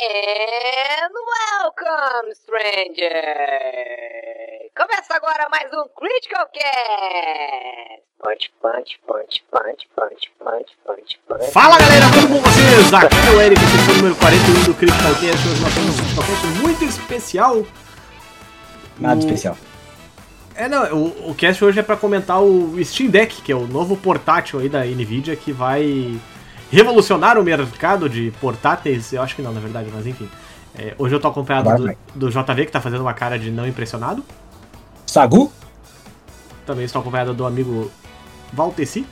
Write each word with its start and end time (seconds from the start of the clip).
And 0.00 1.10
welcome, 1.34 2.32
stranger! 2.32 3.10
Começa 4.76 5.14
agora 5.16 5.48
mais 5.50 5.68
um 5.72 5.88
Critical 5.96 6.46
Cast! 6.54 8.02
Punch, 8.22 8.52
punch, 8.62 9.00
punch, 9.08 9.42
punch, 9.50 9.88
punch, 9.96 10.30
punch, 10.38 10.76
punch, 10.86 11.18
punch. 11.26 11.50
Fala 11.52 11.78
galera, 11.78 12.04
tudo 12.14 12.28
bom 12.28 12.36
com 12.40 12.48
vocês? 12.48 12.92
Aqui 12.94 13.16
é 13.16 13.30
o 13.36 13.40
Eric, 13.40 13.60
esse 13.60 13.90
é 13.90 13.92
o 13.92 13.96
número 13.96 14.14
41 14.16 14.64
do 14.64 14.74
Critical 14.74 15.14
Cast. 15.14 15.48
Hoje 15.48 15.60
nós 15.62 15.74
temos 15.74 15.94
um 15.98 16.02
Critical 16.04 16.24
Cast 16.26 16.46
muito 16.62 16.84
especial. 16.84 17.66
Nada 19.00 19.16
O- 19.16 19.18
especial. 19.18 19.58
É, 20.54 20.68
não, 20.68 20.92
o, 20.94 21.30
o 21.30 21.34
cast 21.34 21.64
hoje 21.64 21.78
é 21.80 21.82
pra 21.84 21.96
comentar 21.96 22.40
o 22.42 22.74
Steam 22.84 23.10
Deck, 23.10 23.42
que 23.42 23.50
é 23.50 23.54
o 23.56 23.66
novo 23.66 23.96
portátil 23.96 24.58
aí 24.60 24.68
da 24.68 24.84
Nvidia 24.84 25.34
que 25.36 25.52
vai 25.52 26.18
revolucionar 26.70 27.38
o 27.38 27.42
mercado 27.42 28.08
de 28.08 28.32
portáteis. 28.40 29.12
Eu 29.12 29.22
acho 29.22 29.34
que 29.34 29.42
não, 29.42 29.52
na 29.52 29.60
verdade, 29.60 29.90
mas 29.92 30.06
enfim. 30.06 30.28
É, 30.74 30.94
hoje 30.98 31.14
eu 31.14 31.20
tô 31.20 31.28
acompanhado 31.28 31.70
do, 31.76 31.96
do 32.14 32.30
JV, 32.30 32.66
que 32.66 32.72
tá 32.72 32.80
fazendo 32.80 33.00
uma 33.00 33.14
cara 33.14 33.38
de 33.38 33.50
não 33.50 33.66
impressionado. 33.66 34.24
Sagu? 35.06 35.52
Também 36.66 36.84
estou 36.84 37.00
acompanhado 37.00 37.34
do 37.34 37.46
amigo 37.46 37.90
Valteci, 38.52 39.06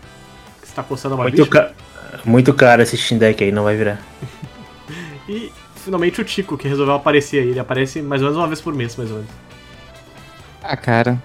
que 0.60 0.68
está 0.68 0.82
coçando 0.82 1.14
uma 1.14 1.24
Muito, 1.24 1.44
bicha. 1.44 1.50
ca... 1.50 1.72
Muito 2.24 2.54
caro 2.54 2.82
esse 2.82 2.96
Steam 2.96 3.18
Deck 3.18 3.42
aí, 3.42 3.50
não 3.50 3.64
vai 3.64 3.76
virar. 3.76 4.00
E 5.28 5.52
finalmente 5.74 6.20
o 6.20 6.24
Tico, 6.24 6.56
que 6.56 6.68
resolveu 6.68 6.94
aparecer 6.94 7.42
aí. 7.42 7.48
Ele 7.48 7.58
aparece 7.58 8.00
mais 8.00 8.22
ou 8.22 8.28
menos 8.28 8.40
uma 8.40 8.46
vez 8.46 8.60
por 8.60 8.72
mês, 8.72 8.94
mais 8.94 9.10
ou 9.10 9.16
menos. 9.16 9.30
Ah, 10.62 10.76
cara. 10.76 11.20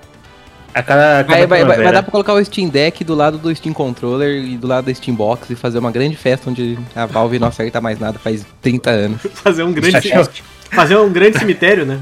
A 0.73 0.81
cada, 0.81 1.19
a 1.19 1.23
cada 1.23 1.47
Vai, 1.47 1.65
vai, 1.65 1.91
dar 1.91 2.03
pra 2.03 2.11
colocar 2.11 2.33
o 2.33 2.43
Steam 2.43 2.69
Deck 2.69 3.03
do 3.03 3.13
lado 3.13 3.37
do 3.37 3.53
Steam 3.55 3.73
Controller 3.73 4.43
e 4.43 4.57
do 4.57 4.67
lado 4.67 4.85
da 4.85 4.93
Steam 4.93 5.15
Box 5.15 5.49
e 5.51 5.55
fazer 5.55 5.79
uma 5.79 5.91
grande 5.91 6.15
festa 6.15 6.49
onde 6.49 6.77
a 6.95 7.05
Valve 7.05 7.39
não 7.39 7.47
acerta 7.47 7.81
mais 7.81 7.99
nada 7.99 8.17
faz 8.17 8.45
30 8.61 8.89
anos. 8.89 9.21
Fazer 9.35 9.63
um 9.63 9.73
grande, 9.73 10.11
fazer 10.71 10.95
um 10.95 11.11
grande 11.11 11.37
cemitério, 11.37 11.85
né? 11.85 11.99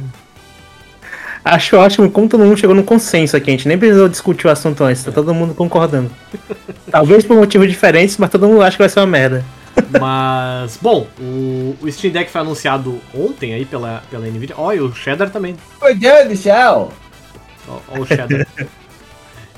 acho 1.44 1.78
ótimo 1.78 2.12
como 2.12 2.28
todo 2.28 2.44
mundo 2.44 2.58
chegou 2.58 2.76
num 2.76 2.84
consenso 2.84 3.36
aqui. 3.36 3.50
A 3.50 3.54
gente 3.54 3.68
nem 3.68 3.78
precisou 3.78 4.08
discutir 4.08 4.48
o 4.48 4.50
assunto 4.50 4.84
antes, 4.84 5.04
tá 5.04 5.12
todo 5.12 5.34
mundo 5.34 5.54
concordando. 5.54 6.12
Talvez 6.92 7.26
por 7.26 7.36
motivos 7.38 7.68
diferentes, 7.68 8.18
mas 8.18 8.30
todo 8.30 8.48
mundo 8.48 8.62
acha 8.62 8.78
que 8.78 8.84
vai 8.84 8.90
ser 8.90 9.00
uma 9.00 9.08
merda. 9.08 9.44
Mas, 10.00 10.78
bom, 10.82 11.08
o, 11.20 11.76
o 11.82 11.92
Steam 11.92 12.12
Deck 12.12 12.30
foi 12.30 12.42
anunciado 12.42 13.00
ontem 13.16 13.54
aí 13.54 13.66
pela, 13.66 14.04
pela 14.10 14.26
Nvidia. 14.26 14.56
Ó, 14.58 14.74
e 14.74 14.82
o 14.82 14.94
Shader 14.94 15.30
também. 15.30 15.56
Meu 15.82 15.96
Deus 15.96 16.28
do 16.28 16.36
céu! 16.36 16.92
Ó 17.70 18.00
o 18.00 18.06
Shader. 18.06 18.48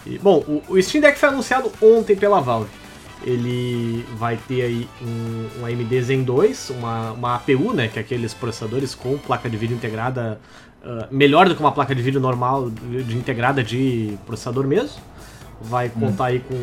E, 0.05 0.17
bom, 0.17 0.43
o, 0.47 0.63
o 0.67 0.81
Steam 0.81 1.01
Deck 1.01 1.17
foi 1.17 1.29
anunciado 1.29 1.71
ontem 1.81 2.15
pela 2.15 2.39
Valve. 2.39 2.69
Ele 3.23 4.03
vai 4.17 4.37
ter 4.47 4.63
aí 4.63 4.89
um, 5.01 5.61
um 5.61 5.65
AMD 5.65 6.01
Zen 6.01 6.23
2, 6.23 6.71
uma, 6.71 7.11
uma 7.11 7.35
APU, 7.35 7.71
né, 7.71 7.87
que 7.87 7.99
é 7.99 8.01
aqueles 8.01 8.33
processadores 8.33 8.95
com 8.95 9.17
placa 9.17 9.47
de 9.47 9.57
vídeo 9.57 9.75
integrada, 9.75 10.39
ah, 10.83 11.07
melhor 11.11 11.47
do 11.47 11.55
que 11.55 11.61
uma 11.61 11.71
placa 11.71 11.93
de 11.93 12.01
vídeo 12.01 12.19
normal, 12.19 12.69
de, 12.69 13.15
integrada 13.15 13.63
de 13.63 14.17
processador 14.25 14.65
mesmo. 14.65 14.99
Vai 15.63 15.89
contar 15.89 16.25
aí 16.25 16.39
com 16.39 16.55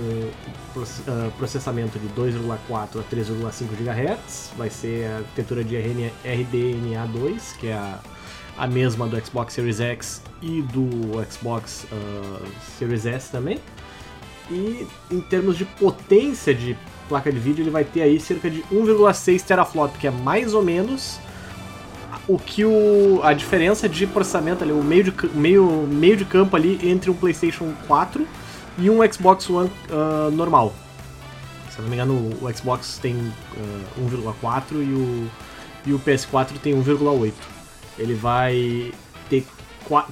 ah, 1.06 1.30
processamento 1.38 1.96
de 2.00 2.08
2,4 2.08 2.98
a 2.98 3.14
3,5 3.14 3.68
GHz. 3.78 4.50
Vai 4.56 4.68
ser 4.68 5.06
a 5.06 5.16
arquitetura 5.18 5.62
de 5.62 5.76
RN 5.76 6.10
RDNA2, 6.24 7.56
que 7.60 7.68
é 7.68 7.74
a, 7.74 8.00
a 8.58 8.66
mesma 8.66 9.06
do 9.06 9.24
Xbox 9.24 9.54
Series 9.54 9.80
X 9.80 10.22
e 10.42 10.62
do 10.62 11.24
Xbox 11.30 11.86
ah, 11.92 12.46
Series 12.78 13.06
S 13.06 13.30
também. 13.30 13.58
E 14.50 14.86
em 15.10 15.20
termos 15.20 15.56
de 15.56 15.64
potência 15.64 16.54
de 16.54 16.76
placa 17.08 17.30
de 17.30 17.38
vídeo, 17.38 17.62
ele 17.62 17.70
vai 17.70 17.84
ter 17.84 18.02
aí 18.02 18.18
cerca 18.18 18.50
de 18.50 18.62
1,6 18.72 19.42
teraflop, 19.42 19.96
que 19.98 20.06
é 20.06 20.10
mais 20.10 20.54
ou 20.54 20.62
menos 20.62 21.20
o 22.26 22.38
que 22.38 22.64
o, 22.64 23.20
a 23.22 23.32
diferença 23.32 23.88
de 23.88 24.06
processamento 24.06 24.64
ali, 24.64 24.72
o 24.72 24.82
meio 24.82 25.04
de, 25.04 25.28
meio, 25.34 25.86
meio 25.86 26.16
de 26.16 26.24
campo 26.24 26.56
ali 26.56 26.78
entre 26.82 27.10
um 27.10 27.14
PlayStation 27.14 27.72
4 27.86 28.26
e 28.78 28.90
um 28.90 28.98
Xbox 29.10 29.48
One 29.48 29.70
ah, 29.90 30.30
normal. 30.32 30.74
Se 31.70 31.80
não 31.80 31.88
me 31.88 31.94
engano, 31.94 32.14
o 32.42 32.52
Xbox 32.52 32.98
tem 32.98 33.32
ah, 33.56 34.00
1,4 34.00 34.62
e 34.72 34.74
o, 34.74 35.30
e 35.86 35.92
o 35.92 35.98
PS4 36.00 36.58
tem 36.62 36.74
1,8. 36.74 37.32
Ele 37.98 38.14
vai 38.14 38.92
ter 39.28 39.44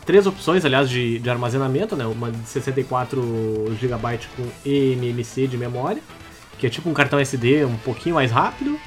três 0.04 0.26
opções, 0.26 0.64
aliás, 0.64 0.88
de, 0.88 1.18
de 1.18 1.30
armazenamento, 1.30 1.94
né? 1.94 2.06
Uma 2.06 2.30
de 2.30 2.48
64 2.48 3.76
GB 3.78 4.18
com 4.36 4.68
eMMC 4.68 5.46
de 5.46 5.56
memória, 5.56 6.02
que 6.58 6.66
é 6.66 6.70
tipo 6.70 6.88
um 6.88 6.94
cartão 6.94 7.18
SD 7.18 7.64
um 7.64 7.76
pouquinho 7.76 8.14
mais 8.14 8.30
rápido. 8.30 8.78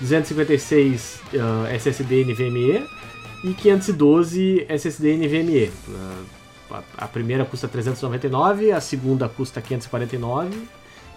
256 0.00 1.20
ah, 1.38 1.72
SSD 1.74 2.24
NVMe 2.24 2.86
e 3.44 3.52
512 3.52 4.66
SSD 4.68 5.16
NVMe. 5.16 5.70
A, 6.70 6.82
a 6.96 7.08
primeira 7.08 7.44
custa 7.44 7.68
399, 7.68 8.72
a 8.72 8.80
segunda 8.80 9.28
custa 9.28 9.60
549 9.60 10.68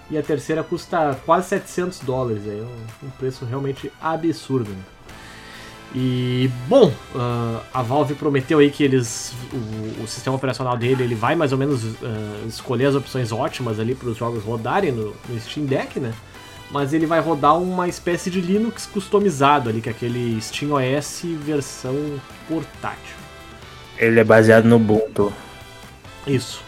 e 0.09 0.17
a 0.17 0.23
terceira 0.23 0.63
custa 0.63 1.17
quase 1.25 1.49
700 1.49 1.99
dólares. 1.99 2.45
É 2.45 2.51
um, 2.51 3.07
um 3.07 3.09
preço 3.11 3.45
realmente 3.45 3.91
absurdo. 4.01 4.69
né? 4.71 4.83
E 5.95 6.49
bom, 6.67 6.91
ah, 7.15 7.61
a 7.71 7.83
Valve 7.83 8.15
prometeu 8.15 8.57
aí 8.57 8.71
que 8.71 8.83
eles 8.83 9.33
o, 9.53 10.03
o 10.03 10.07
sistema 10.07 10.35
operacional 10.35 10.75
dele 10.75 11.03
ele 11.03 11.13
vai 11.13 11.35
mais 11.35 11.51
ou 11.51 11.57
menos 11.57 11.83
ah, 12.01 12.45
escolher 12.47 12.87
as 12.87 12.95
opções 12.95 13.31
ótimas 13.31 13.79
ali 13.79 13.93
para 13.93 14.09
os 14.09 14.17
jogos 14.17 14.43
rodarem 14.43 14.91
no, 14.91 15.13
no 15.29 15.39
Steam 15.39 15.67
Deck, 15.67 15.99
né? 15.99 16.13
Mas 16.71 16.91
ele 16.91 17.05
vai 17.05 17.19
rodar 17.19 17.55
uma 17.59 17.87
espécie 17.87 18.31
de 18.31 18.41
Linux 18.41 18.87
customizado 18.87 19.69
ali, 19.69 19.79
que 19.79 19.89
é 19.89 19.91
aquele 19.91 20.41
Steam 20.41 20.71
OS 20.71 21.21
versão 21.23 21.95
portátil. 22.47 23.15
Ele 23.95 24.19
é 24.19 24.23
baseado 24.23 24.65
no 24.65 24.77
Ubuntu. 24.77 25.31
Isso. 26.25 26.63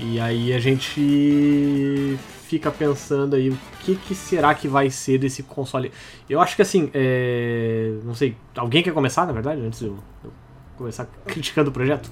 E 0.00 0.20
aí 0.20 0.52
a 0.52 0.60
gente 0.60 2.16
fica 2.48 2.70
pensando 2.70 3.34
aí 3.34 3.52
que, 3.84 3.96
que 3.96 4.14
será 4.14 4.54
que 4.54 4.66
vai 4.66 4.88
ser 4.88 5.18
desse 5.18 5.42
console. 5.42 5.92
Eu 6.28 6.40
acho 6.40 6.56
que 6.56 6.62
assim, 6.62 6.90
é... 6.94 7.92
não 8.04 8.14
sei, 8.14 8.36
alguém 8.56 8.82
quer 8.82 8.92
começar 8.92 9.26
na 9.26 9.32
verdade 9.32 9.60
antes 9.60 9.80
de 9.80 9.86
eu, 9.86 9.98
eu 10.24 10.32
começar 10.76 11.06
criticando 11.26 11.70
o 11.70 11.72
projeto? 11.72 12.10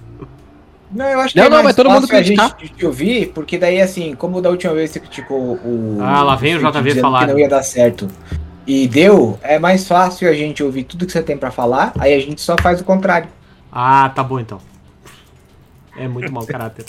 Não, 0.91 1.07
eu 1.07 1.21
acho 1.21 1.33
que 1.33 1.41
Não, 1.41 1.47
é 1.47 1.49
não, 1.49 1.57
mais 1.57 1.65
mas 1.69 1.77
todo 1.77 1.91
mundo 1.91 2.07
fácil 2.07 2.19
a 2.19 2.23
gente 2.23 2.75
te 2.75 2.85
ouvir, 2.85 3.33
porque 3.33 3.57
daí 3.57 3.81
assim, 3.81 4.15
como 4.15 4.43
da 4.43 4.51
última 4.51 4.75
vez 4.75 4.91
você 4.91 5.01
criticou 5.01 5.55
o. 5.55 5.99
Ah, 6.01 6.23
lá 6.23 6.37
vem 6.37 6.57
o 6.57 6.59
JV 6.59 7.01
falar. 7.01 7.21
Que 7.21 7.33
não 7.33 7.39
ia 7.39 7.49
dar 7.49 7.63
certo. 7.63 8.09
E 8.67 8.87
deu, 8.87 9.39
é 9.43 9.59
mais 9.59 9.89
fácil 9.89 10.29
a 10.29 10.35
gente 10.35 10.63
ouvir 10.63 10.85
tudo 10.85 11.07
que 11.07 11.13
você 11.13 11.23
tem 11.23 11.37
pra 11.37 11.51
falar, 11.51 11.93
aí 11.99 12.15
a 12.15 12.21
gente 12.21 12.41
só 12.41 12.57
faz 12.61 12.81
o 12.81 12.85
contrário. 12.85 13.29
Ah, 13.73 14.13
tá 14.15 14.23
bom 14.23 14.39
então. 14.39 14.61
É 15.97 16.07
muito 16.07 16.31
mau 16.31 16.47
caráter. 16.47 16.85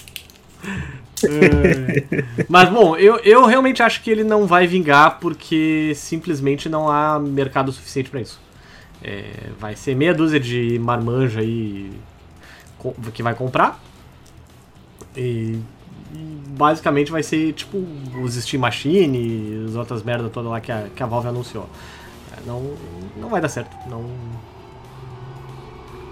É. 1.26 2.46
Mas 2.50 2.70
bom, 2.70 2.96
eu, 2.96 3.18
eu 3.18 3.46
realmente 3.46 3.82
acho 3.82 4.02
que 4.02 4.10
ele 4.12 4.24
não 4.24 4.46
vai 4.46 4.68
vingar 4.68 5.20
porque 5.20 5.94
simplesmente 5.96 6.70
não 6.70 6.90
há 6.90 7.20
mercado 7.20 7.72
suficiente 7.72 8.10
pra 8.10 8.22
isso. 8.22 8.40
É, 9.04 9.50
vai 9.60 9.76
ser 9.76 9.96
meia 9.96 10.14
dúzia 10.14 10.40
de 10.40 10.80
marmanja 10.80 11.42
aí 11.42 11.92
que 13.14 13.24
vai 13.24 13.36
comprar. 13.36 13.80
E, 15.16 15.60
basicamente 16.56 17.12
vai 17.12 17.24
ser 17.24 17.54
tipo 17.54 17.84
os 18.24 18.36
Steam 18.36 18.62
Machine 18.62 19.66
as 19.68 19.76
outras 19.76 20.04
merdas 20.04 20.32
todas 20.32 20.52
lá 20.52 20.62
que 20.62 20.72
a, 20.72 20.88
que 20.96 21.02
a 21.02 21.06
Valve 21.06 21.28
anunciou. 21.28 21.68
É, 22.32 22.42
Não, 22.46 22.76
não 23.18 23.30
vai 23.30 23.42
dar 23.42 23.50
certo. 23.50 23.76
Não, 23.90 24.06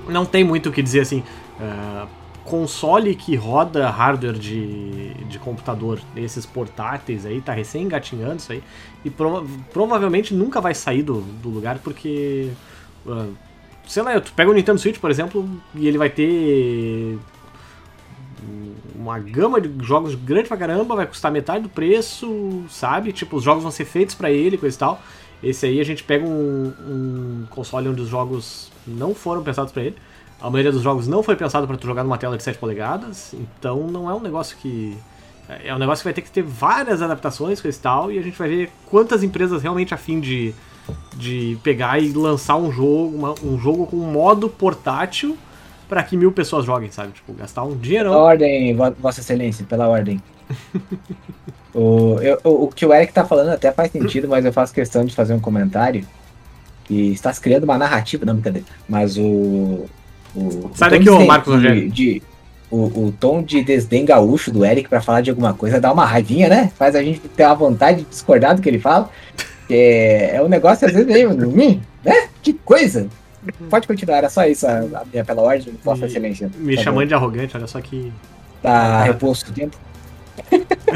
não 0.07 0.25
tem 0.25 0.43
muito 0.43 0.69
o 0.69 0.71
que 0.71 0.81
dizer 0.81 1.01
assim. 1.01 1.23
ah, 1.59 2.07
console 2.45 3.15
que 3.15 3.35
roda 3.35 3.89
hardware 3.89 4.37
de, 4.37 5.13
de 5.25 5.39
computador, 5.39 5.99
esses 6.15 6.45
portáteis 6.45 7.25
aí, 7.25 7.41
tá 7.41 7.53
recém 7.53 7.83
engatinhando 7.83 8.37
isso 8.37 8.51
aí. 8.51 8.63
E 9.05 9.09
prova- 9.09 9.45
provavelmente 9.71 10.33
nunca 10.33 10.59
vai 10.61 10.73
sair 10.73 11.03
do, 11.03 11.21
do 11.21 11.49
lugar 11.49 11.79
porque. 11.79 12.49
ah, 13.07 13.27
sei 13.87 14.03
lá, 14.03 14.19
tu 14.21 14.31
pega 14.33 14.49
o 14.49 14.53
Nintendo 14.53 14.79
Switch, 14.79 14.99
por 14.99 15.11
exemplo, 15.11 15.49
e 15.75 15.87
ele 15.87 15.97
vai 15.97 16.09
ter 16.09 17.17
uma 18.95 19.19
gama 19.19 19.59
de 19.59 19.85
jogos 19.85 20.15
grande 20.15 20.47
pra 20.47 20.57
caramba, 20.57 20.95
vai 20.95 21.05
custar 21.07 21.31
metade 21.31 21.63
do 21.63 21.69
preço, 21.69 22.63
sabe? 22.69 23.11
Tipo, 23.11 23.37
os 23.37 23.43
jogos 23.43 23.63
vão 23.63 23.71
ser 23.71 23.85
feitos 23.85 24.15
pra 24.15 24.31
ele, 24.31 24.57
coisa 24.57 24.75
e 24.75 24.79
tal. 24.79 25.01
Esse 25.43 25.65
aí 25.65 25.79
a 25.79 25.83
gente 25.83 26.03
pega 26.03 26.25
um, 26.25 26.73
um 26.87 27.45
console 27.49 27.87
onde 27.89 28.01
os 28.01 28.09
jogos 28.09 28.71
não 28.85 29.13
foram 29.15 29.43
pensados 29.43 29.71
pra 29.71 29.83
ele. 29.83 29.95
A 30.41 30.49
maioria 30.49 30.71
dos 30.71 30.81
jogos 30.81 31.07
não 31.07 31.21
foi 31.21 31.35
pensado 31.35 31.67
pra 31.67 31.77
tu 31.77 31.85
jogar 31.85 32.03
numa 32.03 32.17
tela 32.17 32.35
de 32.35 32.43
7 32.43 32.57
polegadas, 32.57 33.33
então 33.33 33.87
não 33.87 34.09
é 34.09 34.13
um 34.13 34.19
negócio 34.19 34.57
que. 34.57 34.97
É 35.63 35.73
um 35.75 35.77
negócio 35.77 36.01
que 36.01 36.05
vai 36.05 36.13
ter 36.13 36.21
que 36.21 36.31
ter 36.31 36.41
várias 36.43 37.01
adaptações, 37.01 37.59
coisa 37.61 37.77
e 37.77 37.81
tal, 37.81 38.11
e 38.11 38.17
a 38.17 38.21
gente 38.21 38.37
vai 38.37 38.47
ver 38.47 38.71
quantas 38.89 39.21
empresas 39.21 39.61
realmente 39.61 39.93
a 39.93 39.97
fim 39.97 40.19
de, 40.19 40.53
de 41.15 41.57
pegar 41.61 41.99
e 42.01 42.11
lançar 42.13 42.55
um 42.55 42.71
jogo, 42.71 43.15
uma- 43.17 43.35
um 43.43 43.59
jogo 43.59 43.85
com 43.85 43.97
modo 43.97 44.47
portátil 44.49 45.37
pra 45.89 46.01
que 46.03 46.15
mil 46.15 46.31
pessoas 46.31 46.63
joguem, 46.65 46.89
sabe? 46.89 47.11
Tipo, 47.11 47.33
gastar 47.33 47.63
um 47.63 47.69
Pela 47.71 47.81
dinheirão. 47.81 48.13
ordem, 48.13 48.73
Vo- 48.75 48.95
Vossa 48.97 49.19
Excelência, 49.19 49.65
pela 49.65 49.89
ordem. 49.89 50.21
o, 51.75 52.17
eu- 52.21 52.39
o, 52.43 52.63
o 52.65 52.67
que 52.69 52.85
o 52.85 52.93
Eric 52.93 53.13
tá 53.13 53.25
falando 53.25 53.49
até 53.49 53.71
faz 53.71 53.91
sentido, 53.91 54.27
mas 54.27 54.45
eu 54.45 54.53
faço 54.53 54.73
questão 54.73 55.03
de 55.05 55.13
fazer 55.13 55.33
um 55.33 55.39
comentário. 55.39 56.05
E 56.89 57.11
está 57.11 57.31
se 57.31 57.39
criando 57.41 57.63
uma 57.63 57.77
narrativa, 57.77 58.25
não, 58.25 58.33
brincadeira. 58.33 58.67
Mas 58.87 59.17
o. 59.17 59.85
o 60.35 60.71
Sai 60.73 60.87
o 60.87 60.91
daqui, 60.91 61.03
de 61.03 61.09
ô, 61.09 61.25
Marcos 61.25 61.53
de- 61.53 61.67
Rogério. 61.67 61.89
de- 61.91 62.21
o, 62.69 62.85
o 63.07 63.13
tom 63.19 63.43
de 63.43 63.61
desdém 63.63 64.05
gaúcho 64.05 64.49
do 64.49 64.63
Eric 64.65 64.87
pra 64.87 65.01
falar 65.01 65.19
de 65.21 65.29
alguma 65.29 65.53
coisa 65.53 65.79
dá 65.79 65.91
uma 65.91 66.05
raivinha, 66.05 66.47
né? 66.47 66.71
Faz 66.77 66.95
a 66.95 67.03
gente 67.03 67.19
ter 67.19 67.45
uma 67.45 67.55
vontade 67.55 67.99
de 67.99 68.05
discordar 68.09 68.55
do 68.55 68.61
que 68.61 68.69
ele 68.69 68.79
fala. 68.79 69.09
É, 69.69 70.35
é 70.35 70.41
um 70.41 70.47
negócio, 70.47 70.87
às 70.87 70.93
vezes, 70.93 71.07
meio. 71.07 71.29
né? 72.03 72.27
Que 72.41 72.53
coisa! 72.53 73.07
Pode 73.69 73.87
continuar, 73.87 74.17
era 74.17 74.29
só 74.29 74.45
isso 74.45 74.65
a, 74.67 74.71
a 74.79 75.03
minha 75.11 75.25
pela 75.25 75.41
ordem, 75.41 75.73
Vossa 75.83 76.05
Excelência. 76.05 76.49
Me 76.57 76.75
Por 76.75 76.83
chamando 76.83 77.07
de 77.07 77.13
arrogante, 77.13 77.57
olha 77.57 77.67
só 77.67 77.81
que. 77.81 78.11
Tá 78.61 79.01
reposto 79.05 79.49
o 79.49 79.53
tempo. 79.55 79.75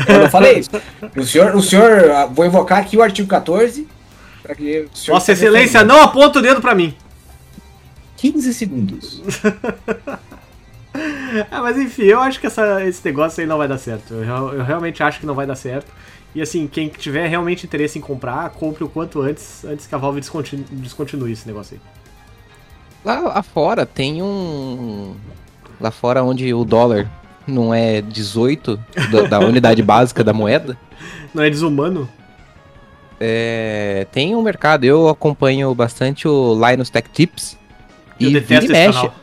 Eu 0.07 0.19
não 0.19 0.29
falei 0.29 0.59
isso. 0.59 0.69
O 1.17 1.23
senhor, 1.23 1.55
o 1.55 1.61
senhor, 1.63 2.11
ah, 2.11 2.25
vou 2.27 2.45
invocar 2.45 2.77
aqui 2.77 2.95
o 2.95 3.01
artigo 3.01 3.27
14. 3.27 3.87
Pra 4.43 4.53
que 4.53 4.87
o 4.93 4.95
senhor 4.95 5.15
Vossa 5.17 5.31
Excelência, 5.31 5.83
não 5.83 5.99
aponta 5.99 6.37
o 6.37 6.41
dedo 6.43 6.61
pra 6.61 6.75
mim! 6.75 6.93
15 8.31 8.53
segundos. 8.53 9.21
Ah, 11.51 11.61
mas 11.61 11.77
enfim, 11.77 12.03
eu 12.03 12.19
acho 12.19 12.39
que 12.39 12.47
essa- 12.47 12.83
esse 12.85 13.03
negócio 13.05 13.41
aí 13.41 13.47
não 13.47 13.57
vai 13.57 13.67
dar 13.67 13.77
certo. 13.77 14.13
Eu, 14.13 14.53
eu 14.53 14.63
realmente 14.63 15.01
acho 15.03 15.19
que 15.19 15.25
não 15.25 15.35
vai 15.35 15.45
dar 15.45 15.55
certo. 15.55 15.91
E 16.33 16.41
assim, 16.41 16.67
quem 16.67 16.89
tiver 16.89 17.27
realmente 17.27 17.65
interesse 17.65 17.97
em 17.97 18.01
comprar, 18.01 18.49
compre 18.51 18.83
o 18.83 18.89
quanto 18.89 19.21
antes, 19.21 19.63
antes 19.63 19.87
que 19.87 19.95
a 19.95 19.97
Valve 19.97 20.19
descontinue, 20.19 20.65
descontinue 20.71 21.31
esse 21.31 21.47
negócio 21.47 21.75
aí. 21.75 21.81
Lá, 23.05 23.19
lá 23.19 23.43
fora 23.43 23.85
tem 23.85 24.21
um. 24.21 25.15
Lá 25.79 25.91
fora 25.91 26.23
onde 26.23 26.53
o 26.53 26.65
dólar 26.65 27.09
não 27.47 27.73
é 27.73 28.01
18 28.01 28.79
da, 29.11 29.21
da 29.27 29.39
unidade 29.39 29.81
básica 29.83 30.23
da 30.23 30.33
moeda, 30.33 30.77
Não 31.33 31.43
é 31.43 31.49
desumano? 31.49 32.09
é, 33.19 34.07
tem 34.11 34.35
um 34.35 34.41
mercado. 34.41 34.83
Eu 34.83 35.07
acompanho 35.07 35.73
bastante 35.75 36.27
o 36.27 36.53
Linus 36.67 36.89
Tech 36.89 37.07
Tips. 37.13 37.57
Eu 38.19 38.29
E 38.29 38.33
detesto 38.33 38.67
vira 38.67 38.77
e 38.79 38.87
esse 38.87 38.87
mexe. 38.87 38.99
canal. 38.99 39.15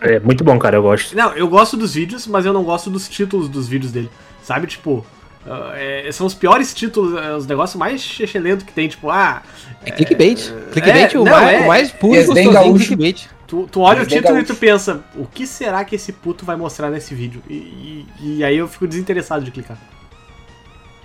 É 0.00 0.20
muito 0.20 0.44
bom, 0.44 0.58
cara, 0.58 0.76
eu 0.76 0.82
gosto. 0.82 1.16
Não, 1.16 1.32
eu 1.32 1.48
gosto 1.48 1.76
dos 1.76 1.94
vídeos, 1.94 2.26
mas 2.26 2.44
eu 2.44 2.52
não 2.52 2.62
gosto 2.64 2.90
dos 2.90 3.08
títulos 3.08 3.48
dos 3.48 3.66
vídeos 3.68 3.90
dele. 3.92 4.10
Sabe, 4.42 4.66
tipo. 4.66 5.04
ah, 5.46 5.72
é, 5.76 6.10
são 6.12 6.26
os 6.26 6.34
piores 6.34 6.74
títulos, 6.74 7.18
é, 7.22 7.34
os 7.34 7.46
negócios 7.46 7.78
mais 7.78 8.02
chechelento 8.02 8.64
que 8.64 8.72
tem, 8.72 8.88
tipo, 8.88 9.08
ah. 9.08 9.42
É 9.84 9.90
clickbait. 9.90 10.52
Clickbait 10.72 11.14
é, 11.14 11.18
o, 11.18 11.24
não, 11.24 11.32
mais, 11.32 11.48
é. 11.58 11.60
o 11.60 11.66
mais 11.68 11.90
puro 11.90 12.52
gaúcho. 12.52 12.86
clickbait. 12.86 13.28
Tu, 13.46 13.68
tu 13.70 13.80
olha 13.80 14.00
o 14.00 14.02
é 14.02 14.06
título 14.06 14.38
e 14.38 14.42
tu 14.42 14.54
pensa, 14.54 15.04
o 15.16 15.26
que 15.26 15.46
será 15.46 15.84
que 15.84 15.94
esse 15.94 16.12
puto 16.12 16.44
vai 16.44 16.56
mostrar 16.56 16.90
nesse 16.90 17.14
vídeo? 17.14 17.42
E, 17.48 17.54
e- 17.54 18.06
e 18.38 18.44
aí 18.44 18.56
eu 18.56 18.66
fico 18.66 18.86
desinteressado 18.86 19.44
de 19.44 19.50
clicar. 19.50 19.78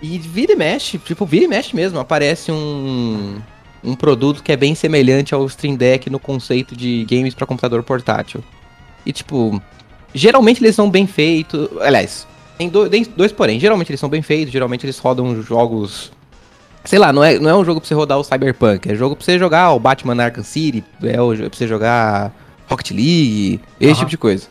E 0.01 0.18
vira 0.18 0.53
e 0.53 0.56
mexe, 0.56 0.97
tipo, 0.97 1.25
vira 1.25 1.45
e 1.45 1.47
mexe 1.47 1.75
mesmo. 1.75 2.00
Aparece 2.00 2.51
um, 2.51 3.39
um 3.84 3.96
produto 3.96 4.44
que 4.44 4.52
é 4.52 4.58
bem 4.58 4.76
semelhante 4.76 5.34
ao 5.34 5.46
Stream 5.46 5.76
Deck 5.76 6.10
no 6.10 6.20
conceito 6.20 6.76
de 6.76 7.06
games 7.10 7.34
para 7.34 7.46
computador 7.46 7.81
portátil. 7.84 8.44
E 9.06 9.12
tipo, 9.12 9.62
geralmente 10.14 10.64
eles 10.64 10.76
são 10.76 10.90
bem 10.90 11.08
feitos. 11.08 11.70
Aliás, 11.81 12.28
tem 12.58 12.70
dois, 12.70 12.90
tem 12.90 13.06
dois 13.16 13.31
porém. 13.31 13.60
Geralmente 13.60 13.90
eles 13.90 14.00
são 14.00 14.10
bem 14.10 14.22
feitos, 14.22 14.52
geralmente 14.52 14.86
eles 14.86 14.98
rodam 14.98 15.42
jogos. 15.42 16.12
Sei 16.84 16.98
lá, 16.98 17.12
não 17.12 17.24
é, 17.24 17.38
não 17.38 17.50
é 17.50 17.56
um 17.56 17.66
jogo 17.66 17.80
pra 17.81 17.88
você 17.88 17.94
rodar 17.94 18.18
o 18.18 18.24
Cyberpunk, 18.24 18.90
é 18.90 18.96
jogo 18.96 19.16
pra 19.16 19.26
você 19.26 19.38
jogar 19.38 19.74
o 19.74 19.80
Batman 19.80 20.24
Arkham 20.24 20.44
City, 20.44 20.84
é 21.04 21.22
o 21.22 21.36
jogo 21.36 21.50
pra 21.50 21.58
você 21.58 21.68
jogar 21.68 22.34
Rocket 22.70 22.92
League, 22.92 23.60
esse 23.80 23.92
Aham. 23.92 24.00
tipo 24.00 24.10
de 24.10 24.18
coisa. 24.18 24.48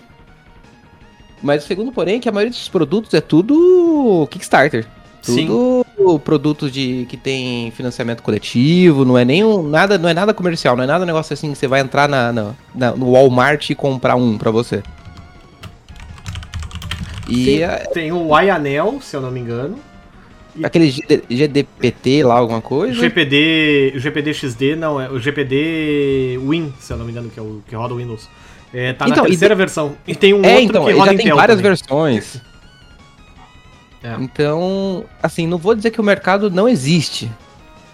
Mas 1.42 1.64
o 1.64 1.66
segundo 1.66 1.90
porém 1.90 2.16
é 2.16 2.18
que 2.18 2.28
a 2.28 2.32
maioria 2.32 2.50
desses 2.50 2.68
produtos 2.68 3.14
é 3.14 3.20
tudo 3.20 4.26
Kickstarter. 4.30 4.86
Tudo 5.24 5.84
produtos 6.24 6.70
de 6.72 7.06
que 7.08 7.16
tem 7.16 7.70
financiamento 7.72 8.22
coletivo, 8.22 9.04
não 9.04 9.18
é 9.18 9.24
nem 9.24 9.44
um, 9.44 9.62
nada, 9.62 9.98
não 9.98 10.08
é 10.08 10.14
nada 10.14 10.32
comercial, 10.32 10.76
não 10.76 10.84
é 10.84 10.86
nada 10.86 11.04
negócio 11.04 11.34
assim 11.34 11.52
que 11.52 11.58
você 11.58 11.66
vai 11.66 11.80
entrar 11.80 12.08
na, 12.08 12.32
na- 12.32 12.54
na- 12.74 12.92
no 12.96 13.12
Walmart 13.12 13.68
e 13.70 13.74
comprar 13.74 14.14
um 14.16 14.38
pra 14.38 14.50
você. 14.50 14.82
E 17.28 17.44
Tem, 17.44 17.62
é, 17.62 17.76
tem 17.92 18.12
o 18.12 18.38
Ianel, 18.40 19.00
se 19.02 19.14
eu 19.14 19.20
não 19.20 19.30
me 19.30 19.40
engano. 19.40 19.78
aquele 20.62 20.90
GD 20.90 21.22
GDPT 21.28 22.22
lá, 22.22 22.34
alguma 22.36 22.62
coisa. 22.62 22.94
O 22.94 23.00
GPD, 23.00 23.92
o 23.96 23.98
GPD 24.00 24.32
XD 24.34 24.76
não, 24.76 25.00
é 25.00 25.10
o 25.10 25.18
GPD 25.18 26.38
Win, 26.42 26.72
se 26.80 26.92
eu 26.92 26.96
não 26.96 27.04
me 27.04 27.12
engano, 27.12 27.28
que 27.28 27.38
é 27.38 27.42
o 27.42 27.60
que 27.68 27.74
roda 27.76 27.92
o 27.92 27.98
Windows. 27.98 28.28
É, 28.72 28.92
tá 28.92 29.06
Então, 29.08 29.24
na 29.24 29.28
e 29.28 29.30
terceira 29.32 29.54
versão. 29.54 29.94
E 30.06 30.14
tem 30.14 30.32
um 30.34 30.42
é, 30.44 30.52
outro 30.54 30.64
então, 30.64 30.84
que 30.84 30.90
ele 30.90 30.98
roda 30.98 31.10
já 31.12 31.16
tem 31.16 31.26
Intel 31.26 31.36
várias 31.36 31.56
também. 31.58 31.70
versões. 31.70 32.40
É. 34.02 34.14
Então, 34.20 35.04
assim, 35.22 35.46
não 35.46 35.58
vou 35.58 35.74
dizer 35.74 35.90
que 35.90 36.00
o 36.00 36.04
mercado 36.04 36.50
não 36.50 36.68
existe. 36.68 37.30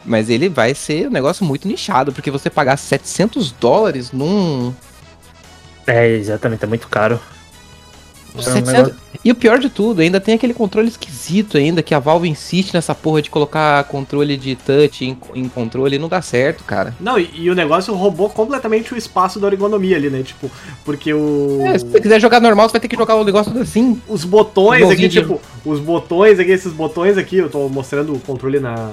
Mas 0.05 0.29
ele 0.29 0.49
vai 0.49 0.75
ser 0.75 1.09
um 1.09 1.11
negócio 1.11 1.45
muito 1.45 1.67
nichado, 1.67 2.13
porque 2.13 2.31
você 2.31 2.51
pagar 2.51 2.77
700 2.77 3.53
dólares 3.53 4.13
num, 4.13 4.75
É, 5.87 6.09
exatamente, 6.09 6.65
é 6.65 6.67
muito 6.67 6.89
caro. 6.89 7.19
É 8.35 8.39
um 8.39 8.43
700 8.43 8.73
negócio- 8.73 8.95
E 9.25 9.31
o 9.31 9.35
pior 9.35 9.59
de 9.59 9.71
tudo, 9.71 10.03
ainda 10.03 10.21
tem 10.21 10.35
aquele 10.35 10.53
controle 10.53 10.89
esquisito 10.89 11.57
ainda, 11.57 11.83
que 11.83 11.95
a 11.95 11.99
Valve 11.99 12.29
insiste 12.29 12.75
nessa 12.75 12.95
porra 12.95 13.23
de 13.23 13.31
colocar 13.31 13.83
controle 13.85 14.37
de 14.37 14.55
touch 14.57 15.05
em, 15.05 15.17
em 15.35 15.49
controle 15.49 15.97
e 15.97 15.99
não 15.99 16.09
dá 16.09 16.21
certo, 16.21 16.63
cara. 16.65 16.95
Não, 17.01 17.19
e, 17.19 17.31
e 17.35 17.49
o 17.51 17.55
negócio 17.55 17.95
roubou 17.95 18.29
completamente 18.29 18.93
o 18.93 18.97
espaço 18.97 19.39
da 19.41 19.47
ergonomia 19.49 19.97
ali, 19.97 20.11
né? 20.11 20.23
Tipo, 20.23 20.51
porque 20.85 21.15
o. 21.15 21.61
É, 21.65 21.79
se 21.79 21.87
você 21.87 22.01
quiser 22.01 22.21
jogar 22.21 22.41
normal, 22.41 22.69
você 22.69 22.73
vai 22.73 22.81
ter 22.81 22.89
que 22.89 22.97
jogar 22.97 23.15
o 23.15 23.25
negócio 23.25 23.51
tudo 23.53 23.63
assim. 23.63 24.01
Os 24.09 24.25
botões 24.25 24.91
aqui, 24.91 25.09
de- 25.09 25.21
tipo, 25.21 25.41
os 25.65 25.81
botões 25.81 26.39
aqui, 26.39 26.51
esses 26.51 26.73
botões 26.73 27.17
aqui, 27.17 27.37
eu 27.37 27.49
tô 27.49 27.69
mostrando 27.69 28.13
o 28.15 28.19
controle 28.21 28.59
na, 28.61 28.91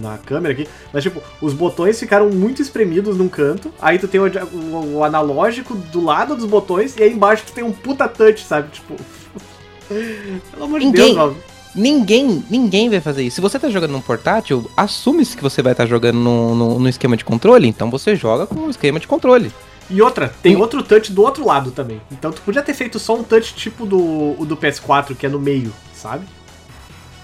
na 0.00 0.16
câmera 0.18 0.52
aqui, 0.52 0.68
mas 0.92 1.02
tipo, 1.02 1.22
os 1.40 1.52
botões 1.52 1.98
ficaram 1.98 2.28
muito 2.30 2.62
espremidos 2.62 3.16
num 3.16 3.28
canto, 3.28 3.72
aí 3.80 3.98
tu 3.98 4.06
tem 4.08 4.20
o, 4.20 4.26
o- 4.26 4.96
o 4.98 5.04
analógico 5.04 5.74
do 5.74 6.02
lado 6.04 6.36
dos 6.36 6.44
botões, 6.44 6.96
e 6.96 7.02
aí 7.02 7.12
embaixo 7.12 7.44
tu 7.46 7.52
tem 7.52 7.64
um 7.64 7.72
puta 7.72 8.06
touch, 8.08 8.44
sabe? 8.44 8.68
Tipo. 8.70 8.94
Pelo 10.52 10.64
amor 10.64 10.80
de 10.80 10.86
Ninguém- 10.86 11.04
Deus, 11.06 11.16
Valve. 11.16 11.36
Ninguém, 11.74 12.42
ninguém 12.48 12.88
vai 12.88 13.00
fazer 13.02 13.22
isso. 13.22 13.34
Se 13.34 13.40
você 13.42 13.58
tá 13.58 13.68
jogando 13.68 13.90
num 13.90 14.00
portátil, 14.00 14.70
assume-se 14.74 15.36
que 15.36 15.42
você 15.42 15.60
vai 15.60 15.72
estar 15.72 15.84
jogando 15.84 16.16
no, 16.18 16.54
no, 16.54 16.78
no 16.78 16.88
esquema 16.88 17.18
de 17.18 17.24
controle, 17.24 17.68
então 17.68 17.90
você 17.90 18.16
joga 18.16 18.46
com 18.46 18.60
o 18.60 18.70
esquema 18.70 18.98
de 18.98 19.06
controle. 19.06 19.52
E 19.90 20.00
outra, 20.00 20.32
tem 20.42 20.56
outro 20.56 20.82
touch 20.82 21.12
do 21.12 21.22
outro 21.22 21.44
lado 21.46 21.70
também. 21.70 22.00
Então 22.10 22.32
tu 22.32 22.40
podia 22.40 22.62
ter 22.62 22.72
feito 22.72 22.98
só 22.98 23.14
um 23.14 23.22
touch 23.22 23.54
tipo 23.54 23.84
do, 23.84 23.98
o 24.40 24.44
do 24.46 24.56
PS4, 24.56 25.14
que 25.14 25.26
é 25.26 25.28
no 25.28 25.38
meio, 25.38 25.70
sabe? 25.94 26.24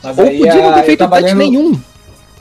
Mas 0.02 0.18
Ou 0.18 0.24
aí, 0.24 0.38
podia 0.38 0.62
não 0.62 0.74
ter 0.74 0.84
feito 0.84 1.08
touch 1.08 1.34
nenhum. 1.34 1.80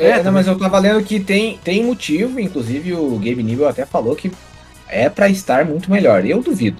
É, 0.01 0.19
É, 0.19 0.23
não, 0.23 0.31
mas 0.31 0.47
eu 0.47 0.57
tava 0.57 0.79
lendo 0.79 1.03
que 1.03 1.19
tem, 1.19 1.59
tem 1.63 1.83
motivo, 1.83 2.39
inclusive 2.39 2.93
o 2.93 3.11
Gabe 3.17 3.43
Nibel 3.43 3.67
até 3.67 3.85
falou 3.85 4.15
que 4.15 4.31
é 4.87 5.09
pra 5.09 5.29
estar 5.29 5.65
muito 5.65 5.89
melhor. 5.89 6.25
Eu 6.25 6.41
duvido. 6.41 6.77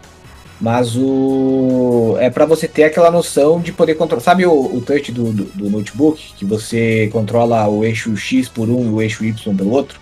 Mas 0.60 0.96
o. 0.96 2.16
É 2.20 2.30
pra 2.30 2.46
você 2.46 2.68
ter 2.68 2.84
aquela 2.84 3.10
noção 3.10 3.60
de 3.60 3.72
poder 3.74 3.96
controlar. 3.96 4.22
Sabe 4.22 4.46
o, 4.46 4.52
o 4.52 4.80
touch 4.80 5.12
do, 5.12 5.34
do, 5.34 5.44
do 5.46 5.70
notebook? 5.72 6.34
Que 6.38 6.46
você 6.46 7.10
controla 7.12 7.68
o 7.68 7.84
eixo 7.84 8.16
X 8.16 8.48
por 8.48 8.70
um 8.70 8.86
e 8.86 8.90
o 8.90 9.02
eixo 9.02 9.26
Y 9.26 9.56
pelo 9.56 9.72
outro? 9.72 10.00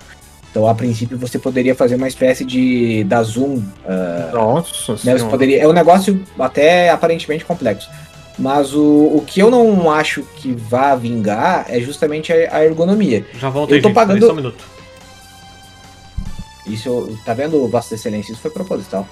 Então, 0.52 0.68
a 0.68 0.74
princípio, 0.74 1.18
você 1.18 1.38
poderia 1.40 1.76
fazer 1.76 1.96
uma 1.96 2.08
espécie 2.08 2.44
de. 2.44 3.06
da 3.06 3.24
zoom. 3.24 3.64
ah, 3.88 4.32
Nossa 4.34 4.94
né? 5.06 5.18
Você 5.18 5.26
poderia, 5.26 5.62
é 5.62 5.68
um 5.68 5.72
negócio 5.72 6.22
até 6.38 6.90
aparentemente 6.90 7.46
complexo. 7.46 7.90
Mas 8.40 8.74
o, 8.74 9.18
o 9.18 9.24
que 9.28 9.42
eu 9.42 9.52
não 9.52 9.92
acho 9.92 10.24
que 10.38 10.54
vá 10.54 10.96
vingar 10.96 11.66
é 11.68 11.80
justamente 11.82 12.32
a, 12.32 12.56
a 12.58 12.66
ergonomia. 12.66 13.26
Já 13.34 13.50
volto 13.50 13.72
Eu 13.72 13.76
aí, 13.76 13.82
tô 13.82 13.90
gente, 13.90 13.96
pagando- 13.96 14.26
só 14.26 14.32
um 14.32 14.36
minuto. 14.36 14.64
Isso, 16.66 16.88
eu- 16.88 17.18
tá 17.26 17.34
vendo, 17.34 17.68
Vossa 17.68 17.96
Excelência? 17.96 18.32
Isso 18.32 18.42
foi 18.42 18.52
proposital. 18.52 19.06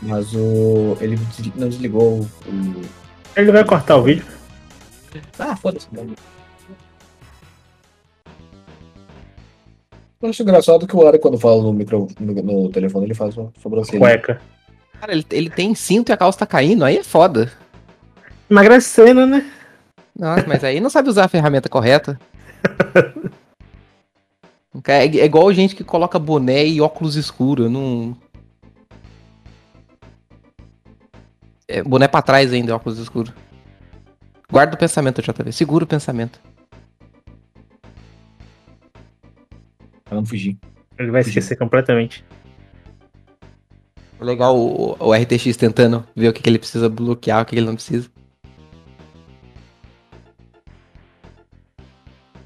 Mas 0.00 0.34
o. 0.34 0.96
Ele 1.00 1.18
não 1.54 1.68
desligou 1.68 2.20
o. 2.46 2.82
Ele 3.36 3.52
vai 3.52 3.64
cortar 3.64 3.96
o 3.96 4.02
vídeo. 4.02 4.24
Ah, 5.38 5.54
foda-se. 5.54 5.86
Eu 10.20 10.28
acho 10.28 10.42
engraçado 10.42 10.86
que 10.86 10.96
o 10.96 11.06
Ara, 11.06 11.18
quando 11.18 11.38
fala 11.38 11.62
no, 11.62 11.72
micro, 11.72 12.06
no, 12.18 12.32
no 12.34 12.68
telefone, 12.70 13.06
ele 13.06 13.14
faz 13.14 13.36
uma 13.36 13.52
sobrancelha. 13.60 13.98
Cueca. 13.98 14.40
Cara, 15.00 15.12
ele, 15.12 15.26
ele 15.30 15.50
tem 15.50 15.74
cinto 15.74 16.10
e 16.10 16.12
a 16.12 16.16
calça 16.16 16.38
tá 16.38 16.46
caindo, 16.46 16.84
aí 16.84 16.96
é 16.98 17.02
foda. 17.04 17.50
Emagrecendo, 18.50 19.26
né? 19.26 19.50
Nossa, 20.18 20.44
mas 20.46 20.62
aí 20.62 20.80
não 20.80 20.90
sabe 20.90 21.08
usar 21.08 21.24
a 21.24 21.28
ferramenta 21.28 21.68
correta. 21.68 22.18
É 24.88 25.04
é 25.04 25.24
igual 25.26 25.52
gente 25.52 25.76
que 25.76 25.84
coloca 25.84 26.18
boné 26.18 26.66
e 26.66 26.80
óculos 26.80 27.14
escuros. 27.14 27.70
Não. 27.70 28.16
É, 31.68 31.82
boné 31.82 32.08
pra 32.08 32.22
trás 32.22 32.52
ainda, 32.52 32.74
óculos 32.74 32.98
escuros. 32.98 33.32
Guarda 34.50 34.74
o 34.74 34.78
pensamento, 34.78 35.22
JV. 35.22 35.52
Segura 35.52 35.84
o 35.84 35.86
pensamento. 35.86 36.40
Pra 40.04 40.14
não 40.14 40.24
fugir. 40.24 40.58
Ele 40.98 41.10
vai 41.10 41.20
esquecer 41.20 41.56
completamente. 41.56 42.24
Legal 44.20 44.56
o, 44.56 44.96
o 44.98 45.12
RTX 45.14 45.56
tentando 45.56 46.06
ver 46.14 46.28
o 46.28 46.32
que, 46.32 46.42
que 46.42 46.48
ele 46.48 46.58
precisa 46.58 46.88
bloquear, 46.88 47.42
o 47.42 47.44
que, 47.44 47.50
que 47.50 47.58
ele 47.58 47.66
não 47.66 47.74
precisa. 47.74 48.10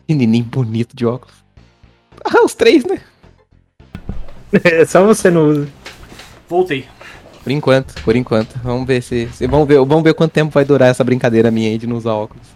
Menininho 0.09 0.45
bonito 0.45 0.95
de 0.97 1.05
óculos. 1.07 1.35
Ah, 2.25 2.45
os 2.45 2.55
três, 2.55 2.85
né? 2.85 3.01
É 4.65 4.85
só 4.85 5.05
você 5.05 5.31
não 5.31 5.49
usa. 5.49 5.69
Voltei. 6.49 6.87
Por 7.43 7.51
enquanto, 7.53 7.95
por 8.03 8.17
enquanto. 8.17 8.57
Vamos 8.63 8.87
ver 8.87 9.03
se. 9.03 9.29
se- 9.33 9.47
vamos, 9.47 9.67
ver, 9.69 9.79
vamos 9.85 10.03
ver 10.03 10.15
quanto 10.15 10.33
tempo 10.33 10.51
vai 10.53 10.65
durar 10.65 10.89
essa 10.89 11.05
brincadeira 11.05 11.51
minha 11.51 11.69
aí 11.69 11.79
de 11.79 11.87
não 11.87 11.97
usar 11.97 12.13
óculos. 12.15 12.47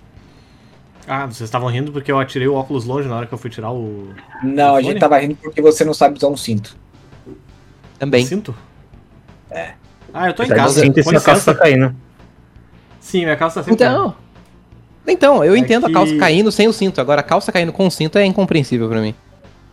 Ah, 1.06 1.26
vocês 1.26 1.42
estavam 1.48 1.68
rindo 1.68 1.90
porque 1.90 2.10
eu 2.10 2.18
atirei 2.20 2.46
o 2.46 2.54
óculos 2.54 2.84
longe 2.84 3.08
na 3.08 3.16
hora 3.16 3.26
que 3.26 3.34
eu 3.34 3.38
fui 3.38 3.50
tirar 3.50 3.72
o, 3.72 4.08
Não, 4.44 4.70
a 4.76 4.80
Fone? 4.80 4.84
gente 4.84 5.00
tava 5.00 5.18
rindo 5.18 5.34
porque 5.36 5.60
você 5.60 5.84
não 5.84 5.92
sabe 5.94 6.16
usar 6.16 6.28
um 6.28 6.36
cinto. 6.36 6.76
Também. 7.98 8.24
cinto. 8.24 8.54
É. 9.50 9.74
Ah, 10.14 10.28
eu 10.28 10.34
tô 10.34 10.44
em 10.44 10.48
Tá 10.48 10.54
casa. 10.54 10.80
sinto 10.80 11.00
e 11.00 11.02
Com 11.04 11.10
sua 11.10 11.20
calça 11.20 11.52
tá 11.52 11.52
licença. 11.52 11.54
caindo. 11.86 11.96
Sim, 13.00 13.24
minha 13.24 13.36
calça 13.36 13.60
tá 13.60 13.64
sempre 13.64 13.84
Então. 13.84 14.14
Então, 15.06 15.44
eu 15.44 15.54
É 15.54 15.58
entendo 15.58 15.86
que- 15.86 15.90
a 15.90 15.94
calça 15.94 16.16
caindo 16.16 16.52
sem 16.52 16.68
o 16.68 16.72
cinto. 16.72 17.00
Agora, 17.00 17.20
a 17.20 17.24
calça 17.24 17.50
caindo 17.50 17.72
com 17.72 17.86
o 17.86 17.90
cinto 17.90 18.18
é 18.18 18.24
incompreensível 18.24 18.88
pra 18.88 19.00
mim. 19.00 19.14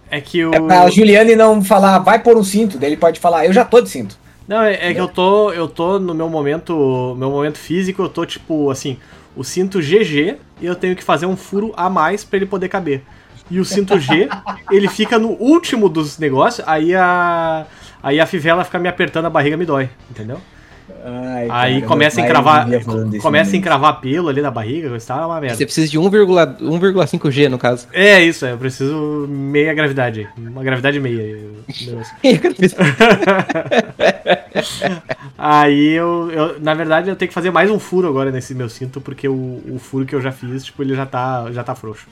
É 0.10 0.22
que 0.22 0.44
o. 0.44 0.54
É 0.54 0.60
pra 0.60 0.90
Juliane 0.90 1.36
não 1.36 1.62
falar, 1.62 2.00
vai 2.00 2.20
pôr 2.20 2.38
um 2.38 2.44
cinto, 2.44 2.78
daí 2.78 2.90
ele 2.90 2.98
pode 2.98 3.20
falar, 3.20 3.46
eu 3.46 3.54
já 3.54 3.66
tô 3.66 3.82
de 3.82 3.90
cinto. 3.90 4.18
Não, 4.48 4.62
é, 4.62 4.90
é 4.90 4.94
que 4.94 5.02
eu 5.02 5.08
tô. 5.10 5.52
Eu 5.52 5.68
tô 5.68 6.00
no 6.00 6.14
meu 6.14 6.30
momento. 6.30 7.16
Meu 7.20 7.30
momento 7.30 7.58
físico, 7.58 8.02
eu 8.04 8.10
tô 8.10 8.26
tipo 8.26 8.72
assim, 8.72 8.98
o 9.36 9.44
cinto 9.44 9.82
GG 9.82 10.38
e 10.62 10.66
eu 10.66 10.76
tenho 10.76 10.96
que 10.96 11.04
fazer 11.04 11.26
um 11.26 11.36
furo 11.36 11.74
a 11.76 11.90
mais 11.90 12.24
pra 12.24 12.38
ele 12.38 12.46
poder 12.46 12.70
caber. 12.70 13.04
E 13.52 13.60
o 13.60 13.66
cinto 13.66 14.00
G, 14.00 14.30
ele 14.72 14.88
fica 14.88 15.20
no 15.20 15.30
último 15.32 15.88
dos 15.90 16.18
negócios, 16.18 16.66
aí 16.68 16.96
a. 16.96 17.66
Aí 18.02 18.20
a 18.20 18.26
fivela 18.26 18.64
fica 18.64 18.78
me 18.80 18.88
apertando 18.88 19.26
a 19.26 19.30
barriga 19.30 19.58
me 19.58 19.66
dói, 19.66 19.90
entendeu? 20.10 20.40
Ai, 21.10 21.48
Aí 21.50 21.76
cara, 21.76 21.88
começa 21.88 22.20
a 22.20 22.24
encravar. 22.26 22.68
Começa 23.22 23.56
a 23.56 23.58
encravar 23.58 24.02
pelo 24.02 24.28
ali 24.28 24.42
na 24.42 24.52
barriga, 24.52 24.94
isso 24.98 25.08
tá 25.08 25.26
uma 25.26 25.40
merda. 25.40 25.56
Você 25.56 25.66
precisa 25.66 25.90
de 25.90 25.98
1,5 25.98 26.58
1,5G 26.60 27.48
no 27.48 27.58
caso. 27.58 27.88
É 27.94 28.22
isso, 28.22 28.46
é, 28.46 28.52
eu 28.52 28.58
preciso 28.58 29.26
meia 29.30 29.74
gravidade. 29.74 30.28
Uma 30.38 30.64
gravidade 30.64 31.00
meia. 31.00 31.48
Aí 35.38 35.94
eu, 35.94 36.30
eu, 36.32 36.60
na 36.60 36.74
verdade, 36.74 37.10
eu 37.10 37.16
tenho 37.16 37.30
que 37.30 37.34
fazer 37.34 37.52
mais 37.52 37.72
um 37.72 37.80
furo 37.80 38.10
agora 38.10 38.30
nesse 38.30 38.54
meu 38.54 38.68
cinto, 38.68 39.00
porque 39.00 39.30
o, 39.30 39.64
o 39.70 39.80
furo 39.80 40.06
que 40.06 40.14
eu 40.14 40.22
já 40.22 40.34
fiz, 40.34 40.66
tipo, 40.66 40.84
ele 40.84 40.94
já 40.94 41.06
tá, 41.06 41.50
já 41.52 41.64
tá 41.64 41.74
frouxo. 41.74 42.08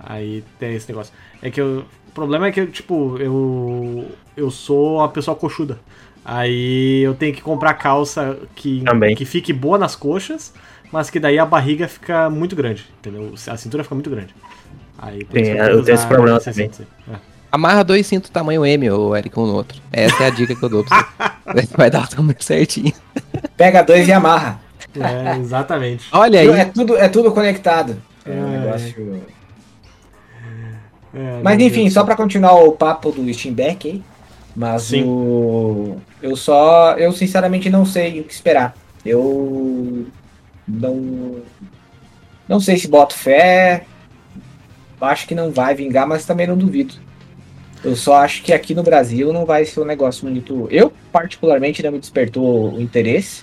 Aí 0.00 0.44
tem 0.60 0.74
esse 0.74 0.88
negócio. 0.88 1.12
É 1.42 1.50
que 1.50 1.60
eu, 1.60 1.84
o 2.08 2.12
problema 2.12 2.46
é 2.46 2.52
que, 2.52 2.64
tipo, 2.66 3.16
eu, 3.18 4.06
eu 4.36 4.50
sou 4.52 4.98
uma 4.98 5.08
pessoa 5.08 5.34
coxuda. 5.34 5.80
Aí 6.24 7.02
eu 7.02 7.14
tenho 7.14 7.34
que 7.34 7.42
comprar 7.42 7.74
calça 7.74 8.38
que, 8.56 8.80
Também. 8.82 9.14
que 9.14 9.24
fique 9.26 9.52
boa 9.52 9.76
nas 9.76 9.94
coxas, 9.94 10.54
mas 10.90 11.10
que 11.10 11.20
daí 11.20 11.38
a 11.38 11.44
barriga 11.44 11.86
fica 11.86 12.30
muito 12.30 12.56
grande, 12.56 12.86
entendeu? 12.98 13.34
A 13.46 13.56
cintura 13.56 13.82
fica 13.82 13.94
muito 13.94 14.08
grande. 14.10 14.34
Aí, 14.98 15.22
por 15.24 15.36
Sim, 15.38 15.42
isso 15.42 15.52
que 15.52 15.58
eu 15.60 15.84
tenho 15.84 15.94
esse 15.94 16.06
problema 16.06 16.40
também. 16.40 16.70
É. 17.12 17.16
Amarra 17.52 17.84
dois 17.84 18.06
cintos 18.06 18.30
tamanho 18.30 18.64
M, 18.64 18.90
ô 18.90 19.14
Eric, 19.14 19.38
um 19.38 19.46
no 19.46 19.54
outro. 19.54 19.80
Essa 19.92 20.24
é 20.24 20.26
a 20.26 20.30
dica 20.30 20.54
que 20.54 20.62
eu 20.62 20.68
dou 20.68 20.82
pra 20.84 21.06
você. 21.52 21.68
Vai 21.76 21.90
dar 21.90 22.04
o 22.04 22.08
tamanho 22.08 22.36
certinho. 22.40 22.92
Pega 23.56 23.82
dois 23.82 24.08
e 24.08 24.12
amarra. 24.12 24.60
É, 24.98 25.36
exatamente. 25.38 26.06
Olha 26.10 26.40
aí. 26.40 26.48
É 26.48 26.64
tudo, 26.64 26.96
é 26.96 27.08
tudo 27.08 27.32
conectado. 27.32 27.96
É 28.24 28.30
um 28.30 28.54
É. 28.54 28.58
negócio. 28.58 29.22
É, 31.14 31.40
Mas 31.42 31.60
enfim, 31.60 31.82
Deus. 31.82 31.92
só 31.94 32.02
pra 32.04 32.16
continuar 32.16 32.54
o 32.54 32.72
papo 32.72 33.12
do 33.12 33.32
Steam 33.32 33.54
Deck 33.54 33.88
aí. 33.88 34.02
Mas 34.54 34.82
Sim. 34.84 35.04
o. 35.04 35.96
Eu 36.22 36.36
só. 36.36 36.92
Eu 36.92 37.12
sinceramente 37.12 37.68
não 37.68 37.84
sei 37.84 38.20
o 38.20 38.24
que 38.24 38.32
esperar. 38.32 38.76
Eu. 39.04 40.06
Não. 40.66 41.42
Não 42.48 42.60
sei 42.60 42.76
se 42.76 42.86
boto 42.86 43.14
fé. 43.14 43.84
Acho 45.00 45.26
que 45.26 45.34
não 45.34 45.50
vai 45.50 45.74
vingar, 45.74 46.06
mas 46.06 46.24
também 46.24 46.46
não 46.46 46.56
duvido. 46.56 46.94
Eu 47.82 47.94
só 47.94 48.16
acho 48.16 48.42
que 48.42 48.52
aqui 48.52 48.74
no 48.74 48.82
Brasil 48.82 49.32
não 49.32 49.44
vai 49.44 49.64
ser 49.64 49.80
um 49.80 49.84
negócio 49.84 50.26
muito. 50.26 50.66
Eu, 50.70 50.92
particularmente, 51.12 51.82
não 51.82 51.92
me 51.92 51.98
despertou 51.98 52.72
o 52.72 52.80
interesse. 52.80 53.42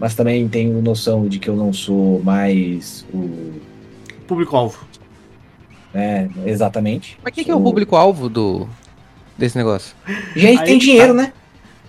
Mas 0.00 0.14
também 0.14 0.48
tenho 0.48 0.80
noção 0.80 1.26
de 1.26 1.40
que 1.40 1.50
eu 1.50 1.56
não 1.56 1.72
sou 1.72 2.22
mais 2.22 3.04
o. 3.12 3.52
Público-alvo. 4.26 4.86
É, 5.92 6.28
exatamente. 6.46 7.18
Mas 7.24 7.34
quem 7.34 7.44
que 7.44 7.50
é 7.50 7.54
o 7.54 7.60
público-alvo 7.60 8.28
do 8.28 8.68
desse 9.38 9.56
negócio? 9.56 9.94
Gente 10.36 10.60
Aí 10.60 10.66
tem 10.66 10.78
que 10.78 10.86
dinheiro, 10.86 11.14
tá. 11.14 11.22
né? 11.22 11.32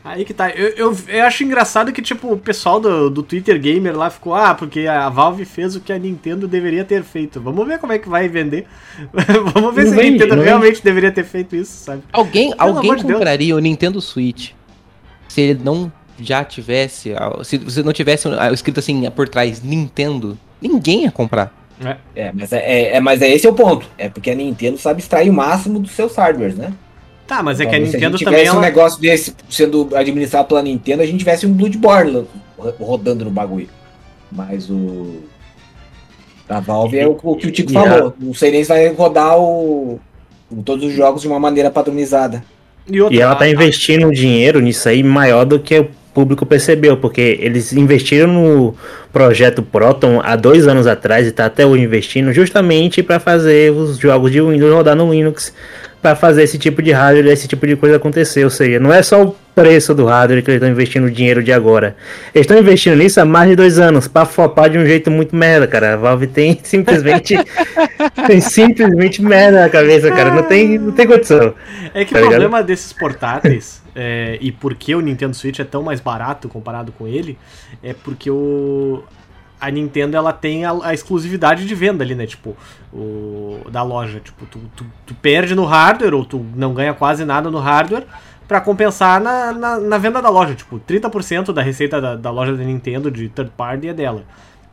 Aí 0.04 0.24
que 0.24 0.34
tá. 0.34 0.50
Eu, 0.52 0.70
eu, 0.70 0.98
eu 1.10 1.24
acho 1.26 1.44
engraçado 1.44 1.92
que, 1.92 2.02
tipo, 2.02 2.32
o 2.32 2.38
pessoal 2.38 2.80
do, 2.80 3.10
do 3.10 3.22
Twitter 3.22 3.60
Gamer 3.60 3.96
lá 3.98 4.10
ficou, 4.10 4.34
ah, 4.34 4.56
porque 4.56 4.88
a 4.88 5.10
Valve 5.10 5.44
fez 5.44 5.76
o 5.76 5.82
que 5.82 5.92
a 5.92 6.00
Nintendo 6.00 6.48
deveria 6.48 6.86
ter 6.86 7.04
feito. 7.04 7.42
Vamos 7.42 7.68
ver 7.68 7.80
como 7.80 7.92
é 7.92 8.00
que 8.00 8.08
vai 8.08 8.28
vender. 8.30 8.66
Vamos 9.54 9.76
ver 9.76 9.86
Não 9.86 9.92
se 9.92 9.96
vende, 9.98 10.24
a 10.24 10.26
Nintendo 10.26 10.42
realmente 10.42 10.82
deveria 10.82 11.12
ter 11.12 11.26
feito 11.26 11.56
isso, 11.56 11.84
sabe? 11.84 12.02
Alguém, 12.14 12.56
Pelo 12.56 12.78
alguém 12.78 12.96
de 12.96 13.04
Deus. 13.04 13.14
compraria 13.18 13.56
o 13.56 13.60
Nintendo 13.60 14.00
Switch 14.00 14.52
se 15.28 15.42
ele 15.42 15.62
não 15.64 15.92
já 16.20 16.44
tivesse. 16.46 17.14
ah, 17.14 17.44
Se 17.44 17.58
você 17.58 17.84
não 17.84 17.94
tivesse 17.94 18.28
ah, 18.40 18.52
escrito 18.54 18.80
assim 18.80 19.08
por 19.12 19.28
trás 19.28 19.62
Nintendo? 19.62 20.38
Ninguém 20.62 21.04
ia 21.04 21.12
comprar. 21.12 21.54
É. 21.84 21.98
É, 22.16 22.32
mas 22.34 22.52
é, 22.52 22.58
é, 22.58 22.96
é- 22.96 23.00
mas 23.02 23.22
é 23.22 23.30
esse 23.30 23.46
é 23.46 23.50
o 23.50 23.54
ponto. 23.54 23.86
É 23.98 24.10
porque 24.10 24.32
a 24.32 24.36
Nintendo 24.36 24.78
sabe 24.78 25.02
extrair 25.02 25.30
o 25.30 25.34
máximo 25.34 25.80
dos 25.80 25.92
seus 25.92 26.16
hardwares, 26.16 26.56
né? 26.56 26.74
Tá, 27.30 27.42
mas 27.44 27.60
é 27.62 27.64
que 27.64 27.70
a 27.70 27.72
Talvez 27.74 27.90
se 27.92 27.96
Nintendo 27.96 28.18
gente 28.18 28.26
também 28.26 28.40
tivesse 28.42 28.58
um 28.58 28.60
ela. 28.60 28.66
negócio 28.68 29.00
desse 29.00 29.36
sendo 29.50 29.90
administrado 29.96 30.48
pela 30.50 30.62
Nintendo, 30.64 31.04
a 31.04 31.06
gente 31.06 31.20
tivesse 31.20 31.46
um 31.46 31.54
Bloodborne 31.54 32.26
ro- 32.58 32.74
rodando 32.80 33.24
no 33.24 33.32
bagulho. 33.32 33.70
Mas 34.32 34.70
o. 34.70 35.24
A 36.50 36.60
Valve 36.60 36.98
é 36.98 37.08
o, 37.08 37.16
o 37.22 37.36
que 37.36 37.48
o 37.48 37.52
Tico 37.52 37.70
E 37.70 37.74
falou. 37.74 38.14
Não 38.20 38.34
sei 38.34 38.50
nem 38.52 38.64
se 38.64 38.70
vai 38.70 38.88
rodar 38.92 39.38
o, 39.40 40.00
todos 40.66 40.84
os 40.86 40.94
jogos 40.94 41.22
de 41.22 41.28
uma 41.28 41.40
maneira 41.40 41.70
padronizada. 41.70 42.44
E, 42.92 43.00
outra, 43.00 43.16
E 43.16 43.22
ela 43.22 43.36
tá 43.36 43.44
a- 43.46 43.50
investindo 43.50 44.12
dinheiro 44.12 44.60
nisso 44.60 44.90
aí 44.90 45.04
maior 45.04 45.46
do 45.46 45.60
que 45.60 45.78
o 45.80 45.88
público 46.20 46.46
percebeu, 46.46 46.98
porque 46.98 47.38
eles 47.42 47.72
investiram 47.72 48.28
no 48.34 48.76
projeto 49.14 49.64
Proton 49.64 50.20
há 50.22 50.36
dois 50.36 50.68
anos 50.68 50.86
atrás 50.86 51.26
e 51.26 51.32
tá 51.32 51.46
até 51.46 51.66
hoje 51.66 51.84
investindo 51.84 52.34
justamente 52.34 53.02
para 53.02 53.20
fazer 53.22 53.72
os 53.72 53.98
jogos 53.98 54.32
de 54.32 54.42
Windows 54.42 54.74
rodar 54.74 54.96
no 54.98 55.12
Linux, 55.14 55.54
para 56.02 56.16
fazer 56.16 56.44
esse 56.44 56.58
tipo 56.58 56.82
de 56.82 56.92
hardware, 56.92 57.28
esse 57.32 57.48
tipo 57.48 57.66
de 57.66 57.76
coisa 57.78 57.96
acontecer. 57.96 58.44
Ou 58.44 58.50
seja, 58.50 58.80
não 58.80 58.94
é 58.94 59.02
só 59.02 59.24
o 59.24 59.36
preço 59.56 59.94
do 59.94 60.06
hardware 60.06 60.42
que 60.44 60.50
eles 60.52 60.58
estão 60.62 60.70
investindo 60.70 61.10
dinheiro 61.12 61.42
de 61.44 61.52
agora. 61.54 61.96
Eles 62.34 62.46
estão 62.46 62.58
investindo 62.58 62.96
nisso 62.96 63.20
há 63.20 63.26
mais 63.26 63.50
de 63.50 63.56
dois 63.56 63.80
anos, 63.80 64.08
para 64.08 64.26
flopar 64.26 64.70
de 64.70 64.78
um 64.78 64.86
jeito 64.86 65.10
muito 65.12 65.36
merda, 65.36 65.68
cara. 65.68 65.94
A 65.94 65.98
Valve 65.98 66.28
tem 66.28 66.60
simplesmente 66.64 67.36
tem 68.28 68.40
simplesmente 68.42 69.22
merda 69.22 69.62
na 69.62 69.70
cabeça, 69.70 70.10
cara. 70.12 70.34
Não 70.34 70.44
tem, 70.44 70.78
não 70.78 70.92
tem 70.92 71.08
condição. 71.08 71.54
É 71.94 72.04
que 72.06 72.14
Tá 72.14 72.20
o 72.20 72.24
ligado? 72.24 72.40
problema 72.42 72.64
desses 72.64 72.94
portáteis, 72.94 73.82
é, 74.02 74.38
e 74.40 74.50
por 74.50 74.76
que 74.76 74.96
o 74.96 75.02
Nintendo 75.02 75.36
Switch 75.36 75.60
é 75.60 75.66
tão 75.66 75.84
mais 75.84 76.00
barato 76.00 76.48
comparado 76.48 76.90
com 76.94 77.06
ele, 77.06 77.38
é 77.84 77.94
porque 77.94 78.32
o, 78.32 79.04
a 79.60 79.70
Nintendo 79.70 80.16
ela 80.16 80.32
tem 80.32 80.64
a, 80.64 80.72
a 80.84 80.94
exclusividade 80.94 81.66
de 81.66 81.76
venda 81.76 82.02
ali, 82.02 82.16
né? 82.16 82.26
Tipo, 82.26 82.56
o, 82.94 83.60
da 83.70 83.84
loja. 83.84 84.22
Tipo, 84.22 84.46
tu, 84.46 84.58
tu, 84.74 84.86
tu 85.06 85.14
perde 85.16 85.54
no 85.54 85.66
hardware, 85.66 86.14
ou 86.14 86.24
tu 86.24 86.46
não 86.56 86.74
ganha 86.74 86.94
quase 86.94 87.26
nada 87.26 87.52
no 87.52 87.60
hardware, 87.60 88.06
pra 88.48 88.62
compensar 88.62 89.20
na, 89.20 89.52
na, 89.52 89.78
na 89.78 89.98
venda 89.98 90.22
da 90.22 90.30
loja. 90.30 90.56
Tipo, 90.56 90.80
30% 90.80 91.52
da 91.52 91.62
receita 91.62 92.00
da, 92.00 92.16
da 92.16 92.32
loja 92.32 92.56
da 92.56 92.64
Nintendo 92.64 93.12
de 93.12 93.28
third 93.28 93.52
party 93.58 93.90
é 93.90 93.94
dela. 93.94 94.24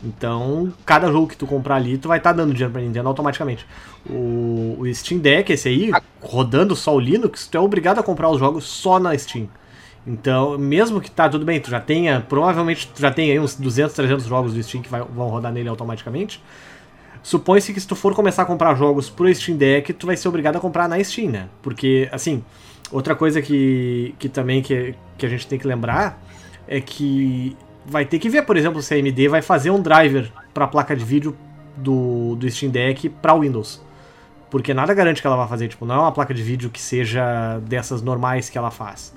Então, 0.05 0.73
cada 0.85 1.11
jogo 1.11 1.27
que 1.27 1.37
tu 1.37 1.47
comprar 1.47 1.77
ali, 1.77 1.97
tu 1.97 2.07
vai 2.09 2.19
estar 2.19 2.33
dando 2.33 2.53
dinheiro 2.53 2.73
pra 2.73 2.83
Nintendo 2.83 3.09
automaticamente. 3.09 3.67
O, 4.09 4.77
o 4.79 4.95
Steam 4.95 5.19
Deck, 5.21 5.51
esse 5.53 5.69
aí, 5.69 5.91
rodando 6.21 6.77
só 6.77 6.95
o 6.95 7.01
Linux, 7.01 7.47
tu 7.49 7.57
é 7.57 7.61
obrigado 7.61 7.99
a 7.99 8.03
comprar 8.03 8.29
os 8.29 8.39
jogos 8.39 8.65
só 8.65 8.99
na 8.99 9.17
Steam. 9.17 9.49
Então, 10.07 10.57
mesmo 10.59 11.01
que 11.01 11.11
tá 11.11 11.29
tudo 11.29 11.45
bem, 11.45 11.59
tu 11.61 11.71
já 11.71 11.81
tenha, 11.81 12.21
provavelmente 12.21 12.87
tu 12.95 13.01
já 13.01 13.11
tem 13.11 13.31
aí 13.33 13.41
uns 13.41 13.57
200, 13.57 13.95
300 13.95 14.27
jogos 14.27 14.55
do 14.55 14.63
Steam 14.63 14.83
que 14.83 14.89
vai- 14.89 15.03
vão 15.03 15.29
rodar 15.29 15.53
nele 15.53 15.69
automaticamente. 15.69 16.41
Supõe-se 17.23 17.73
que 17.73 17.81
se 17.81 17.89
tu 17.89 17.97
for 17.97 18.15
começar 18.15 18.43
a 18.43 18.45
comprar 18.45 18.75
jogos 18.77 19.11
pro 19.11 19.35
Steam 19.35 19.57
Deck, 19.59 19.93
tu 19.95 20.07
vai 20.07 20.17
ser 20.17 20.29
obrigado 20.29 20.57
a 20.57 20.61
comprar 20.61 20.89
na 20.89 21.03
Steam, 21.03 21.31
né? 21.31 21.49
Porque, 21.61 22.09
assim, 22.13 22.45
outra 22.93 23.17
coisa 23.17 23.43
que, 23.43 24.15
que 24.19 24.29
também 24.29 24.63
que, 24.63 24.95
que 25.19 25.27
a 25.27 25.29
gente 25.29 25.47
tem 25.49 25.59
que 25.59 25.67
lembrar 25.67 26.23
é 26.69 26.81
que 26.81 27.57
vai 27.89 28.05
ter 28.05 28.19
que 28.19 28.29
ver, 28.29 28.43
por 28.43 28.57
exemplo, 28.57 28.83
se 28.83 28.95
a 28.95 28.97
AMD 28.97 29.29
vai 29.29 29.43
fazer 29.43 29.71
um 29.71 29.81
driver 29.81 30.31
pra 30.53 30.67
placa 30.67 30.95
de 30.95 31.05
vídeo 31.05 31.37
do, 31.77 32.37
do 32.37 32.51
Steam 32.51 32.71
Deck 32.71 33.09
pra 33.09 33.35
Windows. 33.35 33.85
Porque 34.51 34.73
nada 34.73 34.95
garante 34.95 35.21
que 35.21 35.27
ela 35.27 35.37
vai 35.37 35.49
fazer, 35.49 35.69
tipo, 35.69 35.85
não 35.85 35.97
é 35.97 35.99
uma 35.99 36.13
placa 36.13 36.33
de 36.33 36.43
vídeo 36.43 36.71
que 36.71 36.81
seja 36.81 37.59
dessas 37.67 38.01
normais 38.01 38.49
que 38.49 38.57
ela 38.57 38.71
faz. 38.71 39.15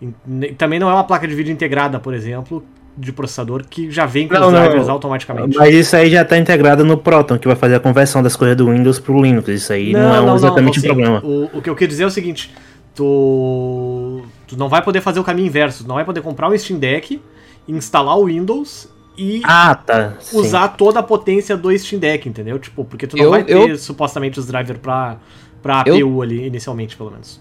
E 0.00 0.52
também 0.52 0.78
não 0.78 0.90
é 0.90 0.92
uma 0.92 1.04
placa 1.04 1.26
de 1.26 1.34
vídeo 1.34 1.52
integrada, 1.52 1.98
por 1.98 2.12
exemplo, 2.12 2.62
de 2.96 3.12
processador 3.12 3.64
que 3.68 3.90
já 3.90 4.06
vem 4.06 4.28
com 4.28 4.34
Não, 4.34 4.48
os 4.48 4.52
não. 4.52 4.60
drivers 4.60 4.88
automaticamente. 4.88 5.56
Mas 5.56 5.74
isso 5.74 5.96
aí 5.96 6.10
já 6.10 6.24
tá 6.24 6.36
integrado 6.36 6.84
no 6.84 6.96
Proton, 6.96 7.38
que 7.38 7.46
vai 7.46 7.56
fazer 7.56 7.76
a 7.76 7.80
conversão 7.80 8.22
das 8.22 8.36
coisas 8.36 8.56
do 8.56 8.70
Windows 8.70 8.98
pro 8.98 9.20
Linux. 9.20 9.48
Isso 9.48 9.72
aí 9.72 9.92
não, 9.92 10.14
é 10.14 10.20
um 10.20 10.34
exatamente 10.34 10.78
assim, 10.78 10.90
um 10.90 10.94
problema. 10.94 11.20
O, 11.24 11.58
o 11.58 11.62
que 11.62 11.70
eu 11.70 11.74
quero 11.74 11.88
dizer 11.88 12.04
é 12.04 12.06
o 12.06 12.10
seguinte: 12.10 12.54
tu, 12.94 14.22
tu 14.46 14.56
não 14.56 14.68
vai 14.68 14.82
poder 14.82 15.00
fazer 15.00 15.20
o 15.20 15.24
caminho 15.24 15.46
inverso, 15.46 15.84
tu 15.84 15.88
não 15.88 15.96
vai 15.96 16.04
poder 16.04 16.20
comprar 16.20 16.48
um 16.48 16.56
Steam 16.56 16.78
Deck, 16.78 17.20
instalar 17.68 18.18
o 18.18 18.24
Windows 18.26 18.88
e 19.18 19.40
Ah, 19.44 19.74
tá. 19.74 20.14
usar 20.32 20.68
toda 20.68 21.00
a 21.00 21.02
potência 21.02 21.56
do 21.56 21.76
Steam 21.78 21.98
Deck, 21.98 22.28
entendeu? 22.28 22.58
Tipo, 22.58 22.84
porque 22.84 23.06
tu 23.06 23.16
não 23.16 23.24
Eu- 23.24 23.30
vai 23.30 23.42
ter 23.44 23.70
eu- 23.70 23.78
supostamente 23.78 24.38
os 24.38 24.46
drivers 24.46 24.78
pra, 24.78 25.16
pra 25.62 25.82
Eu- 25.86 25.96
APU 25.96 26.22
ali, 26.22 26.46
inicialmente, 26.46 26.96
pelo 26.96 27.10
menos. 27.10 27.40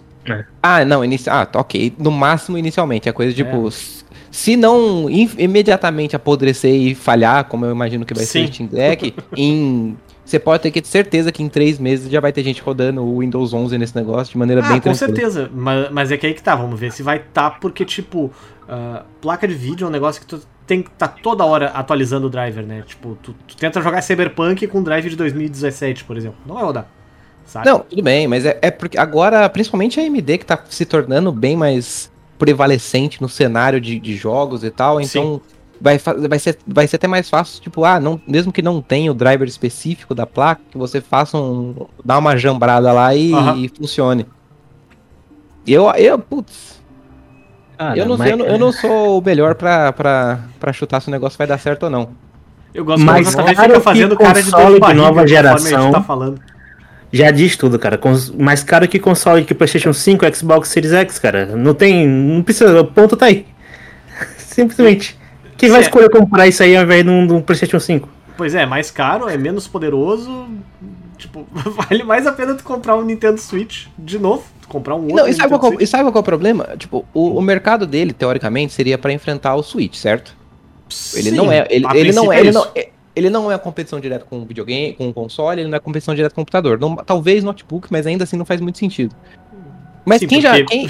Ah, 0.63 0.83
não, 0.83 1.05
inici... 1.05 1.29
ah, 1.29 1.45
tá, 1.45 1.59
ok. 1.59 1.93
No 1.99 2.09
máximo 2.09 2.57
inicialmente. 2.57 3.07
É 3.07 3.11
coisa 3.11 3.31
tipo. 3.31 3.67
É. 3.67 4.05
Se 4.31 4.57
não 4.57 5.07
im- 5.09 5.29
imediatamente 5.37 6.15
apodrecer 6.15 6.73
e 6.73 6.95
falhar, 6.95 7.45
como 7.45 7.63
eu 7.65 7.71
imagino 7.71 8.03
que 8.05 8.13
vai 8.13 8.25
ser 8.25 8.39
Sim. 8.39 8.45
o 8.49 8.53
Steam 8.53 8.69
Deck, 8.69 9.13
em. 9.37 9.95
Você 10.25 10.39
pode 10.39 10.63
ter 10.63 10.71
que 10.71 10.81
ter 10.81 10.87
certeza 10.87 11.31
que 11.31 11.43
em 11.43 11.47
três 11.47 11.77
meses 11.77 12.09
já 12.09 12.19
vai 12.19 12.33
ter 12.33 12.43
gente 12.43 12.61
rodando 12.61 13.03
o 13.03 13.19
Windows 13.19 13.53
11 13.53 13.77
nesse 13.77 13.95
negócio 13.95 14.31
de 14.31 14.37
maneira 14.39 14.61
Ah, 14.65 14.69
bem 14.69 14.81
com 14.81 14.91
tranquila. 14.91 14.95
certeza. 15.07 15.49
Mas, 15.53 15.91
mas 15.91 16.11
é 16.11 16.17
que 16.17 16.25
aí 16.25 16.33
que 16.33 16.41
tá, 16.41 16.55
vamos 16.55 16.79
ver 16.79 16.91
se 16.91 17.03
vai 17.03 17.19
tá, 17.19 17.51
porque, 17.51 17.85
tipo, 17.85 18.31
ah, 18.67 19.03
placa 19.21 19.47
de 19.47 19.53
vídeo 19.53 19.85
é 19.85 19.87
um 19.87 19.91
negócio 19.91 20.19
que 20.19 20.27
tu 20.27 20.41
tem 20.65 20.81
que 20.81 20.89
tá 20.89 21.07
toda 21.07 21.45
hora 21.45 21.67
atualizando 21.67 22.25
o 22.25 22.29
driver, 22.29 22.65
né? 22.65 22.83
Tipo, 22.87 23.15
tu, 23.21 23.35
tu 23.47 23.55
tenta 23.55 23.79
jogar 23.81 24.01
Cyberpunk 24.01 24.65
com 24.65 24.81
drive 24.81 25.09
de 25.09 25.15
2017, 25.15 26.03
por 26.03 26.17
exemplo. 26.17 26.37
Não 26.43 26.55
vai 26.55 26.63
rodar. 26.63 26.87
Sabe? 27.45 27.69
Não, 27.69 27.79
tudo 27.81 28.01
bem, 28.01 28.27
mas 28.27 28.43
é, 28.47 28.57
é 28.59 28.71
porque 28.71 28.97
agora, 28.97 29.47
principalmente 29.47 29.99
a 29.99 30.03
AMD, 30.03 30.39
que 30.39 30.45
tá 30.45 30.59
se 30.67 30.83
tornando 30.85 31.31
bem 31.31 31.55
mais 31.55 32.11
prevalecente 32.39 33.21
no 33.21 33.29
cenário 33.29 33.79
de, 33.79 33.99
de 33.99 34.15
jogos 34.15 34.63
e 34.63 34.71
tal, 34.71 34.99
então 34.99 35.39
vai, 35.79 35.97
vai, 35.97 36.39
ser, 36.39 36.57
vai 36.67 36.87
ser 36.87 36.95
até 36.95 37.07
mais 37.07 37.29
fácil, 37.29 37.61
tipo, 37.61 37.83
ah, 37.83 37.99
não, 37.99 38.19
mesmo 38.27 38.51
que 38.51 38.61
não 38.61 38.81
tenha 38.81 39.11
o 39.11 39.15
driver 39.15 39.47
específico 39.47 40.13
da 40.15 40.25
placa, 40.25 40.61
que 40.71 40.77
você 40.77 41.01
faça 41.01 41.37
um. 41.37 41.87
dá 42.03 42.17
uma 42.17 42.35
jambrada 42.37 42.91
lá 42.91 43.13
e, 43.15 43.33
Aham. 43.33 43.57
e 43.57 43.67
funcione. 43.69 44.25
E 45.65 45.73
eu, 45.73 45.89
eu, 45.91 46.19
putz, 46.19 46.81
Ah, 47.77 47.95
eu, 47.97 48.05
não, 48.05 48.17
mas- 48.17 48.29
eu, 48.31 48.37
não, 48.37 48.45
eu 48.45 48.59
não 48.59 48.71
sou 48.71 49.19
o 49.19 49.23
melhor 49.23 49.55
pra, 49.55 49.91
pra, 49.91 50.39
pra 50.59 50.71
chutar 50.73 51.01
se 51.01 51.07
o 51.07 51.11
negócio 51.11 51.37
vai 51.37 51.47
dar 51.47 51.57
certo 51.57 51.83
ou 51.83 51.89
não. 51.89 52.09
Eu 52.73 52.83
gosto 52.85 53.03
Mas 53.03 53.33
que 53.33 53.41
o 53.41 53.43
JV 53.45 53.55
claro 53.55 53.55
fica 53.69 53.77
que 53.77 53.83
fazendo 53.83 54.17
cara 54.17 54.41
de 54.43 54.51
de 54.51 54.93
nova 54.93 55.21
a 55.21 55.27
geração- 55.27 55.91
tá 55.91 56.01
falando. 56.01 56.39
Já 57.11 57.31
diz 57.31 57.55
tudo, 57.55 57.79
cara. 57.79 57.97
Cons- 57.97 58.29
Mais 58.31 58.61
caro 58.63 58.87
que 58.87 58.99
console 58.99 59.45
que 59.45 59.53
PlayStation 59.53 59.93
5, 59.93 60.25
Xbox 60.35 60.67
Series 60.69 60.91
X, 60.91 61.17
cara. 61.17 61.45
Não 61.55 61.73
tem. 61.73 62.05
Não 62.05 62.43
precisa. 62.43 62.81
O 62.81 62.85
ponto 62.85 63.15
tá 63.15 63.27
aí. 63.27 63.45
Simplesmente. 64.37 65.17
Quem 65.57 65.69
vai 65.69 65.79
é. 65.79 65.83
escolher 65.83 66.09
comprar 66.09 66.47
isso 66.47 66.61
aí 66.63 66.75
ao 66.75 66.83
invés 66.83 67.03
de 67.03 67.09
um, 67.09 67.25
de 67.27 67.33
um 67.33 67.41
PlayStation 67.41 67.79
5? 67.79 68.09
Pois 68.37 68.53
é, 68.55 68.63
é 68.63 68.65
mais 68.65 68.91
caro, 68.91 69.29
é 69.29 69.37
menos 69.37 69.67
poderoso. 69.67 70.47
Tipo, 71.17 71.47
vale 71.53 72.03
mais 72.03 72.27
a 72.27 72.31
pena 72.31 72.53
tu 72.55 72.63
comprar 72.63 72.95
um 72.97 73.03
Nintendo 73.03 73.39
Switch 73.39 73.87
de 73.97 74.19
novo. 74.19 74.43
Comprar 74.67 74.95
um 74.95 75.01
outro. 75.01 75.15
Não, 75.15 75.27
e 75.27 75.33
sabe, 75.33 75.57
qual, 75.57 75.71
é 75.73 75.75
o- 75.75 75.81
e 75.81 75.87
sabe 75.87 76.03
qual 76.05 76.15
é 76.15 76.19
o 76.19 76.23
problema? 76.23 76.69
Tipo, 76.77 77.05
o, 77.13 77.37
o 77.37 77.41
mercado 77.41 77.85
dele, 77.85 78.11
teoricamente, 78.13 78.73
seria 78.73 78.97
pra 78.97 79.13
enfrentar 79.13 79.55
o 79.55 79.63
Switch, 79.63 79.95
certo? 79.95 80.35
Ele 81.13 81.29
Sim, 81.29 81.35
não 81.35 81.51
é. 81.51 81.65
Ele, 81.69 81.85
ele 81.93 82.11
não 82.11 82.27
princípio 82.27 82.31
é. 82.33 82.39
Ele 82.39 82.49
isso. 82.49 82.59
não 82.59 82.67
é. 82.75 82.89
Ele 83.15 83.29
não 83.29 83.49
é 83.51 83.57
competição 83.57 83.99
direta 83.99 84.25
com 84.29 84.39
o 84.41 84.45
videogame, 84.45 84.93
com 84.93 85.07
o 85.07 85.13
console, 85.13 85.61
ele 85.61 85.69
não 85.69 85.77
é 85.77 85.79
competição 85.79 86.13
direta 86.13 86.35
com 86.35 86.41
o 86.41 86.43
computador. 86.43 86.77
Não- 86.77 86.97
talvez 86.97 87.43
notebook, 87.45 87.87
mas 87.89 88.05
ainda 88.05 88.25
assim 88.25 88.35
não 88.35 88.43
faz 88.43 88.59
muito 88.59 88.77
sentido. 88.77 89.15
Mas 90.03 90.19
Sim, 90.19 90.27
quem 90.27 90.41
já. 90.41 90.51
porque- 90.51 90.65
Quem, 90.65 90.85
O 90.87 90.89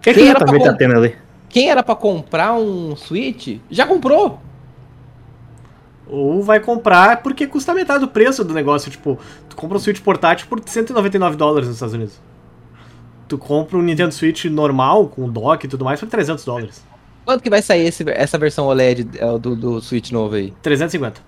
que, 0.00 0.10
é 0.10 0.14
que 0.14 0.20
Quem 0.20 0.28
o 0.28 0.30
era 0.30 0.38
pra 0.44 0.58
tá 0.60 0.72
tendo 0.74 0.96
ali? 0.96 1.14
Quem 1.52 1.68
era 1.70 1.82
pra 1.82 1.94
comprar 1.94 2.54
um 2.54 2.96
Switch, 2.96 3.58
já 3.70 3.86
comprou. 3.86 4.40
Ou 6.08 6.42
vai 6.42 6.58
comprar 6.58 7.22
porque 7.22 7.46
custa 7.46 7.74
metade 7.74 8.00
do 8.00 8.08
preço 8.08 8.42
do 8.42 8.52
negócio. 8.54 8.90
Tipo, 8.90 9.18
tu 9.48 9.54
compra 9.54 9.76
um 9.76 9.80
Switch 9.80 10.00
portátil 10.00 10.46
por 10.48 10.60
199 10.64 11.36
dólares 11.36 11.68
nos 11.68 11.76
Estados 11.76 11.94
Unidos. 11.94 12.18
Tu 13.28 13.36
compra 13.38 13.76
um 13.78 13.82
Nintendo 13.82 14.12
Switch 14.12 14.46
normal, 14.46 15.08
com 15.08 15.28
dock 15.28 15.64
e 15.64 15.68
tudo 15.68 15.84
mais, 15.84 16.00
por 16.00 16.08
300 16.08 16.44
dólares. 16.44 16.84
Quanto 17.24 17.42
que 17.42 17.48
vai 17.50 17.62
sair 17.62 17.86
esse- 17.86 18.04
essa 18.10 18.36
versão 18.36 18.66
OLED 18.66 19.06
é, 19.18 19.38
do, 19.38 19.54
do 19.54 19.80
Switch 19.80 20.10
novo 20.10 20.34
aí? 20.34 20.52
350. 20.62 21.20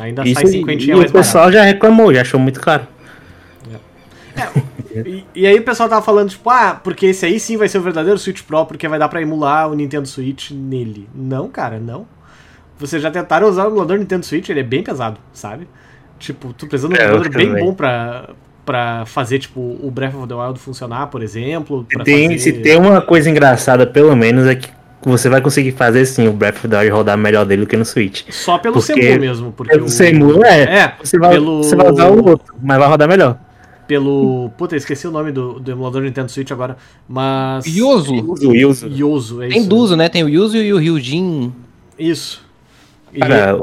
Ainda 0.00 0.22
Isso, 0.24 0.34
sai 0.34 0.44
e, 0.44 0.48
50 0.48 0.82
e 0.84 0.94
mais 0.94 1.10
o 1.10 1.12
pessoal 1.12 1.52
já 1.52 1.62
reclamou, 1.62 2.12
já 2.12 2.20
achou 2.22 2.38
muito 2.40 2.60
caro. 2.60 2.86
E, 4.94 5.24
e 5.34 5.46
aí 5.46 5.58
o 5.58 5.62
pessoal 5.62 5.88
tava 5.88 6.02
falando, 6.02 6.30
tipo, 6.30 6.48
ah, 6.50 6.80
porque 6.82 7.06
esse 7.06 7.24
aí 7.26 7.38
sim 7.40 7.56
vai 7.56 7.68
ser 7.68 7.78
o 7.78 7.82
verdadeiro 7.82 8.18
Switch 8.18 8.42
Pro, 8.42 8.66
porque 8.66 8.86
vai 8.88 8.98
dar 8.98 9.08
pra 9.08 9.22
emular 9.22 9.70
o 9.70 9.74
Nintendo 9.74 10.06
Switch 10.06 10.50
nele. 10.50 11.08
Não, 11.14 11.48
cara, 11.48 11.78
não. 11.78 12.06
Vocês 12.78 13.00
já 13.02 13.10
tentaram 13.10 13.48
usar 13.48 13.64
o 13.64 13.68
emulador 13.68 13.98
Nintendo 13.98 14.24
Switch, 14.26 14.48
ele 14.48 14.60
é 14.60 14.64
bem 14.64 14.82
pesado, 14.82 15.18
sabe? 15.32 15.68
Tipo, 16.18 16.52
tu 16.52 16.66
precisa 16.66 16.88
de 16.88 16.94
um 16.94 16.96
É, 17.00 17.04
emulador 17.04 17.30
bem 17.32 17.52
bom 17.54 17.74
pra, 17.74 18.30
pra 18.64 19.04
fazer, 19.06 19.38
tipo, 19.38 19.60
o 19.60 19.90
Breath 19.90 20.14
of 20.14 20.26
the 20.26 20.34
Wild 20.34 20.58
funcionar, 20.58 21.06
por 21.08 21.22
exemplo. 21.22 21.86
Tem, 22.04 22.28
fazer... 22.28 22.38
se 22.38 22.52
tem 22.54 22.76
uma 22.76 23.00
coisa 23.00 23.30
engraçada, 23.30 23.86
pelo 23.86 24.14
menos, 24.16 24.46
é 24.46 24.54
que 24.56 24.68
você 25.04 25.28
vai 25.28 25.40
conseguir 25.40 25.72
fazer 25.72 26.06
sim 26.06 26.28
o 26.28 26.32
Breath 26.32 26.56
of 26.56 26.68
the 26.68 26.78
Wild 26.78 26.90
rodar 26.92 27.18
melhor 27.18 27.44
dele 27.44 27.62
do 27.62 27.66
que 27.68 27.76
no 27.76 27.84
Switch. 27.84 28.22
Só 28.30 28.58
pelo 28.58 28.74
porque- 28.74 28.92
Semu 28.94 29.20
mesmo, 29.20 29.52
porque 29.52 29.72
Pelo 29.72 29.86
o... 29.86 29.88
Semu, 29.88 30.44
é. 30.44 30.62
É, 30.62 30.94
Você 31.02 31.18
vai, 31.18 31.30
pelo... 31.30 31.62
você 31.62 31.74
vai 31.74 31.90
usar 31.90 32.08
o 32.08 32.24
outro, 32.24 32.54
mas 32.62 32.78
vai 32.78 32.88
rodar 32.88 33.08
melhor. 33.08 33.36
Pelo... 33.86 34.50
Puta, 34.56 34.74
eu 34.74 34.78
esqueci 34.78 35.06
o 35.06 35.10
nome 35.10 35.32
do, 35.32 35.58
do 35.60 35.70
emulador 35.70 36.02
Nintendo 36.02 36.30
Switch 36.30 36.50
agora, 36.50 36.76
mas... 37.08 37.66
Yuzu. 37.66 38.14
Yuzu. 38.40 38.88
Yoso, 38.88 39.42
é 39.42 39.48
Tem 39.48 39.58
isso. 39.58 39.68
Duzo, 39.68 39.96
né? 39.96 40.08
Tem 40.08 40.22
o 40.24 40.28
Yuzu 40.28 40.56
e 40.56 40.72
o 40.72 40.78
Ryujin. 40.78 41.52
Isso. 41.98 42.44
E- 43.12 43.18
Cara, 43.20 43.60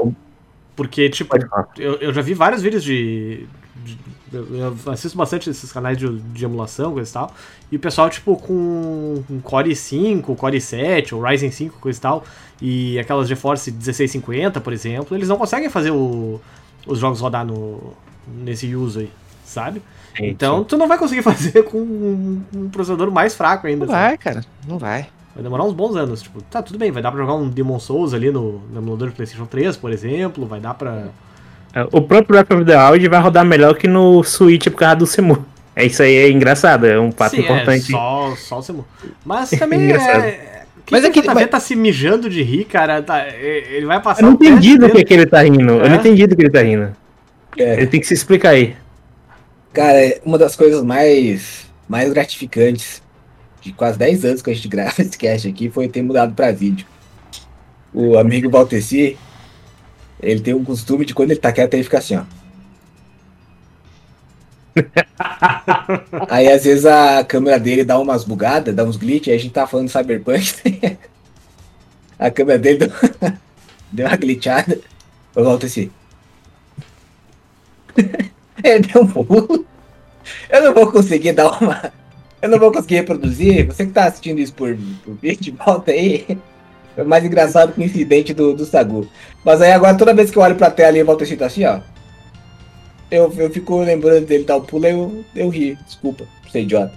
porque, 0.76 1.08
tipo, 1.10 1.34
eu, 1.78 1.94
eu 1.96 2.12
já 2.12 2.22
vi 2.22 2.34
vários 2.34 2.62
vídeos 2.62 2.82
de. 2.84 3.46
de- 3.84 3.98
eu 4.32 4.46
eu 4.86 4.92
assisto 4.92 5.18
bastante 5.18 5.50
esses 5.50 5.72
canais 5.72 5.98
de, 5.98 6.08
de 6.18 6.44
emulação, 6.44 6.92
coisa 6.92 7.10
e 7.10 7.12
tal. 7.12 7.34
E 7.72 7.76
o 7.76 7.80
pessoal, 7.80 8.08
tipo, 8.08 8.36
com 8.36 9.24
um 9.28 9.40
Core 9.40 9.74
5, 9.74 10.36
Core 10.36 10.60
7, 10.60 11.14
ou 11.14 11.20
Ryzen 11.22 11.50
5, 11.50 11.78
coisa 11.80 11.98
e 11.98 12.00
tal, 12.02 12.24
e 12.62 12.98
aquelas 12.98 13.26
GeForce 13.28 13.72
1650, 13.72 14.60
por 14.60 14.72
exemplo, 14.72 15.16
eles 15.16 15.28
não 15.28 15.36
conseguem 15.36 15.68
fazer 15.68 15.90
o- 15.90 16.40
os 16.86 16.98
jogos 17.00 17.20
rodar 17.20 17.44
no, 17.44 17.92
nesse 18.44 18.72
uso 18.76 19.00
aí, 19.00 19.10
sabe? 19.44 19.82
Então, 20.18 20.64
tu 20.64 20.76
não 20.76 20.88
vai 20.88 20.98
conseguir 20.98 21.22
fazer 21.22 21.62
com 21.64 21.78
um, 21.78 22.42
um 22.56 22.68
processador 22.68 23.10
mais 23.10 23.34
fraco 23.34 23.66
ainda. 23.66 23.86
Não 23.86 23.92
sabe? 23.92 24.06
vai, 24.08 24.18
cara. 24.18 24.44
Não 24.66 24.78
vai. 24.78 25.06
Vai 25.34 25.42
demorar 25.44 25.64
uns 25.64 25.72
bons 25.72 25.94
anos. 25.96 26.22
Tipo, 26.22 26.42
tá, 26.42 26.60
tudo 26.62 26.78
bem, 26.78 26.90
vai 26.90 27.02
dar 27.02 27.10
pra 27.12 27.20
jogar 27.20 27.34
um 27.34 27.48
Demon 27.48 27.78
Souls 27.78 28.12
ali 28.12 28.30
no, 28.30 28.60
no 28.72 28.80
emulador 28.80 29.08
de 29.08 29.14
PlayStation 29.14 29.46
3, 29.46 29.76
por 29.76 29.92
exemplo, 29.92 30.44
vai 30.46 30.58
dar 30.60 30.74
pra. 30.74 31.04
É, 31.72 31.82
O 31.92 32.00
próprio 32.02 32.24
Breath 32.42 32.50
of 32.52 32.64
the 32.64 32.90
Wild 32.90 33.08
vai 33.08 33.20
rodar 33.20 33.44
melhor 33.44 33.76
que 33.76 33.86
no 33.86 34.22
Switch 34.24 34.64
por 34.64 34.78
causa 34.78 34.96
do 34.96 35.06
Semu. 35.06 35.44
É 35.76 35.86
isso 35.86 36.02
aí, 36.02 36.16
é 36.16 36.30
engraçado, 36.30 36.84
é 36.84 36.98
um 36.98 37.12
fato 37.12 37.36
Sim, 37.36 37.42
importante. 37.42 37.92
É, 37.94 37.96
só, 37.96 38.34
só 38.36 38.58
o 38.58 38.62
Semu. 38.62 38.84
Mas 39.24 39.50
também 39.56 39.92
é. 39.92 39.96
Mas 39.96 40.90
Mas 40.90 41.04
é 41.04 41.06
é 41.06 41.10
que- 41.12 41.22
que 41.22 41.28
o 41.30 41.34
mas- 41.34 41.48
tá 41.48 41.60
se 41.60 41.76
mijando 41.76 42.28
de 42.28 42.42
rir, 42.42 42.64
cara. 42.64 43.00
Tá, 43.00 43.20
é- 43.20 43.64
ele 43.70 43.86
vai 43.86 44.00
passar 44.02 44.22
Eu 44.22 44.26
não 44.26 44.32
entendi 44.34 44.76
do 44.76 44.90
que, 44.90 45.04
que 45.04 45.14
ele 45.14 45.26
tá 45.26 45.40
rindo. 45.42 45.74
Eu 45.74 45.84
É? 45.84 45.88
não 45.88 45.96
entendi 45.96 46.26
do 46.26 46.34
que 46.34 46.42
ele 46.42 46.50
tá 46.50 46.60
rindo. 46.62 46.90
É. 47.56 47.74
Ele 47.74 47.86
tem 47.86 48.00
que 48.00 48.06
se 48.08 48.14
explicar 48.14 48.50
aí. 48.50 48.74
Cara, 49.72 50.04
é 50.04 50.20
uma 50.24 50.36
das 50.36 50.56
coisas 50.56 50.82
mais, 50.82 51.66
mais 51.88 52.12
gratificantes 52.12 53.02
de 53.60 53.72
quase 53.72 53.98
10 53.98 54.24
anos 54.24 54.42
que 54.42 54.50
a 54.50 54.54
gente 54.54 54.66
grava 54.68 55.00
esse 55.00 55.16
cast 55.16 55.48
aqui 55.48 55.70
foi 55.70 55.88
ter 55.88 56.02
mudado 56.02 56.34
pra 56.34 56.50
vídeo. 56.50 56.86
O 57.92 58.18
amigo 58.18 58.50
Valteci, 58.50 59.16
ele 60.20 60.40
tem 60.40 60.54
um 60.54 60.64
costume 60.64 61.04
de 61.04 61.14
quando 61.14 61.30
ele 61.32 61.40
tá 61.40 61.52
quieto, 61.52 61.74
ele 61.74 61.84
fica 61.84 61.98
assim, 61.98 62.16
ó. 62.16 62.24
aí 66.30 66.48
às 66.48 66.64
vezes 66.64 66.86
a 66.86 67.24
câmera 67.24 67.58
dele 67.58 67.84
dá 67.84 67.98
umas 67.98 68.24
bugadas, 68.24 68.74
dá 68.74 68.84
uns 68.84 68.96
glitch, 68.96 69.28
aí 69.28 69.34
a 69.34 69.38
gente 69.38 69.52
tá 69.52 69.66
falando 69.66 69.86
de 69.86 69.92
Cyberpunk. 69.92 70.98
a 72.18 72.30
câmera 72.30 72.58
dele 72.58 72.78
deu, 72.78 72.92
deu 73.90 74.06
uma 74.06 74.16
glitchada. 74.16 74.78
Ô 75.34 75.42
Valteci. 75.44 75.90
Ele 78.64 78.86
deu 78.86 79.02
um 79.02 79.06
pulo. 79.06 79.66
Eu 80.48 80.62
não 80.64 80.74
vou 80.74 80.90
conseguir 80.92 81.32
dar 81.32 81.50
uma. 81.60 81.92
Eu 82.42 82.48
não 82.48 82.58
vou 82.58 82.72
conseguir 82.72 82.96
reproduzir. 82.96 83.66
Você 83.66 83.86
que 83.86 83.92
tá 83.92 84.04
assistindo 84.04 84.38
isso 84.38 84.52
por, 84.54 84.76
por 85.04 85.14
vídeo, 85.14 85.54
volta 85.64 85.90
aí. 85.90 86.38
Foi 86.94 87.04
mais 87.04 87.24
engraçado 87.24 87.72
que 87.72 87.80
o 87.80 87.84
incidente 87.84 88.32
do, 88.34 88.54
do 88.54 88.64
Sagu. 88.64 89.06
Mas 89.44 89.60
aí 89.62 89.72
agora, 89.72 89.96
toda 89.96 90.14
vez 90.14 90.30
que 90.30 90.36
eu 90.38 90.42
olho 90.42 90.56
pra 90.56 90.70
tela 90.70 90.98
e 90.98 91.02
volto 91.02 91.24
assim, 91.24 91.36
tá 91.36 91.46
assim, 91.46 91.64
ó. 91.64 91.80
Eu, 93.10 93.32
eu 93.36 93.50
fico 93.50 93.78
lembrando 93.80 94.24
dele 94.26 94.44
dar 94.44 94.56
o 94.56 94.62
pulo 94.62 94.86
e 94.86 94.90
eu, 94.90 95.24
eu 95.34 95.48
ri. 95.48 95.76
Desculpa, 95.86 96.24
por 96.42 96.50
ser 96.50 96.62
idiota. 96.62 96.92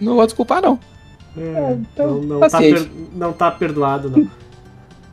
Não 0.00 0.14
vou 0.14 0.24
desculpar, 0.26 0.62
não. 0.62 0.78
É, 1.36 1.72
então, 1.72 2.20
não, 2.22 2.40
não, 2.40 2.48
tá 2.48 2.58
per- 2.58 2.90
não 3.14 3.32
tá 3.32 3.50
perdoado, 3.50 4.10
não. 4.10 4.30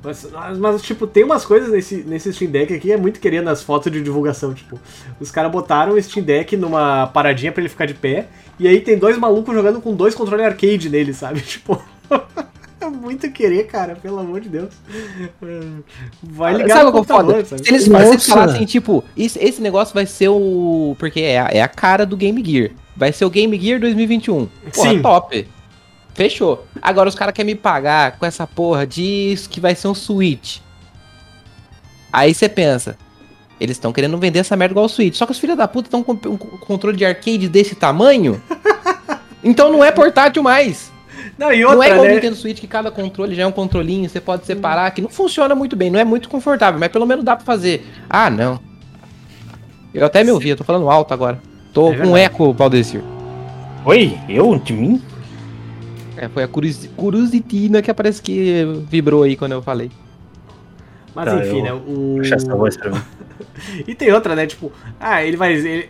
Mas, 0.05 0.57
mas, 0.57 0.81
tipo, 0.81 1.07
tem 1.07 1.23
umas 1.23 1.45
coisas 1.45 1.69
nesse, 1.71 1.97
nesse 1.97 2.31
Steam 2.31 2.51
Deck 2.51 2.73
aqui, 2.73 2.91
é 2.91 2.97
muito 2.97 3.19
querendo 3.19 3.49
as 3.49 3.63
fotos 3.63 3.91
de 3.91 4.01
divulgação, 4.01 4.53
tipo, 4.53 4.79
os 5.19 5.31
caras 5.31 5.51
botaram 5.51 5.93
o 5.93 6.01
Steam 6.01 6.23
Deck 6.23 6.55
numa 6.55 7.07
paradinha 7.07 7.51
pra 7.51 7.61
ele 7.61 7.69
ficar 7.69 7.85
de 7.85 7.93
pé, 7.93 8.27
e 8.59 8.67
aí 8.67 8.79
tem 8.81 8.97
dois 8.97 9.17
malucos 9.17 9.53
jogando 9.53 9.81
com 9.81 9.93
dois 9.95 10.15
controles 10.15 10.45
arcade 10.45 10.89
nele, 10.89 11.13
sabe? 11.13 11.41
Tipo, 11.55 11.81
é 12.79 12.85
muito 12.89 13.31
querer, 13.31 13.65
cara, 13.65 13.95
pelo 13.95 14.19
amor 14.19 14.41
de 14.41 14.49
Deus. 14.49 14.73
Vai 16.21 16.53
ligar 16.53 16.77
Sabe 16.77 16.91
no 16.91 16.97
o 16.97 17.03
que 17.03 17.11
é 17.11 17.15
foda? 17.15 17.33
computador, 17.33 17.45
sabe? 17.45 17.63
Se 17.63 17.71
eles, 17.71 17.83
se 17.83 17.89
eles 17.89 18.09
Nossa. 18.11 18.31
falassem, 18.31 18.65
tipo, 18.65 19.03
esse, 19.17 19.39
esse 19.39 19.61
negócio 19.61 19.93
vai 19.93 20.05
ser 20.05 20.29
o. 20.29 20.95
Porque 20.99 21.21
é 21.21 21.39
a, 21.39 21.49
é 21.51 21.61
a 21.61 21.67
cara 21.67 22.05
do 22.05 22.15
Game 22.17 22.43
Gear. 22.45 22.71
Vai 22.95 23.11
ser 23.11 23.25
o 23.25 23.29
Game 23.29 23.59
Gear 23.59 23.79
2021. 23.79 24.47
Porra, 24.73 24.89
Sim. 24.89 25.01
top. 25.01 25.47
Fechou. 26.15 26.65
Agora 26.81 27.09
os 27.09 27.13
caras 27.13 27.33
querem 27.33 27.53
me 27.53 27.59
pagar 27.59 28.17
com 28.17 28.25
essa 28.25 28.47
porra 28.47 28.87
diz 28.87 29.45
que 29.45 29.59
vai 29.59 29.75
ser 29.75 29.89
um 29.89 29.93
Switch. 29.93 30.59
Aí 32.11 32.33
você 32.33 32.47
pensa, 32.47 32.97
Eles 33.59 33.75
estão 33.77 33.91
querendo 33.93 34.17
vender 34.17 34.39
essa 34.39 34.55
merda 34.55 34.73
igual 34.73 34.85
o 34.85 34.89
Switch. 34.89 35.15
Só 35.15 35.25
que 35.25 35.33
os 35.33 35.37
filhos 35.37 35.57
da 35.57 35.67
puta 35.67 35.87
estão 35.87 36.01
com 36.01 36.13
um 36.13 36.37
controle 36.37 36.97
de 36.97 37.05
arcade 37.05 37.47
desse 37.47 37.75
tamanho. 37.75 38.41
então 39.43 39.71
não 39.71 39.83
é 39.83 39.91
portátil 39.91 40.41
mais. 40.41 40.91
Não, 41.37 41.51
e 41.51 41.61
não 41.61 41.71
é 41.71 41.75
outra, 41.75 41.89
igual 41.89 42.05
o 42.05 42.07
né? 42.07 42.15
Nintendo 42.15 42.35
Switch 42.35 42.59
que 42.59 42.67
cada 42.67 42.89
controle 42.89 43.35
já 43.35 43.43
é 43.43 43.47
um 43.47 43.51
controlinho, 43.51 44.09
você 44.09 44.21
pode 44.21 44.45
separar, 44.45 44.89
que 44.91 45.01
não 45.01 45.09
funciona 45.09 45.53
muito 45.53 45.75
bem, 45.75 45.89
não 45.89 45.99
é 45.99 46.05
muito 46.05 46.29
confortável, 46.29 46.79
mas 46.79 46.89
pelo 46.89 47.05
menos 47.05 47.25
dá 47.25 47.35
pra 47.35 47.45
fazer. 47.45 47.85
Ah, 48.09 48.29
não. 48.29 48.59
Eu 49.93 50.05
até 50.05 50.23
me 50.23 50.31
ouvi, 50.31 50.49
eu 50.49 50.57
tô 50.57 50.63
falando 50.63 50.89
alto 50.89 51.13
agora. 51.13 51.41
Tô 51.73 51.91
É 51.91 51.97
com 51.97 52.07
um 52.07 52.17
eco, 52.17 52.53
Valdecir. 52.53 53.01
Oi? 53.85 54.17
Eu? 54.29 54.57
De 54.59 54.73
mim? 54.73 55.01
É, 56.17 56.27
foi 56.29 56.43
a 56.43 56.47
curiositina 56.47 57.81
que 57.81 57.93
parece 57.93 58.21
que 58.21 58.63
vibrou 58.89 59.23
aí 59.23 59.35
quando 59.35 59.51
eu 59.53 59.61
falei. 59.61 59.91
Mas 61.13 61.25
Tá, 61.25 61.35
enfim, 61.45 61.59
eu- 61.59 61.63
né? 61.63 61.73
O... 61.73 62.21
E 63.87 63.95
tem 63.95 64.11
outra, 64.11 64.35
né? 64.35 64.45
Tipo, 64.45 64.71
ah, 64.99 65.23
ele 65.23 65.37
vai. 65.37 65.53
Ele, 65.53 65.87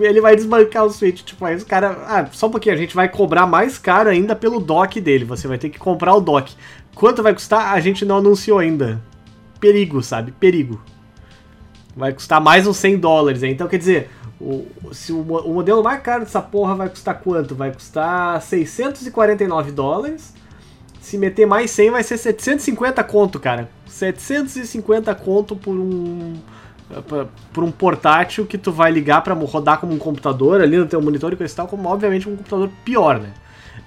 ele 0.00 0.20
vai 0.20 0.34
desbancar 0.34 0.84
o 0.84 0.90
Switch. 0.90 1.22
Tipo, 1.22 1.44
aí 1.44 1.54
os 1.54 1.62
caras. 1.64 1.96
Ah, 2.06 2.26
só 2.32 2.46
um 2.48 2.50
pouquinho, 2.50 2.74
a 2.74 2.78
gente 2.78 2.94
vai 2.94 3.08
cobrar 3.08 3.46
mais 3.46 3.78
caro 3.78 4.10
ainda 4.10 4.34
pelo 4.34 4.58
dock 4.60 5.00
dele. 5.00 5.24
Você 5.24 5.46
vai 5.46 5.56
ter 5.58 5.68
que 5.70 5.78
comprar 5.78 6.14
o 6.14 6.20
dock. 6.20 6.52
Quanto 6.94 7.22
vai 7.22 7.32
custar? 7.32 7.72
A 7.72 7.80
gente 7.80 8.04
não 8.04 8.18
anunciou 8.18 8.58
ainda. 8.58 9.00
Perigo, 9.60 10.02
sabe? 10.02 10.32
Perigo. 10.32 10.80
Vai 11.96 12.12
custar 12.12 12.40
mais 12.40 12.66
uns 12.66 12.76
100 12.76 12.98
dólares. 12.98 13.42
aí. 13.44 13.50
Então, 13.52 13.68
quer 13.68 13.78
dizer, 13.78 14.10
o, 14.40 14.66
se 14.92 15.12
o, 15.12 15.20
o 15.20 15.54
modelo 15.54 15.82
mais 15.82 16.02
caro 16.02 16.24
dessa 16.24 16.42
porra 16.42 16.74
vai 16.74 16.88
custar 16.88 17.20
quanto? 17.20 17.54
Vai 17.54 17.72
custar 17.72 18.40
649 18.42 19.72
dólares. 19.72 20.34
Se 21.00 21.18
meter 21.18 21.46
mais 21.46 21.70
100 21.70 21.90
vai 21.90 22.02
ser 22.02 22.16
750 22.18 23.04
conto, 23.04 23.38
cara. 23.38 23.68
750 23.86 25.14
conto 25.14 25.54
por 25.54 25.74
um 25.74 26.34
por 27.52 27.64
um 27.64 27.70
portátil 27.70 28.46
que 28.46 28.58
tu 28.58 28.70
vai 28.70 28.92
ligar 28.92 29.22
pra 29.22 29.34
rodar 29.34 29.80
como 29.80 29.94
um 29.94 29.98
computador 29.98 30.60
ali 30.60 30.76
no 30.76 30.86
teu 30.86 31.00
monitor 31.00 31.32
e 31.32 31.36
coisa 31.36 31.54
tal, 31.54 31.66
como 31.66 31.88
obviamente 31.88 32.28
um 32.28 32.36
computador 32.36 32.70
pior, 32.84 33.18
né? 33.18 33.32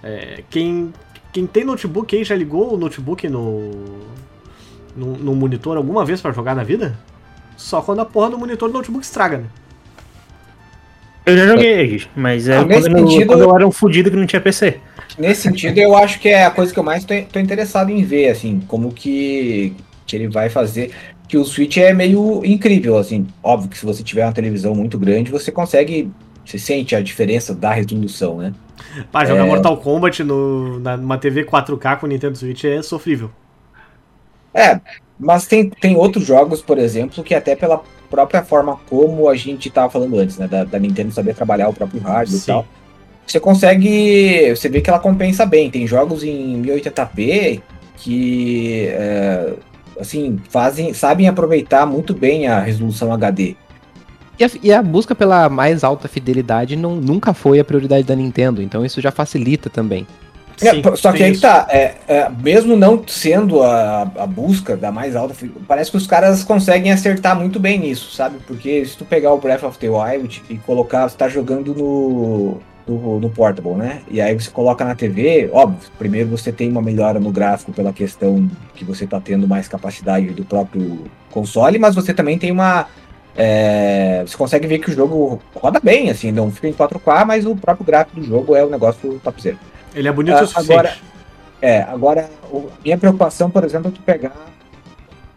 É, 0.03 0.43
quem, 0.49 0.91
quem 1.31 1.45
tem 1.45 1.63
notebook 1.63 2.15
aí 2.15 2.23
já 2.23 2.35
ligou 2.35 2.73
o 2.73 2.77
notebook 2.77 3.29
no, 3.29 3.71
no, 4.95 5.17
no 5.17 5.35
monitor 5.35 5.77
alguma 5.77 6.03
vez 6.03 6.19
pra 6.21 6.31
jogar 6.31 6.55
na 6.55 6.63
vida? 6.63 6.97
Só 7.55 7.81
quando 7.81 7.99
a 7.99 8.05
porra 8.05 8.31
do 8.31 8.37
monitor 8.37 8.67
do 8.67 8.73
notebook 8.73 9.05
estraga, 9.05 9.37
né? 9.37 9.45
Eu 11.27 11.35
já 11.37 11.45
joguei, 11.45 12.03
mas 12.15 12.47
é 12.47 12.57
Ah, 12.57 12.63
quando, 12.65 12.87
eu, 12.87 13.05
sentido- 13.09 13.27
quando 13.27 13.41
eu 13.41 13.53
era 13.53 13.67
um 13.67 13.71
fudido 13.71 14.09
que 14.09 14.15
não 14.15 14.25
tinha 14.25 14.41
PC. 14.41 14.79
Nesse 15.19 15.41
sentido, 15.41 15.77
eu 15.77 15.93
acho 15.97 16.19
que 16.21 16.29
é 16.29 16.45
a 16.45 16.51
coisa 16.51 16.71
que 16.73 16.79
eu 16.79 16.83
mais 16.83 17.03
tô, 17.03 17.13
tô 17.23 17.37
interessado 17.37 17.89
em 17.91 18.01
ver, 18.01 18.29
assim, 18.29 18.61
como 18.65 18.93
que, 18.93 19.73
que 20.05 20.15
ele 20.15 20.29
vai 20.29 20.49
fazer. 20.49 20.91
Que 21.27 21.37
o 21.37 21.43
Switch 21.43 21.75
é 21.75 21.93
meio 21.93 22.45
incrível, 22.45 22.97
assim. 22.97 23.27
Óbvio 23.43 23.69
que 23.69 23.77
se 23.77 23.85
você 23.85 24.01
tiver 24.01 24.23
uma 24.25 24.31
televisão 24.31 24.73
muito 24.73 24.97
grande, 24.97 25.29
você 25.29 25.51
consegue. 25.51 26.09
Você 26.45 26.57
sente 26.57 26.95
a 26.95 27.01
diferença 27.01 27.53
da 27.53 27.73
resolução, 27.73 28.37
né? 28.37 28.53
Pá, 29.11 29.25
jogar 29.25 29.43
É. 29.43 29.47
Mortal 29.47 29.75
Kombat 29.75 30.23
no, 30.23 30.79
na, 30.79 30.95
numa 30.95 31.17
TV 31.17 31.43
4K 31.43 31.97
com 31.97 32.05
o 32.05 32.09
Nintendo 32.09 32.37
Switch 32.37 32.63
é 32.63 32.81
sofrível. 32.81 33.29
É, 34.53 34.79
mas 35.19 35.45
tem, 35.45 35.69
tem 35.69 35.97
outros 35.97 36.25
jogos, 36.25 36.61
por 36.61 36.77
exemplo, 36.77 37.21
que 37.21 37.35
até 37.35 37.53
pela 37.53 37.83
própria 38.09 38.43
forma 38.43 38.77
como 38.89 39.29
a 39.29 39.35
gente 39.35 39.69
tava 39.69 39.89
falando 39.89 40.17
antes, 40.17 40.37
né? 40.37 40.47
Da, 40.47 40.63
da 40.63 40.79
Nintendo 40.79 41.11
saber 41.11 41.35
trabalhar 41.35 41.69
o 41.69 41.73
próprio 41.73 42.01
hardware 42.01 42.37
e 42.37 42.39
Sim. 42.39 42.51
tal. 42.51 42.65
Você 43.25 43.39
consegue. 43.39 44.55
Você 44.55 44.69
vê 44.69 44.81
que 44.81 44.89
ela 44.89 44.99
compensa 44.99 45.45
bem. 45.45 45.69
Tem 45.69 45.85
jogos 45.85 46.23
em 46.23 46.61
1080p 46.61 47.61
que. 47.97 48.87
é, 48.89 49.53
assim, 49.99 50.39
fazem. 50.49 50.93
sabem 50.93 51.27
aproveitar 51.27 51.85
muito 51.85 52.13
bem 52.13 52.47
a 52.47 52.61
resolução 52.61 53.11
HD. 53.11 53.55
E 54.39 54.43
a, 54.43 54.49
e 54.63 54.71
a 54.71 54.81
busca 54.81 55.15
pela 55.15 55.49
mais 55.49 55.83
alta 55.83 56.07
fidelidade 56.07 56.75
não, 56.75 56.95
nunca 56.95 57.33
foi 57.33 57.59
a 57.59 57.65
prioridade 57.65 58.03
da 58.03 58.15
Nintendo, 58.15 58.61
então 58.61 58.85
isso 58.85 59.01
já 59.01 59.11
facilita 59.11 59.67
também. 59.67 60.05
É, 60.61 60.71
Sim, 60.71 60.81
só 60.95 61.11
que 61.11 61.23
aí 61.23 61.31
isso. 61.31 61.41
que 61.41 61.47
tá, 61.47 61.67
é, 61.69 61.95
é, 62.07 62.29
mesmo 62.29 62.75
não 62.75 63.03
sendo 63.05 63.61
a, 63.61 64.01
a 64.01 64.25
busca 64.25 64.75
da 64.75 64.91
mais 64.91 65.15
alta, 65.15 65.35
parece 65.67 65.91
que 65.91 65.97
os 65.97 66.07
caras 66.07 66.43
conseguem 66.43 66.91
acertar 66.91 67.37
muito 67.37 67.59
bem 67.59 67.79
nisso, 67.79 68.11
sabe? 68.11 68.37
Porque 68.47 68.83
se 68.85 68.97
tu 68.97 69.05
pegar 69.05 69.33
o 69.33 69.37
Breath 69.37 69.63
of 69.63 69.77
the 69.77 69.87
Wild 69.87 70.41
e 70.49 70.57
colocar, 70.57 71.07
você 71.07 71.15
tá 71.15 71.29
jogando 71.29 71.75
no, 71.75 72.59
no, 72.87 73.19
no 73.19 73.29
Portable, 73.29 73.73
né? 73.73 74.01
E 74.09 74.19
aí 74.19 74.33
você 74.33 74.49
coloca 74.49 74.83
na 74.83 74.95
TV, 74.95 75.49
óbvio, 75.53 75.91
primeiro 75.99 76.29
você 76.29 76.51
tem 76.51 76.71
uma 76.71 76.81
melhora 76.81 77.19
no 77.19 77.31
gráfico 77.31 77.71
pela 77.71 77.93
questão 77.93 78.49
que 78.73 78.83
você 78.83 79.05
tá 79.05 79.19
tendo 79.19 79.47
mais 79.47 79.67
capacidade 79.67 80.27
do 80.27 80.43
próprio 80.43 81.03
console, 81.29 81.77
mas 81.77 81.93
você 81.93 82.15
também 82.15 82.39
tem 82.39 82.51
uma. 82.51 82.87
é, 83.35 84.23
você 84.25 84.35
consegue 84.35 84.65
ver 84.65 84.79
que 84.79 84.89
o 84.89 84.93
jogo 84.93 85.39
roda 85.53 85.79
bem, 85.79 86.09
assim, 86.09 86.31
não 86.31 86.51
fica 86.51 86.67
em 86.67 86.73
4K, 86.73 87.25
mas 87.25 87.45
o 87.45 87.55
próprio 87.55 87.85
gráfico 87.85 88.19
do 88.19 88.25
jogo 88.25 88.55
é 88.55 88.65
o 88.65 88.69
negócio 88.71 89.21
topzera. 89.23 89.57
Ele 89.97 90.07
é 90.07 90.11
bonito 90.11 90.35
Ah, 90.37 90.43
o 90.43 90.47
suficiente. 90.47 90.71
agora- 90.79 90.95
É, 91.59 91.81
agora, 91.81 92.29
o- 92.51 92.69
minha 92.85 92.97
preocupação, 92.99 93.49
por 93.49 93.63
exemplo, 93.63 93.89
é 93.89 93.91
tu 93.91 93.99
pegar, 94.01 94.31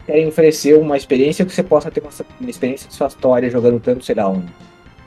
querem 0.06 0.28
oferecer 0.28 0.76
uma 0.78 0.94
experiência 0.96 1.46
que 1.46 1.52
você 1.52 1.62
possa 1.62 1.90
ter 1.90 2.00
uma, 2.02 2.10
uma 2.38 2.50
experiência 2.50 2.90
satisfatória 2.90 3.48
jogando 3.50 3.80
tanto, 3.80 4.04
sei 4.04 4.14
lá, 4.16 4.28
um, 4.28 4.42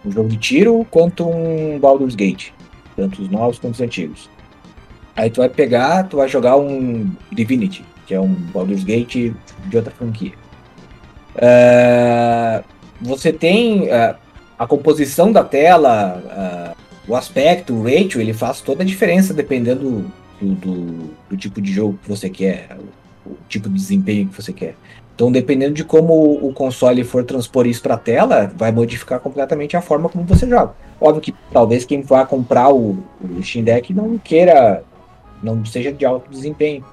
um 0.03 0.11
jogo 0.11 0.27
de 0.29 0.37
tiro, 0.37 0.85
quanto 0.89 1.29
um 1.29 1.77
Baldur's 1.77 2.15
Gate, 2.15 2.49
tanto 2.95 3.21
os 3.21 3.29
novos 3.29 3.59
quanto 3.59 3.75
os 3.75 3.81
antigos. 3.81 4.27
Aí 5.15 5.29
tu 5.29 5.37
vai 5.41 5.49
pegar, 5.49 6.03
tu 6.05 6.17
vai 6.17 6.27
jogar 6.27 6.57
um 6.57 7.11
Divinity, 7.31 7.85
que 8.07 8.15
é 8.15 8.19
um 8.19 8.29
Baldur's 8.33 8.83
Gate 8.83 9.31
de 9.67 9.77
outra 9.77 9.91
franquia. 9.91 10.33
É, 11.35 12.63
você 13.01 13.31
tem 13.31 13.87
é, 13.89 14.15
a 14.57 14.65
composição 14.67 15.31
da 15.31 15.43
tela, 15.43 16.21
é, 16.31 16.82
o 17.07 17.15
aspecto, 17.15 17.73
o 17.73 17.83
ratio, 17.83 18.21
ele 18.21 18.33
faz 18.33 18.61
toda 18.61 18.83
a 18.83 18.85
diferença 18.85 19.33
dependendo 19.33 20.05
do, 20.41 20.47
do- 20.55 21.09
do 21.29 21.37
tipo 21.37 21.61
de 21.61 21.71
jogo 21.71 21.99
que 22.01 22.09
você 22.09 22.29
quer, 22.29 22.69
o, 23.25 23.31
o 23.31 23.37
tipo 23.49 23.67
de 23.69 23.75
desempenho 23.75 24.27
que 24.27 24.41
você 24.41 24.53
quer. 24.53 24.75
Então, 25.15 25.31
dependendo 25.31 25.75
de 25.75 25.83
como 25.83 26.13
o 26.45 26.51
console 26.53 27.03
for 27.03 27.23
transpor 27.23 27.67
isso 27.67 27.81
para 27.83 27.93
a 27.93 27.97
tela, 27.97 28.51
vai 28.55 28.71
modificar 28.71 29.19
completamente 29.19 29.77
a 29.77 29.81
forma 29.81 30.09
como 30.09 30.23
você 30.25 30.47
joga. 30.49 30.73
Óbvio 30.99 31.21
que 31.21 31.35
talvez 31.51 31.85
quem 31.85 32.01
vá 32.01 32.25
comprar 32.25 32.73
o, 32.73 32.97
o 33.21 33.43
Steam 33.43 33.63
Deck 33.63 33.93
não 33.93 34.17
queira, 34.17 34.83
não 35.43 35.63
seja 35.65 35.91
de 35.93 36.03
alto 36.03 36.31
desempenho. 36.31 36.83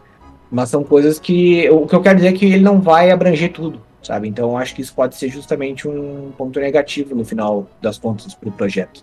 Mas 0.50 0.68
são 0.68 0.84
coisas 0.84 1.18
que. 1.18 1.70
O 1.70 1.86
que 1.86 1.94
eu 1.94 2.02
quero 2.02 2.16
dizer 2.16 2.28
é 2.28 2.32
que 2.32 2.44
ele 2.44 2.62
não 2.62 2.80
vai 2.80 3.10
abranger 3.10 3.52
tudo, 3.52 3.80
sabe? 4.02 4.28
Então, 4.28 4.58
acho 4.58 4.74
que 4.74 4.82
isso 4.82 4.92
pode 4.92 5.14
ser 5.14 5.28
justamente 5.30 5.88
um 5.88 6.30
ponto 6.36 6.60
negativo 6.60 7.14
no 7.14 7.24
final 7.24 7.68
das 7.80 7.96
contas 7.96 8.34
para 8.34 8.48
o 8.48 8.52
projeto. 8.52 9.02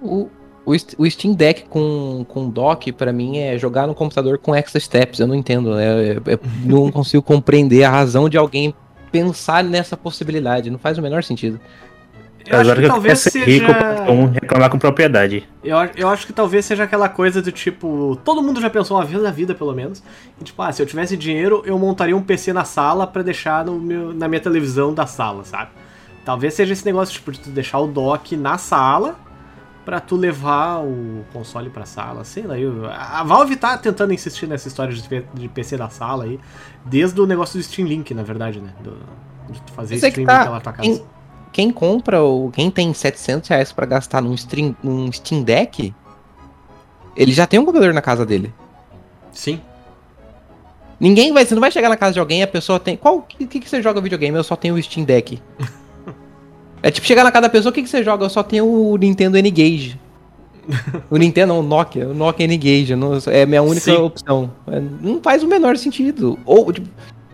O, 0.00 0.28
o, 0.64 0.72
o 0.72 1.10
Steam 1.10 1.34
Deck 1.34 1.64
com, 1.68 2.24
com 2.28 2.50
dock, 2.50 2.90
pra 2.92 3.12
mim, 3.12 3.38
é 3.38 3.56
jogar 3.56 3.86
no 3.86 3.94
computador 3.94 4.38
com 4.38 4.54
extra 4.54 4.80
steps. 4.80 5.20
Eu 5.20 5.26
não 5.26 5.34
entendo, 5.34 5.74
né? 5.74 6.16
Eu, 6.16 6.22
eu 6.26 6.40
não 6.64 6.90
consigo 6.90 7.22
compreender 7.22 7.84
a 7.84 7.90
razão 7.90 8.28
de 8.28 8.36
alguém 8.36 8.74
pensar 9.12 9.62
nessa 9.62 9.96
possibilidade. 9.96 10.70
Não 10.70 10.78
faz 10.78 10.98
o 10.98 11.02
menor 11.02 11.22
sentido. 11.22 11.60
Eu 12.48 12.60
acho 12.60 12.74
que 12.76 12.86
talvez 12.86 13.18
seja. 13.18 13.44
rico, 13.44 13.72
reclamar 14.32 14.70
com 14.70 14.78
propriedade. 14.78 15.48
Eu, 15.64 15.76
eu 15.96 16.08
acho 16.08 16.26
que 16.26 16.32
talvez 16.32 16.64
seja 16.64 16.84
aquela 16.84 17.08
coisa 17.08 17.42
do 17.42 17.50
tipo. 17.50 18.16
Todo 18.24 18.42
mundo 18.42 18.60
já 18.60 18.70
pensou 18.70 18.96
uma 18.96 19.04
vez 19.04 19.20
na 19.20 19.32
vida, 19.32 19.54
pelo 19.54 19.74
menos. 19.74 20.02
E, 20.40 20.44
tipo, 20.44 20.62
ah, 20.62 20.70
se 20.70 20.80
eu 20.80 20.86
tivesse 20.86 21.16
dinheiro, 21.16 21.62
eu 21.66 21.76
montaria 21.78 22.16
um 22.16 22.22
PC 22.22 22.52
na 22.52 22.64
sala 22.64 23.06
pra 23.06 23.22
deixar 23.22 23.64
no 23.64 23.80
meu, 23.80 24.14
na 24.14 24.28
minha 24.28 24.40
televisão 24.40 24.94
da 24.94 25.06
sala, 25.06 25.42
sabe? 25.44 25.70
Talvez 26.24 26.54
seja 26.54 26.72
esse 26.72 26.84
negócio, 26.84 27.14
tipo, 27.14 27.32
de 27.32 27.40
tu 27.40 27.50
deixar 27.50 27.80
o 27.80 27.88
dock 27.88 28.36
na 28.36 28.58
sala 28.58 29.16
pra 29.86 30.00
tu 30.00 30.16
levar 30.16 30.80
o 30.80 31.24
console 31.32 31.70
pra 31.70 31.86
sala. 31.86 32.24
Sei 32.24 32.42
lá, 32.42 32.58
eu, 32.58 32.84
a 32.90 33.22
Valve 33.22 33.54
tá 33.54 33.78
tentando 33.78 34.12
insistir 34.12 34.48
nessa 34.48 34.66
história 34.66 34.92
de, 34.92 35.48
PC 35.48 35.76
da 35.76 35.88
sala 35.88 36.24
aí, 36.24 36.40
desde 36.84 37.18
o 37.20 37.26
negócio 37.26 37.56
do 37.56 37.62
Steam 37.62 37.86
Link, 37.86 38.12
na 38.12 38.24
verdade, 38.24 38.60
né? 38.60 38.72
Do, 38.80 38.98
de 39.48 39.62
tu 39.62 39.72
fazer 39.72 39.94
Isso 39.94 40.06
streaming 40.08 40.26
tá- 40.26 40.44
pela 40.44 40.60
tua 40.60 40.72
casa. 40.72 40.88
Quem, 40.88 41.02
quem 41.52 41.70
compra, 41.70 42.20
ou 42.20 42.50
quem 42.50 42.68
tem 42.68 42.92
700 42.92 43.48
reais 43.48 43.72
pra 43.72 43.86
gastar 43.86 44.20
num, 44.20 44.34
stream, 44.34 44.76
num 44.82 45.10
Steam 45.12 45.44
Deck, 45.44 45.94
ele 47.16 47.32
já 47.32 47.46
tem 47.46 47.60
um 47.60 47.64
computador 47.64 47.94
na 47.94 48.02
casa 48.02 48.26
dele. 48.26 48.52
Sim. 49.30 49.60
Ninguém 50.98 51.32
vai, 51.32 51.46
você 51.46 51.54
não 51.54 51.60
vai 51.60 51.70
chegar 51.70 51.88
na 51.88 51.96
casa 51.96 52.14
de 52.14 52.18
alguém 52.18 52.40
e 52.40 52.42
a 52.42 52.48
pessoa 52.48 52.80
tem. 52.80 52.96
Qual 52.96 53.22
que, 53.22 53.46
que, 53.46 53.60
que 53.60 53.68
você 53.68 53.80
joga 53.80 54.00
videogame? 54.00 54.36
Eu 54.36 54.42
só 54.42 54.56
tenho 54.56 54.74
o 54.74 54.82
Steam 54.82 55.04
Deck. 55.04 55.40
é 56.86 56.90
tipo 56.90 57.06
chegar 57.06 57.24
na 57.24 57.32
casa 57.32 57.42
da 57.42 57.48
pessoa, 57.48 57.70
o 57.70 57.74
que, 57.74 57.82
que 57.82 57.88
você 57.88 58.02
joga? 58.04 58.24
Eu 58.24 58.30
só 58.30 58.42
tenho 58.42 58.64
o 58.66 58.96
Nintendo 58.96 59.36
N-Gage. 59.36 59.98
o 61.10 61.16
Nintendo 61.16 61.52
não, 61.54 61.60
o 61.60 61.62
Nokia, 61.62 62.08
o 62.08 62.14
Nokia 62.14 62.44
N-Gage, 62.44 62.94
não- 62.96 63.18
é 63.26 63.42
a 63.42 63.46
minha 63.46 63.62
única 63.62 63.80
Sim. 63.84 63.96
opção. 63.96 64.50
É, 64.66 64.80
Não 65.00 65.20
faz 65.22 65.42
o 65.42 65.46
menor 65.46 65.76
sentido. 65.76 66.38
Ou, 66.44 66.72
tipo, 66.72 66.88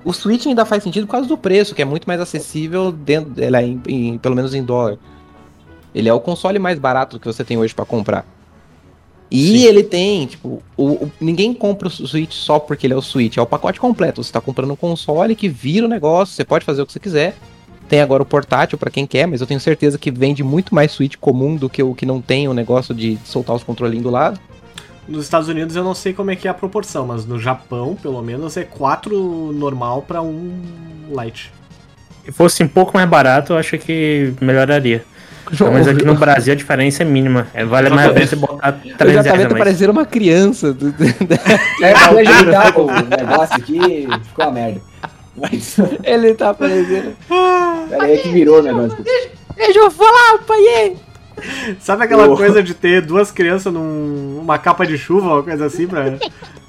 o 0.05 0.12
Switch 0.12 0.47
ainda 0.47 0.65
faz 0.65 0.83
sentido 0.83 1.07
por 1.07 1.12
causa 1.12 1.29
do 1.29 1.37
preço, 1.38 1.75
que 1.75 1.83
é 1.83 1.85
muito 1.85 2.07
mais 2.07 2.21
acessível 2.21 2.91
dentro, 2.93 3.33
é 3.43 3.62
em- 3.62 3.81
em- 3.88 4.19
pelo 4.19 4.35
menos 4.37 4.55
em 4.55 4.62
dólar. 4.62 4.99
Ele 5.95 6.09
é 6.09 6.15
o 6.15 6.21
console 6.21 6.59
mais 6.59 6.79
barato 6.79 7.21
que 7.21 7.27
você 7.27 7.45
tem 7.45 7.57
hoje 7.59 7.75
pra 7.75 7.85
comprar. 7.85 8.27
E 9.31 9.61
Sim. 9.61 9.65
ele 9.65 9.83
tem, 9.83 10.27
tipo, 10.27 10.62
o, 10.77 10.85
o- 11.05 11.12
ninguém 11.21 11.55
compra 11.55 11.88
o 11.88 11.91
Switch 11.91 12.33
só 12.35 12.59
porque 12.59 12.87
ele 12.87 12.93
é 12.95 12.97
o 12.97 13.01
Switch, 13.03 13.38
é 13.38 13.43
o 13.43 13.47
pacote 13.47 13.81
completo. 13.81 14.23
Você 14.23 14.31
tá 14.33 14.41
comprando 14.43 14.73
um 14.73 14.77
console 14.77 15.35
que 15.35 15.49
vira 15.49 15.87
o 15.87 15.88
negócio, 15.88 16.35
você 16.35 16.45
pode 16.45 16.65
fazer 16.67 16.83
o 16.83 16.87
que 16.87 16.93
você 16.93 17.01
quiser. 17.01 17.35
Tem 17.93 18.01
agora 18.01 18.23
o 18.23 18.27
portátil 18.27 18.79
pra 18.79 18.91
quem 18.91 19.07
quer, 19.07 19.27
mas 19.27 19.43
eu 19.43 19.47
tenho 19.47 19.61
certeza 19.61 19.99
que 19.99 20.11
vende 20.11 20.43
muito 20.43 20.75
mais 20.75 20.93
Switch 20.93 21.17
comum 21.21 21.57
do 21.57 21.69
que 21.69 21.83
o 21.83 21.95
que 21.95 22.07
não 22.07 22.23
tem 22.23 22.49
o 22.49 22.55
negócio 22.55 22.95
de 22.95 23.19
soltar 23.23 23.55
os 23.55 23.63
controlinhos 23.63 24.03
do 24.03 24.09
lado. 24.09 24.41
Nos 25.07 25.25
Estados 25.25 25.47
Unidos 25.47 25.77
eu 25.77 25.85
não 25.85 25.93
sei 25.93 26.15
como 26.15 26.31
é 26.31 26.37
que 26.37 26.49
é 26.49 26.51
a 26.51 26.55
proporção, 26.55 27.07
mas 27.07 27.27
no 27.27 27.39
Japão, 27.39 27.95
pelo 28.01 28.23
menos, 28.23 28.57
é 28.57 28.65
4 28.65 29.53
normal 29.53 30.01
pra 30.09 30.23
um 30.23 30.59
light. 31.11 31.53
Se 32.25 32.33
fosse 32.33 32.65
um 32.65 32.69
pouco 32.69 32.97
mais 32.97 33.07
barato, 33.07 33.53
eu 33.53 33.59
acho 33.59 33.77
que 33.77 34.33
melhoraria. 34.41 35.05
Mas 35.71 35.87
aqui 35.87 36.03
no 36.03 36.15
Brasil 36.15 36.55
a 36.55 36.57
diferença 36.57 37.03
é 37.03 37.05
mínima. 37.05 37.47
É, 37.53 37.63
vale 37.63 37.91
mais 37.91 38.09
a 38.09 38.15
pena 38.15 38.27
você 38.27 38.37
botar 38.37 38.81
O 38.83 38.97
300 38.97 39.27
reais 39.27 39.45
a 39.45 39.49
mais. 39.51 39.81
uma 39.83 40.07
criança. 40.07 40.75
É, 41.83 41.93
pra 41.93 42.21
ajeitar 42.21 42.81
o 42.81 42.87
negócio 42.87 43.55
aqui, 43.55 44.09
ficou 44.25 44.47
uma 44.47 44.53
merda. 44.53 44.81
Mas, 45.37 45.77
Ele 46.05 46.35
tá 46.35 46.53
parecendo. 46.53 47.15
Pera 47.99 48.05
aí 48.05 48.19
que 48.19 48.29
virou 48.31 48.59
o 48.59 48.63
negócio. 48.63 48.99
Deixa 49.57 49.79
eu 49.79 49.91
falar, 49.91 50.39
pai! 50.47 50.97
Sabe 51.81 52.05
aquela 52.05 52.29
Oh. 52.29 52.37
coisa 52.37 52.63
de 52.63 52.75
ter 52.75 53.01
duas 53.03 53.31
crianças 53.31 53.73
numa 53.73 54.59
capa 54.59 54.87
de 54.87 54.97
chuva, 54.99 55.35
uma 55.35 55.43
coisa 55.43 55.67
assim, 55.67 55.87
pra, 55.87 56.15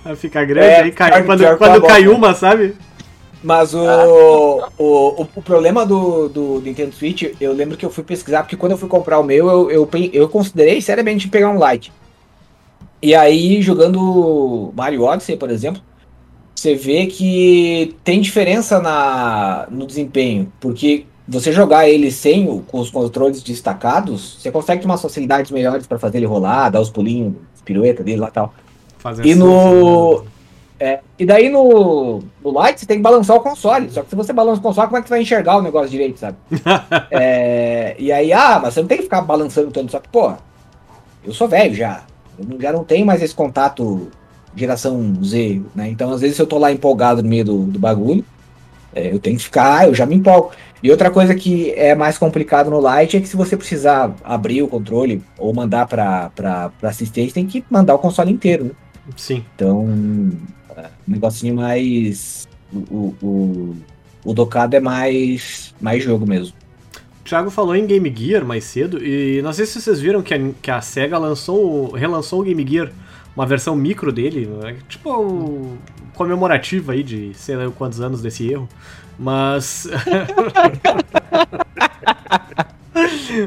pra 0.02 0.16
ficar 0.16 0.46
grande? 0.46 0.68
É, 0.68 0.82
aí 0.84 0.92
cai, 0.92 1.12
pior- 1.12 1.26
quando 1.26 1.58
quando 1.58 1.82
tá 1.82 1.88
cai 1.88 2.08
uma, 2.08 2.34
sabe? 2.34 2.76
Mas 3.44 3.74
o, 3.74 3.80
o, 3.84 4.64
o, 4.78 5.28
o 5.36 5.42
problema 5.42 5.86
do, 5.86 6.30
do 6.30 6.62
Nintendo 6.64 6.96
Switch, 6.96 7.24
eu 7.42 7.52
lembro 7.52 7.76
que 7.76 7.86
eu 7.86 7.90
fui 7.90 8.04
pesquisar, 8.04 8.42
porque 8.44 8.56
quando 8.56 8.72
eu 8.72 8.78
fui 8.78 8.88
comprar 8.88 9.20
o 9.20 9.24
meu, 9.24 9.50
eu, 9.50 9.72
eu, 9.72 9.90
eu 10.14 10.30
considerei 10.30 10.82
seriamente 10.82 11.28
pegar 11.28 11.50
um 11.50 11.60
Lite. 11.72 11.92
E 13.02 13.14
aí, 13.14 13.62
jogando 13.62 14.72
Mario 14.74 15.02
Odyssey, 15.04 15.36
por 15.36 15.50
exemplo, 15.52 15.82
você 16.56 16.74
vê 16.74 17.06
que 17.08 17.94
tem 18.02 18.22
diferença 18.22 18.80
na, 18.80 19.68
no 19.70 19.86
desempenho, 19.86 20.52
porque 20.62 21.06
você 21.34 21.52
jogar 21.52 21.88
ele 21.90 22.12
sem 22.12 22.48
o- 22.50 22.62
com 22.62 22.80
os 22.80 22.90
controles 22.90 23.42
destacados, 23.44 24.38
você 24.40 24.52
consegue 24.52 24.86
umas 24.86 25.02
facilidades 25.02 25.52
melhores 25.52 25.86
para 25.88 26.00
fazer 26.00 26.18
ele 26.20 26.26
rolar, 26.26 26.70
dar 26.70 26.80
os 26.82 26.90
pulinhos, 26.90 27.34
as 27.56 27.62
piruetas 27.62 28.06
dele 28.06 28.22
lá 28.22 28.28
e 28.28 28.32
tal. 28.32 28.54
Fazer 29.00 29.26
E 29.26 29.36
no. 29.36 30.24
é, 30.80 31.00
e 31.20 31.26
daí 31.26 31.50
no, 31.50 32.22
no 32.44 32.64
Lite 32.66 32.80
você 32.82 32.86
tem 32.86 32.98
que 32.98 33.04
balançar 33.04 33.36
o 33.36 33.42
console. 33.42 33.90
Só 33.90 34.02
que 34.04 34.10
se 34.10 34.16
você 34.16 34.32
balança 34.32 34.60
o 34.60 34.64
console, 34.64 34.88
como 34.88 34.98
é 34.98 35.02
que 35.02 35.08
você 35.08 35.14
vai 35.16 35.22
enxergar 35.22 35.58
o 35.58 35.62
negócio 35.62 35.90
direito, 35.90 36.20
sabe? 36.20 36.38
É, 37.12 37.96
e 38.00 38.12
aí, 38.12 38.32
ah, 38.34 38.60
mas 38.62 38.74
você 38.74 38.82
não 38.82 38.88
tem 38.88 38.98
que 38.98 39.04
ficar 39.04 39.22
balançando 39.22 39.72
tanto. 39.72 39.92
Só 39.92 40.00
que, 40.00 40.10
pô, 40.10 40.34
eu 41.24 41.34
sou 41.34 41.48
velho 41.48 41.74
já. 41.76 42.04
Eu 42.38 42.60
já 42.60 42.72
não 42.72 42.84
tenho 42.84 43.06
mais 43.06 43.22
esse 43.22 43.36
contato 43.36 44.08
geração 44.56 45.14
Z, 45.24 45.62
né? 45.76 45.90
Então, 45.90 46.12
às 46.12 46.22
vezes, 46.22 46.36
se 46.36 46.42
eu 46.42 46.48
tô 46.48 46.58
lá 46.58 46.72
empolgado 46.72 47.22
no 47.24 47.30
meio 47.30 47.44
do, 47.46 47.58
do 47.66 47.80
bagulho, 47.80 48.24
é, 48.96 49.14
eu 49.14 49.20
tenho 49.20 49.38
que 49.38 49.44
ficar, 49.44 49.88
eu 49.88 49.94
já 49.96 50.06
me 50.06 50.16
empolgo. 50.16 50.52
E 50.82 50.92
outra 50.92 51.10
coisa 51.10 51.34
que 51.34 51.72
é 51.72 51.96
mais 51.96 52.18
complicado 52.18 52.70
no 52.70 52.80
Lite 52.80 53.18
é 53.18 53.22
que 53.22 53.28
se 53.28 53.38
você 53.38 53.56
precisar 53.56 54.14
abrir 54.24 54.62
o 54.62 54.68
controle 54.68 55.24
ou 55.38 55.54
mandar 55.54 55.88
pra 55.88 56.72
assistente, 56.84 57.34
tem 57.34 57.46
que 57.48 57.64
mandar 57.70 57.96
o 57.96 58.00
console 58.00 58.32
inteiro, 58.32 58.66
né? 58.66 58.72
Sim. 59.16 59.44
Então, 59.56 59.86
um 59.86 60.32
negocinho 61.08 61.56
mais. 61.56 62.48
O, 62.72 62.78
o, 62.78 63.16
o, 63.22 63.76
o 64.26 64.34
docado 64.34 64.76
é 64.76 64.80
mais, 64.80 65.74
mais 65.80 66.04
jogo 66.04 66.26
mesmo. 66.26 66.56
O 67.22 67.24
Thiago 67.24 67.50
falou 67.50 67.76
em 67.76 67.86
Game 67.86 68.14
Gear 68.14 68.44
mais 68.44 68.66
cedo, 68.66 69.02
e 69.02 69.42
não 69.42 69.54
sei 69.54 69.66
se 69.66 69.80
vocês 69.80 70.02
viram 70.02 70.22
que 70.22 70.34
a, 70.34 70.40
que 70.62 70.70
a 70.70 70.82
SEGA 70.82 71.18
lançou, 71.18 71.92
relançou 71.92 72.42
o 72.42 72.44
Game 72.44 72.68
Gear, 72.68 72.92
uma 73.36 73.46
versão 73.46 73.76
micro 73.76 74.12
dele, 74.12 74.46
né, 74.46 74.76
tipo 74.88 75.78
comemorativa 76.14 76.94
aí 76.94 77.04
de 77.04 77.34
sei 77.34 77.56
lá 77.56 77.70
quantos 77.72 78.00
anos 78.02 78.22
desse 78.22 78.50
erro, 78.52 78.68
mas. 79.18 79.88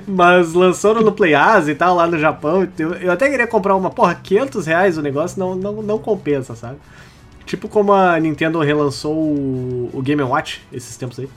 Mas 0.06 0.52
lançou 0.52 1.00
no 1.00 1.12
Play 1.12 1.34
Asia 1.34 1.72
e 1.72 1.76
tal, 1.76 1.94
lá 1.94 2.06
no 2.06 2.18
Japão. 2.18 2.66
Eu, 2.78 3.12
até 3.12 3.30
queria 3.30 3.46
comprar 3.46 3.76
uma, 3.76 3.90
porra, 3.90 4.14
500 4.16 4.66
reais 4.66 4.98
o 4.98 5.02
negócio 5.02 5.38
não, 5.38 5.54
não, 5.54 5.82
não 5.82 5.98
compensa, 5.98 6.56
sabe? 6.56 6.76
Tipo 7.44 7.68
como 7.68 7.92
a 7.92 8.18
Nintendo 8.18 8.58
relançou 8.60 9.14
o, 9.14 9.90
o 9.92 10.02
Game 10.02 10.20
Watch 10.22 10.62
esses 10.72 10.96
tempos 10.96 11.20
aí, 11.20 11.28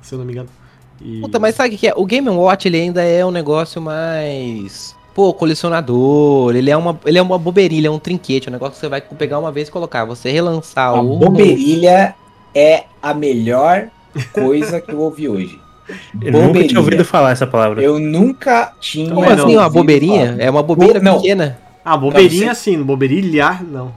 se 0.00 0.14
eu 0.14 0.18
não 0.18 0.24
me 0.24 0.32
engano. 0.32 0.48
E- 1.00 1.20
Puta, 1.20 1.38
mas 1.38 1.54
sabe 1.54 1.74
o 1.74 1.78
que 1.78 1.86
é? 1.88 1.92
O 1.94 2.06
Game 2.06 2.28
Watch 2.30 2.66
ele 2.66 2.78
ainda 2.80 3.02
é 3.02 3.24
um 3.24 3.30
negócio 3.30 3.80
mais. 3.82 4.96
Pô, 5.18 5.34
colecionador, 5.34 6.54
ele 6.54 6.70
é 6.70 6.76
uma, 6.76 6.96
ele 7.04 7.18
é 7.18 7.22
uma 7.22 7.36
bobeirinha, 7.36 7.80
ele 7.80 7.86
é 7.88 7.90
um 7.90 7.98
trinquete, 7.98 8.48
um 8.48 8.52
negócio 8.52 8.74
que 8.74 8.78
você 8.78 8.88
vai 8.88 9.00
pegar 9.00 9.40
uma 9.40 9.50
vez 9.50 9.66
e 9.66 9.70
colocar. 9.72 10.04
Você 10.04 10.30
relançar 10.30 10.90
A 10.90 11.00
o. 11.00 11.16
bobeirilha 11.16 12.14
é 12.54 12.84
a 13.02 13.12
melhor 13.12 13.88
coisa 14.32 14.80
que 14.80 14.92
eu 14.92 15.00
ouvi 15.00 15.28
hoje. 15.28 15.58
Eu 16.22 16.30
nunca 16.30 16.64
tinha 16.68 16.78
ouvido 16.78 17.04
falar 17.04 17.32
essa 17.32 17.48
palavra. 17.48 17.82
Eu 17.82 17.98
nunca 17.98 18.72
tinha. 18.80 19.12
Como 19.12 19.28
assim, 19.28 19.56
uma 19.56 19.68
bobeirinha? 19.68 20.26
falar. 20.26 20.40
É 20.44 20.50
uma 20.50 20.62
bobeira 20.62 21.00
Não. 21.00 21.16
pequena. 21.16 21.58
Ah, 21.84 21.96
bobeirinha 21.96 22.54
sim, 22.54 22.80
bobeirilha 22.80 23.58
não. 23.68 23.92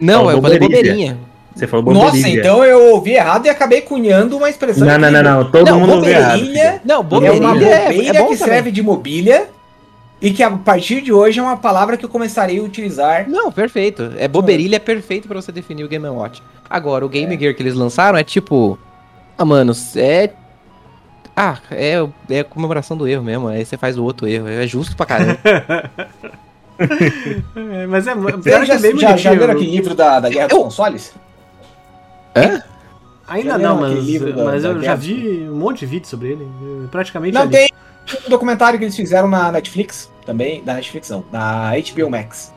Não, 0.00 0.28
eu 0.28 0.42
falei 0.42 0.58
bobeirinha. 0.58 1.18
Você 1.54 1.68
falou 1.68 1.94
Nossa, 1.94 2.06
bobeirinha. 2.06 2.40
então 2.40 2.64
eu 2.64 2.94
ouvi 2.94 3.12
errado 3.12 3.46
e 3.46 3.48
acabei 3.48 3.80
cunhando 3.80 4.38
uma 4.38 4.50
expressão. 4.50 4.88
Não, 4.88 4.98
não, 4.98 5.08
não, 5.12 5.22
não. 5.22 5.50
Todo 5.52 5.70
Não, 5.70 5.78
mundo 5.78 5.92
ouviu 5.92 6.10
errado. 6.10 6.40
Bobeirilha 6.40 6.80
Não, 6.84 6.96
é 6.96 7.30
uma 7.30 7.50
é, 7.50 7.52
bobeira 7.52 7.76
é 7.76 8.20
bom 8.20 8.28
que 8.30 8.36
também. 8.36 8.54
serve 8.54 8.72
de 8.72 8.82
mobília 8.82 9.54
e 10.26 10.32
que 10.32 10.42
a 10.42 10.50
partir 10.50 11.02
de 11.02 11.12
hoje 11.12 11.38
é 11.38 11.42
uma 11.42 11.56
palavra 11.56 11.96
que 11.96 12.04
eu 12.04 12.08
começarei 12.08 12.58
a 12.58 12.62
utilizar. 12.62 13.28
Não, 13.28 13.52
perfeito. 13.52 14.12
É 14.16 14.26
bobeirilha 14.26 14.76
é 14.76 14.78
perfeito 14.78 15.28
pra 15.28 15.40
você 15.40 15.52
definir 15.52 15.84
o 15.84 15.88
Game 15.88 16.06
Watch. 16.08 16.42
Agora, 16.68 17.04
o 17.04 17.08
Game 17.08 17.38
Gear 17.38 17.54
que 17.54 17.62
eles 17.62 17.74
lançaram 17.74 18.18
é 18.18 18.24
tipo. 18.24 18.78
Ah, 19.36 19.44
mano, 19.44 19.72
é. 19.96 20.30
Ah, 21.36 21.58
é, 21.70 21.96
é 22.30 22.40
a 22.40 22.44
comemoração 22.44 22.96
do 22.96 23.06
erro 23.08 23.22
mesmo. 23.22 23.48
Aí 23.48 23.64
você 23.64 23.76
faz 23.76 23.98
o 23.98 24.04
outro 24.04 24.26
erro. 24.26 24.48
É 24.48 24.66
justo 24.66 24.96
pra 24.96 25.04
caramba. 25.06 25.38
É, 26.76 27.86
mas 27.86 28.04
é, 28.08 28.14
pior 28.16 28.60
que 28.60 28.66
já, 28.66 28.74
é 28.74 28.78
bem 28.80 28.98
já, 28.98 29.16
já 29.16 29.30
viram 29.32 29.52
aquele 29.52 29.70
livro 29.70 29.94
da, 29.94 30.18
da 30.18 30.28
Guerra 30.28 30.48
dos 30.48 30.56
Eu- 30.58 30.64
Consoles? 30.64 31.14
Ainda 33.28 33.50
Já 33.52 33.58
não, 33.58 33.80
mas, 33.80 34.04
livro 34.04 34.32
da- 34.32 34.44
mas 34.44 34.62
da 34.64 34.68
eu 34.70 34.74
já 34.74 34.80
guerra? 34.80 34.96
vi 34.96 35.48
um 35.48 35.54
monte 35.56 35.78
de 35.80 35.86
vídeo 35.86 36.06
sobre 36.08 36.32
ele. 36.32 36.48
Praticamente 36.90 37.32
Não, 37.34 37.42
ali. 37.42 37.50
tem 37.52 37.70
um 38.26 38.28
documentário 38.28 38.78
que 38.78 38.84
eles 38.84 38.96
fizeram 38.96 39.28
na 39.28 39.52
Netflix 39.52 40.10
também, 40.24 40.62
da 40.62 40.74
Netflix 40.74 41.10
não, 41.10 41.24
na 41.32 41.72
HBO 41.72 42.10
Max. 42.10 42.52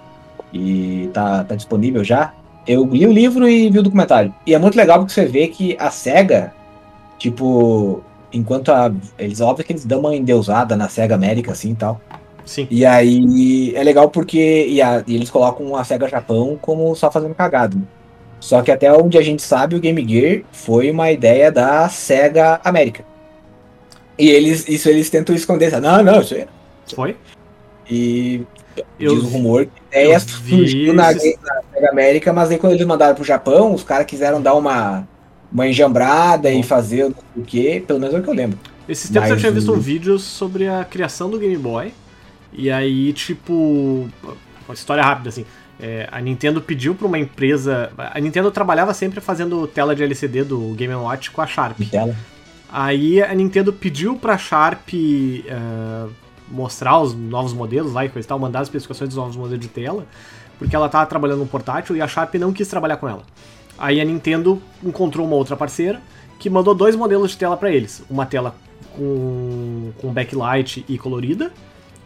E 0.54 1.10
tá, 1.14 1.44
tá 1.44 1.56
disponível 1.56 2.04
já. 2.04 2.34
Eu 2.66 2.86
li 2.86 3.06
o 3.06 3.12
livro 3.12 3.48
e 3.48 3.70
vi 3.70 3.80
o 3.80 3.84
documentário. 3.84 4.34
E 4.46 4.54
é 4.54 4.60
muito 4.60 4.76
legal 4.76 5.00
porque 5.00 5.14
você 5.14 5.26
vê 5.26 5.48
que 5.48 5.76
a 5.80 5.90
SEGA, 5.92 6.54
tipo, 7.18 8.02
enquanto 8.32 8.70
a. 8.72 8.92
Eles, 9.18 9.42
óbvio 9.42 9.66
que 9.66 9.72
eles 9.74 9.86
dão 9.86 10.00
uma 10.02 10.16
endeusada 10.16 10.76
na 10.76 10.90
SEGA 10.90 11.16
América, 11.16 11.52
assim 11.52 11.72
e 11.72 11.76
tal. 11.76 12.00
Sim. 12.46 12.68
E 12.70 12.86
aí 12.86 13.74
é 13.76 13.84
legal 13.84 14.10
porque. 14.10 14.68
E, 14.70 14.82
a- 14.82 15.04
e 15.08 15.16
eles 15.16 15.30
colocam 15.30 15.76
a 15.76 15.84
SEGA 15.84 16.08
Japão 16.08 16.58
como 16.62 16.94
só 16.96 17.12
fazendo 17.12 17.36
cagado. 17.36 17.78
né? 17.78 17.84
Só 18.40 18.62
que 18.62 18.72
até 18.72 18.92
onde 18.94 19.18
a 19.18 19.22
gente 19.22 19.42
sabe, 19.42 19.76
o 19.76 19.80
Game 19.80 20.06
Gear 20.08 20.44
foi 20.52 20.92
uma 20.92 21.12
ideia 21.12 21.52
da 21.52 21.90
SEGA 21.90 22.60
América. 22.64 23.04
E 24.18 24.30
eles, 24.30 24.68
isso 24.68 24.90
eles 24.90 25.10
tentam 25.10 25.36
esconder. 25.36 25.72
Não, 25.82 26.04
não, 26.04 26.22
isso 26.22 26.36
aí. 26.36 26.46
Foi? 26.94 27.16
E 27.90 28.44
Eu 29.00 29.16
diz 29.16 29.24
o 29.24 29.28
rumor 29.28 29.66
que 29.66 29.72
a 29.98 30.02
ideia 30.02 30.16
eu 30.16 30.20
vi 30.20 30.56
surgiu 30.56 30.94
na, 30.94 31.14
na 31.14 31.90
América, 31.90 32.34
mas 32.34 32.52
aí 32.52 32.58
quando 32.58 32.74
eles 32.74 32.86
mandaram 32.86 33.16
pro 33.16 33.24
Japão, 33.24 33.74
os 33.74 33.84
caras 33.84 34.06
quiseram 34.06 34.42
dar 34.42 34.54
uma, 34.56 35.08
uma 35.52 35.68
enjambrada 35.68 36.52
e 36.52 36.62
fazer 36.64 37.06
o 37.06 37.16
o 37.36 37.44
quê, 37.44 37.84
pelo 37.86 38.00
menos 38.00 38.16
é 38.16 38.20
o 38.20 38.24
que 38.24 38.30
eu 38.30 38.34
lembro. 38.34 38.60
Esses 38.90 39.10
tempos 39.10 39.30
eu 39.30 39.36
Mas 39.36 39.42
tinha 39.42 39.52
visto 39.52 39.72
um 39.74 39.80
vídeo 39.80 40.18
sobre 40.18 40.68
a 40.68 40.84
criação 40.84 41.30
do 41.30 41.38
Game 41.38 41.58
Boy. 41.58 41.94
E 42.54 42.72
aí, 42.72 43.14
tipo. 43.14 44.10
Uma 44.68 44.74
história 44.74 45.04
rápida, 45.04 45.30
assim. 45.30 45.46
é, 45.80 46.08
a 46.12 46.20
Nintendo 46.20 46.62
pediu 46.62 46.96
pra 46.96 47.08
uma 47.08 47.20
empresa. 47.20 47.92
A 47.98 48.20
Nintendo 48.20 48.50
trabalhava 48.52 48.94
sempre 48.94 49.22
fazendo 49.22 49.68
tela 49.68 49.96
de 49.96 50.04
LCD 50.04 50.44
do 50.44 50.74
Game 50.74 50.94
Watch 50.96 51.32
com 51.32 51.42
a 51.42 51.48
Sharp. 51.48 51.78
tela. 51.92 52.16
Aí 52.70 53.22
a 53.22 53.34
Nintendo 53.34 53.72
pediu 53.72 54.16
pra 54.18 54.38
Sharp 54.38 54.90
eh, 54.94 56.08
mostrar 56.48 57.00
os 57.00 57.14
novos 57.14 57.54
modelos 57.54 57.94
lá 57.94 58.06
e 58.06 58.10
coisa 58.10 58.26
e 58.26 58.30
tal, 58.30 58.40
mandar 58.40 58.60
as 58.60 58.68
especificações 58.68 59.10
dos 59.10 59.18
novos 59.18 59.36
modelos 59.36 59.60
de 59.60 59.68
tela, 59.68 60.06
porque 60.58 60.76
ela 60.76 60.90
tava 60.90 61.06
trabalhando 61.06 61.40
no 61.40 61.48
portátil 61.48 61.96
e 61.96 62.02
a 62.02 62.08
Sharp 62.08 62.36
não 62.36 62.52
quis 62.54 62.68
trabalhar 62.68 62.98
com 62.98 63.08
ela. 63.08 63.24
Aí 63.78 64.02
a 64.02 64.06
Nintendo 64.06 64.62
encontrou 64.84 65.26
uma 65.26 65.36
outra 65.36 65.56
parceira 65.56 66.02
que 66.40 66.50
mandou 66.50 66.74
dois 66.74 66.96
modelos 66.96 67.32
de 67.32 67.38
tela 67.38 67.56
pra 67.58 67.72
eles. 67.72 68.04
Uma 68.10 68.26
tela 68.26 68.56
com, 68.96 69.92
com 70.00 70.12
backlight 70.12 70.84
e 70.88 70.98
colorida, 70.98 71.52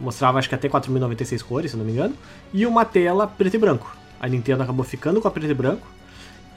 mostrava 0.00 0.38
acho 0.38 0.48
que 0.48 0.54
até 0.54 0.68
4096 0.68 1.42
cores, 1.42 1.70
se 1.70 1.76
não 1.76 1.84
me 1.84 1.92
engano, 1.92 2.14
e 2.52 2.66
uma 2.66 2.84
tela 2.84 3.26
preto 3.26 3.54
e 3.54 3.58
branco. 3.58 3.96
A 4.20 4.28
Nintendo 4.28 4.62
acabou 4.62 4.84
ficando 4.84 5.20
com 5.20 5.28
a 5.28 5.30
preto 5.30 5.50
e 5.50 5.54
branco. 5.54 5.86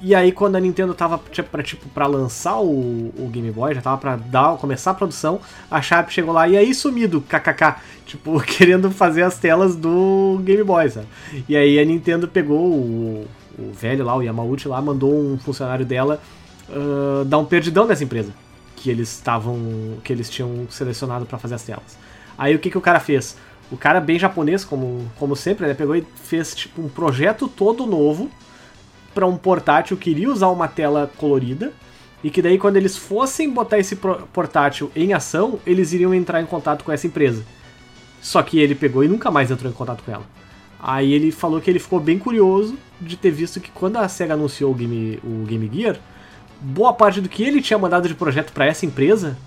E 0.01 0.13
aí 0.13 0.31
quando 0.31 0.55
a 0.55 0.59
Nintendo 0.59 0.93
tava 0.93 1.19
tipo, 1.31 1.49
pra, 1.49 1.63
tipo, 1.63 1.87
pra 1.89 2.05
lançar 2.05 2.59
o, 2.59 3.13
o 3.17 3.29
Game 3.31 3.49
Boy, 3.51 3.73
já 3.73 3.81
tava 3.81 3.97
pra 3.97 4.15
dar, 4.15 4.57
começar 4.57 4.91
a 4.91 4.93
produção, 4.93 5.39
a 5.71 5.81
Sharp 5.81 6.09
chegou 6.09 6.33
lá 6.33 6.47
e 6.47 6.57
aí 6.57 6.73
sumido, 6.75 7.21
kkk, 7.21 7.75
tipo, 8.05 8.39
querendo 8.45 8.91
fazer 8.91 9.23
as 9.23 9.39
telas 9.39 9.75
do 9.75 10.39
Game 10.43 10.63
Boy, 10.63 10.89
sabe? 10.89 11.07
E 11.47 11.55
aí 11.55 11.79
a 11.79 11.85
Nintendo 11.85 12.27
pegou 12.27 12.59
o, 12.59 13.27
o 13.57 13.71
velho 13.71 14.03
lá, 14.03 14.15
o 14.15 14.21
Yamauchi 14.21 14.67
lá, 14.67 14.81
mandou 14.81 15.13
um 15.13 15.37
funcionário 15.37 15.85
dela 15.85 16.21
ah, 16.69 17.23
dar 17.25 17.37
um 17.37 17.45
perdidão 17.45 17.85
nessa 17.85 18.03
empresa. 18.03 18.33
que 18.75 18.89
eles 18.89 19.09
estavam. 19.11 19.97
que 20.03 20.11
eles 20.11 20.29
tinham 20.29 20.67
selecionado 20.69 21.25
para 21.25 21.37
fazer 21.37 21.55
as 21.55 21.63
telas. 21.63 21.97
Aí 22.37 22.53
o 22.55 22.59
que, 22.59 22.69
que 22.69 22.77
o 22.77 22.81
cara 22.81 22.99
fez? 22.99 23.37
O 23.71 23.77
cara, 23.77 23.99
bem 23.99 24.19
japonês, 24.19 24.63
como, 24.63 25.09
como 25.17 25.35
sempre, 25.35 25.65
né, 25.65 25.73
pegou 25.73 25.95
e 25.95 26.05
fez 26.23 26.53
tipo, 26.53 26.81
um 26.81 26.89
projeto 26.89 27.47
todo 27.47 27.85
novo 27.87 28.29
para 29.15 29.25
um 29.25 29.37
portátil 29.37 29.97
que 29.97 30.11
iria 30.11 30.29
usar 30.29 30.49
uma 30.49 30.67
tela 30.67 31.09
colorida. 31.17 31.73
E 32.23 32.29
que 32.29 32.41
daí, 32.41 32.57
quando 32.57 32.75
eles 32.75 32.97
fossem 32.97 33.49
botar 33.49 33.79
esse 33.79 33.95
portátil 33.95 34.91
em 34.95 35.13
ação, 35.13 35.59
eles 35.65 35.93
iriam 35.93 36.13
entrar 36.13 36.41
em 36.41 36.45
contato 36.45 36.83
com 36.83 36.91
essa 36.91 37.07
empresa. 37.07 37.43
Só 38.21 38.41
que 38.41 38.59
ele 38.59 38.75
pegou 38.75 39.03
e 39.03 39.07
nunca 39.07 39.29
mais 39.31 39.49
entrou 39.49 39.71
em 39.71 39.75
contato 39.75 40.03
com 40.03 40.11
ela. 40.11 40.25
Aí 40.79 41.13
ele 41.13 41.31
falou 41.31 41.61
que 41.61 41.69
ele 41.69 41.79
ficou 41.79 41.99
bem 41.99 42.19
curioso 42.19 42.77
de 42.99 43.15
ter 43.15 43.31
visto 43.31 43.59
que 43.59 43.71
quando 43.71 43.97
a 43.97 44.07
SEGA 44.07 44.33
anunciou 44.33 44.71
o 44.71 44.75
Game, 44.75 45.19
o 45.23 45.45
Game 45.45 45.69
Gear, 45.71 45.97
boa 46.59 46.93
parte 46.93 47.21
do 47.21 47.29
que 47.29 47.43
ele 47.43 47.61
tinha 47.61 47.77
mandado 47.77 48.07
de 48.07 48.15
projeto 48.15 48.51
para 48.51 48.65
essa 48.65 48.85
empresa 48.85 49.37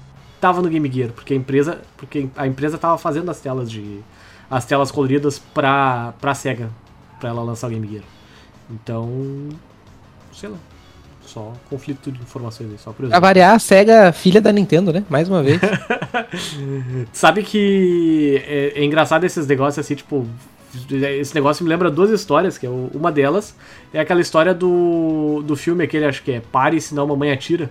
tava 0.41 0.63
no 0.63 0.69
Game 0.69 0.91
Gear, 0.91 1.11
porque 1.11 1.35
a 1.35 1.37
empresa, 1.37 1.81
porque 1.97 2.29
a 2.37 2.47
empresa 2.47 2.79
tava 2.79 2.97
fazendo 2.97 3.31
as 3.31 3.41
telas 3.41 3.71
de 3.71 4.01
as 4.51 4.65
telas 4.65 4.91
coloridas 4.91 5.39
pra 5.39 6.15
para 6.21 6.35
SEGA, 6.35 6.71
para 7.19 7.31
ela 7.31 7.43
lançar 7.43 7.67
o 7.67 7.71
Game 7.71 7.87
Gear. 7.87 8.05
Então, 8.71 9.49
sei 10.33 10.49
lá, 10.51 10.57
só 11.23 11.53
conflito 11.71 12.11
de 12.13 12.21
informações 12.21 12.71
aí, 12.71 12.77
só 12.79 12.85
Pra 12.91 12.93
curiosidade. 12.95 13.21
variar, 13.23 13.55
a 13.55 13.59
SEGA, 13.59 14.13
filha 14.13 14.41
da 14.41 14.53
Nintendo, 14.53 14.93
né? 14.93 15.05
Mais 15.09 15.29
uma 15.29 15.43
vez. 15.43 15.61
Sabe 17.13 17.43
que 17.43 18.43
é, 18.47 18.73
é 18.81 18.85
engraçado 18.85 19.25
esses 19.25 19.47
negócios 19.47 19.85
assim, 19.85 19.95
tipo. 19.95 20.27
Esse 21.19 21.35
negócio 21.35 21.65
me 21.65 21.71
lembra 21.71 21.91
duas 21.91 22.11
histórias, 22.11 22.59
que 22.59 22.67
é 22.67 22.71
uma 22.71 23.11
delas 23.11 23.55
é 23.93 24.01
aquela 24.01 24.21
história 24.21 24.53
do, 24.53 25.43
do 25.43 25.57
filme 25.57 25.83
aquele, 25.83 26.05
acho 26.05 26.23
que 26.23 26.31
é 26.33 26.41
Pare, 26.41 26.79
senão 26.81 27.07
mamãe 27.07 27.33
atira. 27.33 27.71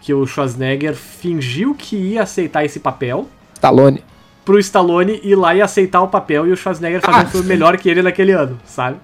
Que 0.00 0.14
o 0.14 0.24
Schwarzenegger 0.24 0.94
fingiu 0.94 1.74
que 1.74 1.96
ia 1.96 2.22
aceitar 2.22 2.64
esse 2.64 2.78
papel 2.78 3.26
Stallone. 3.54 4.04
pro 4.44 4.60
Stallone 4.60 5.20
ir 5.24 5.34
lá 5.34 5.56
e 5.56 5.60
aceitar 5.60 6.00
o 6.02 6.06
papel 6.08 6.46
e 6.46 6.52
o 6.52 6.56
Schwarzenegger 6.56 7.00
fazer 7.00 7.18
Ah, 7.18 7.24
um 7.24 7.26
filme 7.26 7.48
melhor 7.48 7.76
que 7.76 7.88
ele 7.88 8.00
naquele 8.02 8.30
ano, 8.30 8.56
sabe? 8.64 8.98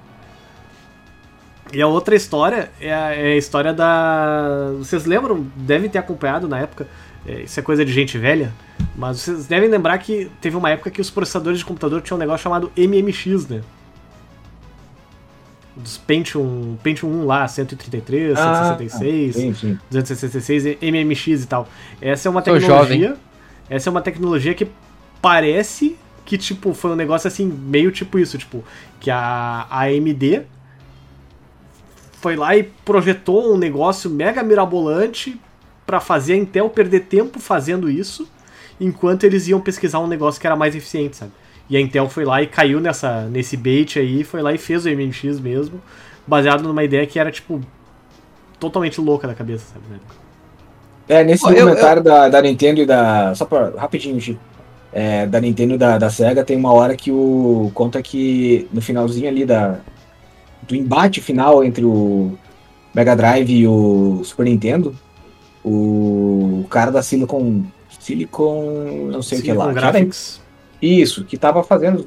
E 1.73 1.81
a 1.81 1.87
outra 1.87 2.15
história 2.15 2.71
é 2.81 2.93
a, 2.93 3.15
é 3.15 3.33
a 3.33 3.37
história 3.37 3.73
da. 3.73 4.73
Vocês 4.79 5.07
lembram? 5.07 5.47
Devem 5.57 5.89
ter 5.89 5.99
acompanhado 5.99 6.47
na 6.47 6.59
época. 6.59 6.87
é, 7.27 7.43
isso 7.43 7.59
é 7.59 7.63
coisa 7.63 7.85
de 7.85 7.93
gente 7.93 8.19
velha. 8.19 8.53
Mas 8.95 9.21
vocês 9.21 9.47
devem 9.47 9.69
lembrar 9.71 9.97
que 9.99 10.31
teve 10.41 10.57
uma 10.57 10.69
época 10.71 10.91
que 10.91 11.01
os 11.01 11.09
processadores 11.11 11.61
de 11.61 11.65
computador 11.65 12.03
tinham 12.03 12.17
um 12.17 12.21
negócio 12.21 12.43
chamado 12.45 12.71
MMX, 12.77 13.49
né? 13.49 13.63
Dos 15.75 15.97
Pentium, 15.97 16.77
Pentium 16.83 17.09
1 17.23 17.25
lá, 17.25 17.49
133, 17.49 18.39
Ah, 18.39 18.77
166. 18.77 19.35
Sim, 19.35 19.55
sim. 19.55 19.79
266 19.91 20.77
MMX 20.83 21.45
e 21.45 21.47
tal. 21.47 21.67
Essa 22.01 22.29
é 22.29 22.31
uma 22.31 22.45
Sou 22.45 22.53
tecnologia. 22.55 23.17
Essa 23.71 23.89
é 23.89 23.91
uma 23.91 24.03
tecnologia 24.03 24.53
que 24.53 24.69
parece 25.23 25.97
que 26.27 26.37
tipo 26.37 26.75
foi 26.75 26.91
um 26.91 26.97
negócio 26.97 27.27
assim 27.27 27.47
meio 27.47 27.91
tipo 27.91 28.19
isso, 28.19 28.37
tipo 28.37 28.63
que 29.01 29.11
a 29.11 29.67
AMD 29.71 30.43
foi 32.23 32.37
lá 32.37 32.57
e 32.57 32.63
projetou 32.63 33.53
um 33.53 33.59
negócio 33.59 34.09
mega 34.09 34.43
mirabolante 34.43 35.39
pra 35.85 36.01
fazer 36.01 36.35
a 36.35 36.37
Intel 36.37 36.71
perder 36.71 37.01
tempo 37.01 37.39
fazendo 37.41 37.91
isso, 37.91 38.27
enquanto 38.81 39.25
eles 39.25 39.49
iam 39.49 39.61
pesquisar 39.61 39.99
um 39.99 40.07
negócio 40.07 40.41
que 40.41 40.47
era 40.47 40.57
mais 40.57 40.75
eficiente, 40.75 41.17
sabe? 41.17 41.33
E 41.69 41.77
a 41.77 41.81
Intel 41.81 42.09
foi 42.09 42.25
lá 42.25 42.41
e 42.41 42.47
caiu 42.47 42.81
nessa 42.81 43.23
nesse 43.29 43.57
bait 43.57 43.99
aí, 43.99 44.23
foi 44.25 44.41
lá 44.41 44.53
e 44.53 44.59
fez 44.59 44.87
o 44.87 44.89
MMX 44.89 45.41
mesmo, 45.41 45.83
baseado 46.27 46.63
numa 46.63 46.85
ideia 46.85 47.07
que 47.07 47.19
era 47.19 47.31
tipo 47.31 47.61
totalmente 48.61 49.01
louca 49.01 49.27
da 49.27 49.35
cabeça, 49.35 49.65
sabe? 49.75 49.85
né? 49.91 49.99
É, 51.09 51.25
nesse 51.25 51.43
Pô, 51.43 51.51
eu- 51.51 51.65
documentário 51.67 52.03
Da, 52.03 52.29
da 52.29 52.41
Nintendo 52.41 52.81
e 52.81 52.87
da. 52.87 53.35
Só 53.35 53.45
pra. 53.45 53.71
Rapidinho, 53.77 54.21
Chico. 54.21 54.41
É, 54.93 55.27
da 55.27 55.41
Nintendo 55.41 55.75
e 55.75 55.79
da, 55.79 55.99
da 55.99 56.09
SEGA 56.11 56.45
tem 56.45 56.57
uma 56.57 56.73
hora 56.73 56.95
que 56.97 57.11
o. 57.11 57.71
Conta 57.75 58.01
que 58.01 58.69
no 58.73 58.81
finalzinho 58.81 59.29
ali 59.29 59.45
da. 59.45 59.81
Do 60.67 60.77
embate 60.77 61.21
final 61.21 61.63
entre 61.65 61.85
o 61.85 62.39
Mega 62.95 63.15
Drive 63.17 63.51
e 63.51 63.67
o 63.67 64.23
Super 64.25 64.45
Nintendo, 64.45 64.95
o 65.65 66.65
cara 66.71 66.91
da 66.91 67.03
Silicon. 67.03 67.63
Silicon. 68.01 69.09
não 69.11 69.23
sei 69.23 69.39
o 69.39 69.41
que 69.43 69.47
Silicon 69.49 69.65
lá. 69.67 69.73
que 69.73 69.79
era- 69.79 69.91
Graphics. 69.93 70.41
isso, 70.81 71.25
que 71.25 71.37
tava 71.37 71.63
fazendo 71.63 71.99
os, 71.99 72.07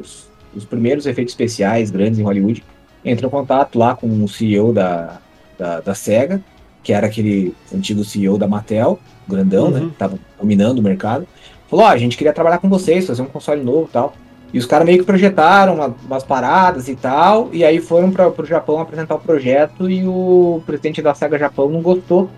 os, 0.00 0.28
os 0.54 0.64
primeiros 0.64 1.06
efeitos 1.06 1.32
especiais 1.32 1.90
grandes 1.90 2.18
em 2.18 2.22
Hollywood, 2.22 2.62
entrou 3.04 3.28
em 3.28 3.32
contato 3.32 3.78
lá 3.78 3.94
com 3.96 4.06
o 4.22 4.28
CEO 4.28 4.72
da, 4.72 5.18
da, 5.58 5.80
da 5.80 5.94
SEGA, 5.94 6.42
que 6.82 6.92
era 6.92 7.06
aquele 7.06 7.54
antigo 7.74 8.04
CEO 8.04 8.38
da 8.38 8.46
Mattel, 8.46 8.98
grandão, 9.26 9.70
né? 9.70 9.80
Uhum. 9.80 9.90
que 9.90 9.96
Tava 9.96 10.18
dominando 10.38 10.78
o 10.78 10.82
mercado. 10.82 11.26
Falou, 11.68 11.86
ó, 11.86 11.88
a 11.88 11.96
gente 11.96 12.16
queria 12.16 12.32
trabalhar 12.32 12.58
com 12.58 12.68
vocês, 12.68 13.06
fazer 13.06 13.22
um 13.22 13.26
console 13.26 13.62
novo 13.62 13.86
e 13.88 13.92
tal. 13.92 14.14
E 14.54 14.58
os 14.58 14.66
caras 14.66 14.86
meio 14.86 15.00
que 15.00 15.04
projetaram 15.04 15.74
uma- 15.74 15.94
umas 16.06 16.22
paradas 16.22 16.88
e 16.88 16.94
tal, 16.94 17.48
e 17.52 17.64
aí 17.64 17.80
foram 17.80 18.10
para 18.12 18.30
pro 18.30 18.46
Japão 18.46 18.78
apresentar 18.80 19.16
o 19.16 19.18
projeto 19.18 19.90
e 19.90 20.06
o 20.06 20.62
presidente 20.64 21.02
da 21.02 21.12
SEGA 21.12 21.36
Japão 21.36 21.68
não 21.68 21.82
gostou, 21.82 22.30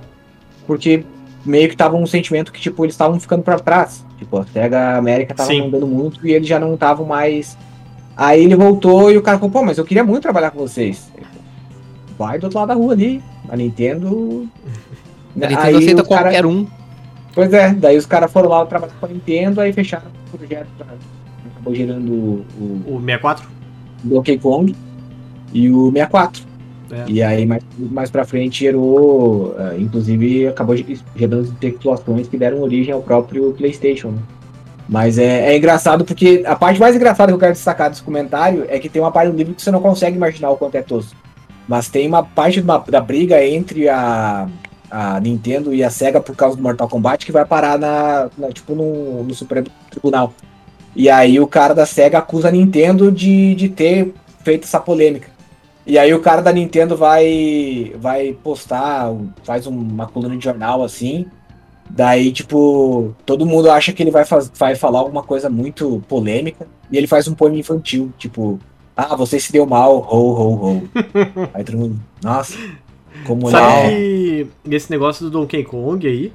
porque 0.66 1.04
meio 1.44 1.68
que 1.68 1.76
tava 1.76 1.94
um 1.94 2.06
sentimento 2.06 2.50
que, 2.50 2.58
tipo, 2.60 2.82
eles 2.86 2.94
estavam 2.94 3.20
ficando 3.20 3.42
para 3.42 3.58
trás. 3.58 4.02
Tipo, 4.18 4.38
a 4.38 4.46
SEGA 4.46 4.96
América 4.96 5.34
tava 5.34 5.50
Sim. 5.50 5.60
mandando 5.64 5.86
muito 5.86 6.26
e 6.26 6.32
eles 6.32 6.48
já 6.48 6.58
não 6.58 6.72
estavam 6.72 7.04
mais. 7.04 7.56
Aí 8.16 8.42
ele 8.44 8.56
voltou 8.56 9.12
e 9.12 9.18
o 9.18 9.22
cara 9.22 9.36
falou, 9.38 9.52
pô, 9.52 9.62
mas 9.62 9.76
eu 9.76 9.84
queria 9.84 10.02
muito 10.02 10.22
trabalhar 10.22 10.50
com 10.52 10.58
vocês. 10.58 11.12
Vai 12.18 12.38
do 12.38 12.44
outro 12.44 12.58
lado 12.58 12.68
da 12.68 12.74
rua 12.74 12.94
ali. 12.94 13.22
A 13.46 13.56
Nintendo. 13.58 14.48
A 15.36 15.38
Nintendo 15.48 15.60
Aí 15.60 15.76
aceita 15.76 16.02
cara- 16.02 16.22
qualquer 16.22 16.46
um. 16.46 16.66
Pois 17.34 17.52
é, 17.52 17.74
daí 17.74 17.98
os 17.98 18.06
caras 18.06 18.32
foram 18.32 18.48
lá 18.48 18.64
trabalhar 18.64 18.94
com 18.98 19.04
a 19.04 19.08
Nintendo, 19.10 19.60
aí 19.60 19.70
fecharam 19.70 20.06
o 20.32 20.38
projeto 20.38 20.66
pra. 20.78 20.86
Acabou 21.66 21.74
gerando 21.74 22.12
o, 22.12 22.44
O 22.86 23.00
64? 23.04 23.48
o 24.04 24.08
Donkey 24.08 24.38
Kong 24.38 24.74
e 25.52 25.68
o 25.68 25.86
64. 25.90 26.44
É. 26.92 27.04
E 27.08 27.20
aí 27.20 27.44
mais, 27.44 27.64
mais 27.76 28.08
pra 28.10 28.24
frente 28.24 28.60
gerou. 28.60 29.56
eh, 29.58 29.76
inclusive 29.80 30.46
acabou 30.46 30.76
ge- 30.76 31.00
gerando 31.16 31.42
especulações 31.44 32.28
que 32.28 32.36
deram 32.36 32.60
origem 32.60 32.94
ao 32.94 33.02
próprio 33.02 33.52
Playstation. 33.54 34.10
né? 34.12 34.18
Mas 34.88 35.18
é, 35.18 35.52
é 35.52 35.56
engraçado 35.56 36.04
porque 36.04 36.44
a 36.46 36.54
parte 36.54 36.78
mais 36.78 36.94
engraçada 36.94 37.32
que 37.32 37.34
eu 37.34 37.40
quero 37.40 37.52
destacar 37.54 37.90
desse 37.90 38.02
comentário 38.04 38.64
é 38.68 38.78
que 38.78 38.88
tem 38.88 39.02
uma 39.02 39.10
parte 39.10 39.32
do 39.32 39.36
livro 39.36 39.52
que 39.54 39.60
você 39.62 39.72
não 39.72 39.80
consegue 39.80 40.16
imaginar 40.16 40.50
o 40.50 40.56
quanto 40.56 40.76
é 40.76 40.82
tosco. 40.82 41.16
Mas 41.66 41.88
tem 41.88 42.06
uma 42.06 42.22
parte 42.22 42.60
uma- 42.60 42.78
da 42.78 43.00
briga 43.00 43.44
entre 43.44 43.88
a, 43.88 44.46
a 44.88 45.18
Nintendo 45.18 45.74
e 45.74 45.82
a 45.82 45.90
SEGA 45.90 46.20
por 46.20 46.36
causa 46.36 46.56
do 46.56 46.62
Mortal 46.62 46.88
Kombat 46.88 47.26
que 47.26 47.32
vai 47.32 47.44
parar 47.44 47.76
na, 47.76 48.28
na- 48.38 48.52
tipo 48.52 48.76
no, 48.76 49.24
no 49.24 49.34
Supremo 49.34 49.66
Tribunal. 49.90 50.32
E 50.96 51.10
aí 51.10 51.38
o 51.38 51.46
cara 51.46 51.74
da 51.74 51.84
SEGA 51.84 52.18
acusa 52.18 52.48
a 52.48 52.50
Nintendo 52.50 53.12
de, 53.12 53.54
de 53.54 53.68
ter 53.68 54.14
feito 54.42 54.64
essa 54.64 54.80
polêmica. 54.80 55.28
E 55.86 55.98
aí 55.98 56.12
o 56.14 56.20
cara 56.20 56.40
da 56.40 56.50
Nintendo 56.50 56.96
vai 56.96 57.92
vai 57.98 58.32
postar, 58.42 59.14
faz 59.44 59.66
uma 59.66 60.06
coluna 60.06 60.34
de 60.34 60.42
jornal 60.42 60.82
assim. 60.82 61.26
Daí, 61.88 62.32
tipo, 62.32 63.14
todo 63.24 63.46
mundo 63.46 63.70
acha 63.70 63.92
que 63.92 64.02
ele 64.02 64.10
vai, 64.10 64.24
faz, 64.24 64.50
vai 64.58 64.74
falar 64.74 64.98
alguma 64.98 65.22
coisa 65.22 65.48
muito 65.48 66.02
polêmica. 66.08 66.66
E 66.90 66.96
ele 66.96 67.06
faz 67.06 67.28
um 67.28 67.34
poema 67.34 67.56
infantil, 67.58 68.12
tipo, 68.18 68.58
ah, 68.96 69.14
você 69.14 69.38
se 69.38 69.52
deu 69.52 69.66
mal, 69.66 69.98
ho, 69.98 70.32
ho, 70.32 70.54
ho. 70.54 70.88
aí 71.54 71.62
todo 71.62 71.78
mundo, 71.78 72.00
nossa, 72.22 72.58
como 73.24 73.50
Sabe 73.50 73.66
é. 73.66 73.90
que 73.90 74.74
esse 74.74 74.90
negócio 74.90 75.26
do 75.26 75.30
Donkey 75.30 75.62
Kong 75.62 76.06
aí 76.06 76.32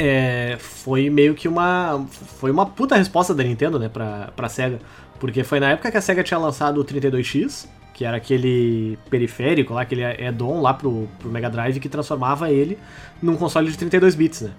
é, 0.00 0.56
foi 0.60 1.10
meio 1.10 1.34
que 1.34 1.48
uma 1.48 2.06
foi 2.38 2.52
uma 2.52 2.64
puta 2.64 2.94
resposta 2.94 3.34
da 3.34 3.42
Nintendo, 3.42 3.80
né, 3.80 3.88
pra, 3.88 4.48
SEGA. 4.48 4.78
Porque 5.18 5.42
foi 5.42 5.58
na 5.58 5.70
época 5.70 5.90
que 5.90 5.96
a 5.96 6.00
SEGA 6.00 6.22
tinha 6.22 6.38
lançado 6.38 6.80
o 6.80 6.84
32X, 6.84 7.66
que 7.92 8.04
era 8.04 8.16
aquele 8.16 8.96
periférico 9.10 9.74
lá, 9.74 9.82
aquele 9.82 10.04
add-on 10.04 10.60
lá 10.60 10.72
pro, 10.72 11.08
pro 11.18 11.28
Mega 11.28 11.50
Drive 11.50 11.80
que 11.80 11.88
transformava 11.88 12.48
ele 12.48 12.78
num 13.20 13.36
console 13.36 13.68
de 13.68 13.76
32 13.76 14.14
bits, 14.14 14.42
né? 14.42 14.52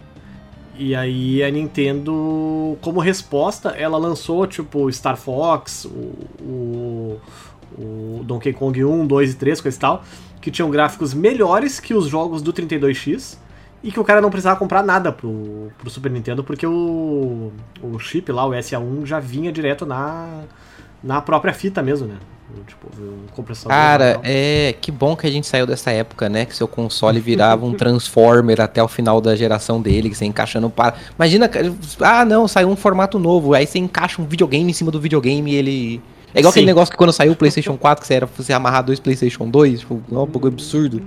E 0.78 0.94
aí 0.94 1.42
a 1.42 1.50
Nintendo, 1.50 2.78
como 2.82 3.00
resposta, 3.00 3.70
ela 3.70 3.98
lançou 3.98 4.46
tipo 4.46 4.92
Star 4.92 5.16
Fox, 5.16 5.86
o, 5.86 6.14
o, 6.42 7.22
o 7.78 8.24
Donkey 8.26 8.52
Kong 8.52 8.84
1, 8.84 9.08
2 9.08 9.32
e 9.32 9.36
3, 9.36 9.62
coisa 9.62 9.78
e 9.78 9.80
tal, 9.80 10.04
que 10.42 10.52
tinham 10.52 10.70
gráficos 10.70 11.14
melhores 11.14 11.80
que 11.80 11.94
os 11.94 12.08
jogos 12.08 12.42
do 12.42 12.52
32X 12.52 13.38
e 13.84 13.92
que 13.92 14.00
o 14.00 14.04
cara 14.04 14.22
não 14.22 14.30
precisava 14.30 14.60
comprar 14.60 14.84
nada 14.84 15.12
pro, 15.12 15.72
pro 15.78 15.90
Super 15.90 16.12
Nintendo 16.12 16.44
porque 16.44 16.68
o, 16.68 17.52
o 17.82 18.00
chip 18.00 18.32
lá, 18.32 18.46
o 18.46 18.52
SA1, 18.52 19.06
já 19.06 19.20
vinha 19.20 19.52
direto 19.52 19.86
na, 19.86 20.42
na 21.04 21.22
própria 21.22 21.54
fita 21.54 21.82
mesmo, 21.82 22.08
né? 22.08 22.16
Tipo, 22.68 22.88
um 23.00 23.28
compressor. 23.36 23.70
Cara, 23.70 24.20
é. 24.24 24.74
Que 24.82 24.92
bom 24.92 25.16
que 25.16 25.28
a 25.28 25.32
gente 25.32 25.46
saiu 25.46 25.68
dessa 25.68 25.92
época, 25.92 26.28
né? 26.28 26.46
Que 26.46 26.56
seu 26.56 26.68
console 26.68 27.20
virava 27.20 27.64
um 27.66 27.74
Transformer 27.74 28.60
até 28.60 28.82
o 28.82 28.88
final 28.88 29.22
da 29.22 29.36
geração 29.36 29.80
dele, 29.80 30.10
que 30.10 30.16
você 30.16 30.26
encaixando 30.26 30.70
para. 30.70 30.96
Imagina, 31.16 31.50
ah, 32.00 32.26
não, 32.26 32.48
saiu 32.48 32.70
um 32.70 32.76
formato 32.76 33.20
novo. 33.20 33.54
Aí 33.54 33.68
você 33.68 33.78
encaixa 33.78 34.22
um 34.22 34.26
videogame 34.26 34.70
em 34.70 34.74
cima 34.74 34.90
do 34.90 35.00
videogame 35.00 35.52
e 35.52 35.56
ele. 35.56 36.02
É 36.34 36.40
igual 36.40 36.52
Sim. 36.52 36.60
aquele 36.60 36.66
negócio 36.68 36.92
que 36.92 36.98
quando 36.98 37.14
saiu 37.14 37.34
o 37.34 37.36
PlayStation 37.36 37.78
4, 37.78 38.02
que 38.02 38.08
você 38.08 38.14
era 38.16 38.26
você 38.26 38.54
amarrar 38.54 38.84
dois 38.84 39.00
PlayStation 39.00 39.48
2, 39.48 39.80
tipo, 39.82 40.02
é 40.12 40.18
um 40.18 40.28
pouco 40.28 40.48
absurdo. 40.48 41.04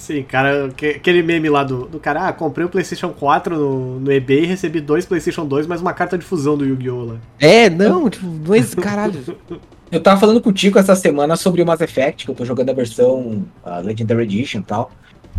Sim, 0.00 0.22
cara, 0.22 0.70
que- 0.74 0.86
aquele 0.86 1.22
meme 1.22 1.50
lá 1.50 1.62
do, 1.62 1.84
do 1.84 2.00
cara, 2.00 2.26
ah, 2.28 2.32
comprei 2.32 2.64
o 2.64 2.70
PlayStation 2.70 3.10
4 3.10 3.54
no, 3.54 4.00
no 4.00 4.10
eBay 4.10 4.44
e 4.44 4.46
recebi 4.46 4.80
dois 4.80 5.04
PlayStation 5.04 5.44
2, 5.44 5.66
mais 5.66 5.82
uma 5.82 5.92
carta 5.92 6.16
de 6.16 6.24
fusão 6.24 6.56
do 6.56 6.64
Yu-Gi-Oh! 6.64 7.04
lá. 7.04 7.16
É, 7.38 7.68
não, 7.68 8.08
tipo, 8.08 8.26
é 8.54 8.82
caralho. 8.82 9.20
Eu 9.92 10.00
tava 10.00 10.18
falando 10.18 10.40
contigo 10.40 10.78
essa 10.78 10.94
semana 10.96 11.36
sobre 11.36 11.60
o 11.60 11.66
Mass 11.66 11.80
Effect, 11.82 12.24
que 12.24 12.30
eu 12.30 12.34
tô 12.34 12.44
jogando 12.44 12.70
a 12.70 12.72
versão 12.72 13.44
a 13.62 13.80
Legendary 13.80 14.22
Edition 14.22 14.60
e 14.60 14.62
tal. 14.62 14.90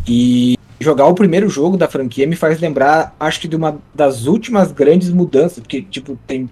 E 0.05 0.57
jogar 0.77 1.05
o 1.07 1.13
primeiro 1.15 1.47
jogo 1.49 1.77
da 1.77 1.87
franquia 1.87 2.27
me 2.27 2.35
faz 2.35 2.59
lembrar, 2.59 3.15
acho 3.17 3.39
que 3.39 3.47
de 3.47 3.55
uma 3.55 3.79
das 3.95 4.25
últimas 4.27 4.73
grandes 4.73 5.09
mudanças, 5.09 5.59
porque, 5.59 5.81
tipo, 5.81 6.19
tem. 6.27 6.49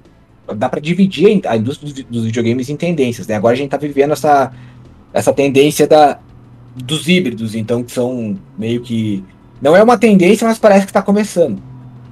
Dá 0.56 0.70
pra 0.70 0.80
dividir 0.80 1.42
a 1.46 1.58
indústria 1.58 2.06
dos 2.10 2.24
videogames 2.24 2.70
em 2.70 2.78
tendências, 2.78 3.28
né? 3.28 3.36
Agora 3.36 3.54
a 3.54 3.58
gente 3.58 3.70
tá 3.70 3.76
vivendo 3.78 4.14
essa, 4.14 4.52
essa 5.14 5.34
tendência 5.34 5.86
da, 5.86 6.20
dos 6.84 7.08
híbridos, 7.08 7.56
então 7.56 7.84
que 7.84 7.92
são 7.92 8.38
meio 8.58 8.82
que. 8.82 9.24
Não 9.62 9.76
é 9.76 9.84
uma 9.84 9.98
tendência, 9.98 10.48
mas 10.48 10.58
parece 10.58 10.86
que 10.86 10.94
tá 10.94 11.02
começando. 11.02 11.62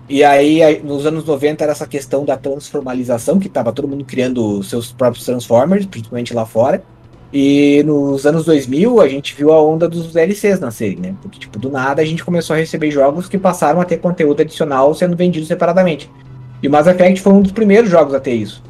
E 0.09 0.23
aí, 0.23 0.81
nos 0.83 1.05
anos 1.05 1.25
90 1.25 1.63
era 1.63 1.73
essa 1.73 1.85
questão 1.85 2.23
da 2.23 2.37
transformalização, 2.37 3.39
que 3.39 3.49
tava 3.49 3.73
todo 3.73 3.87
mundo 3.87 4.05
criando 4.05 4.63
seus 4.63 4.91
próprios 4.91 5.25
Transformers, 5.25 5.85
principalmente 5.85 6.33
lá 6.33 6.45
fora. 6.45 6.81
E 7.31 7.83
nos 7.85 8.25
anos 8.25 8.45
2000 8.45 9.01
a 9.01 9.07
gente 9.09 9.35
viu 9.35 9.51
a 9.51 9.61
onda 9.61 9.87
dos 9.87 10.13
DLCs 10.13 10.61
nascerem, 10.61 10.97
né? 10.97 11.15
Porque, 11.21 11.37
tipo, 11.37 11.59
do 11.59 11.69
nada 11.69 12.01
a 12.01 12.05
gente 12.05 12.23
começou 12.23 12.53
a 12.55 12.59
receber 12.59 12.89
jogos 12.89 13.27
que 13.27 13.37
passaram 13.37 13.81
a 13.81 13.85
ter 13.85 13.97
conteúdo 13.97 14.41
adicional 14.41 14.93
sendo 14.93 15.15
vendidos 15.15 15.49
separadamente. 15.49 16.09
E 16.63 16.67
o 16.69 16.71
Mass 16.71 16.87
Effect 16.87 17.21
foi 17.21 17.33
um 17.33 17.41
dos 17.41 17.51
primeiros 17.51 17.89
jogos 17.89 18.13
a 18.13 18.19
ter 18.19 18.33
isso. 18.33 18.63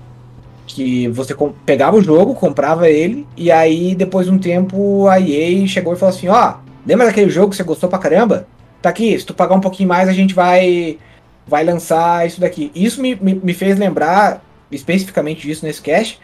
Que 0.67 1.07
você 1.07 1.33
pegava 1.65 1.95
o 1.95 2.01
jogo, 2.01 2.35
comprava 2.35 2.89
ele, 2.89 3.25
e 3.37 3.49
aí 3.49 3.95
depois 3.95 4.27
de 4.27 4.33
um 4.33 4.37
tempo 4.37 5.07
a 5.07 5.19
EA 5.19 5.65
chegou 5.65 5.93
e 5.93 5.95
falou 5.95 6.13
assim: 6.13 6.27
Ó, 6.27 6.55
lembra 6.85 7.07
daquele 7.07 7.29
jogo 7.29 7.51
que 7.51 7.55
você 7.55 7.63
gostou 7.63 7.89
pra 7.89 7.97
caramba? 7.97 8.47
Tá 8.81 8.89
aqui, 8.89 9.17
se 9.17 9.25
tu 9.25 9.33
pagar 9.33 9.55
um 9.55 9.61
pouquinho 9.61 9.89
mais 9.89 10.09
a 10.09 10.13
gente 10.13 10.33
vai 10.33 10.99
vai 11.47 11.63
lançar 11.63 12.27
isso 12.27 12.41
daqui. 12.41 12.71
Isso 12.75 13.01
me, 13.01 13.15
me, 13.15 13.33
me 13.35 13.53
fez 13.53 13.79
lembrar 13.79 14.43
especificamente 14.69 15.47
disso 15.47 15.65
nesse 15.65 15.81
cast, 15.81 16.19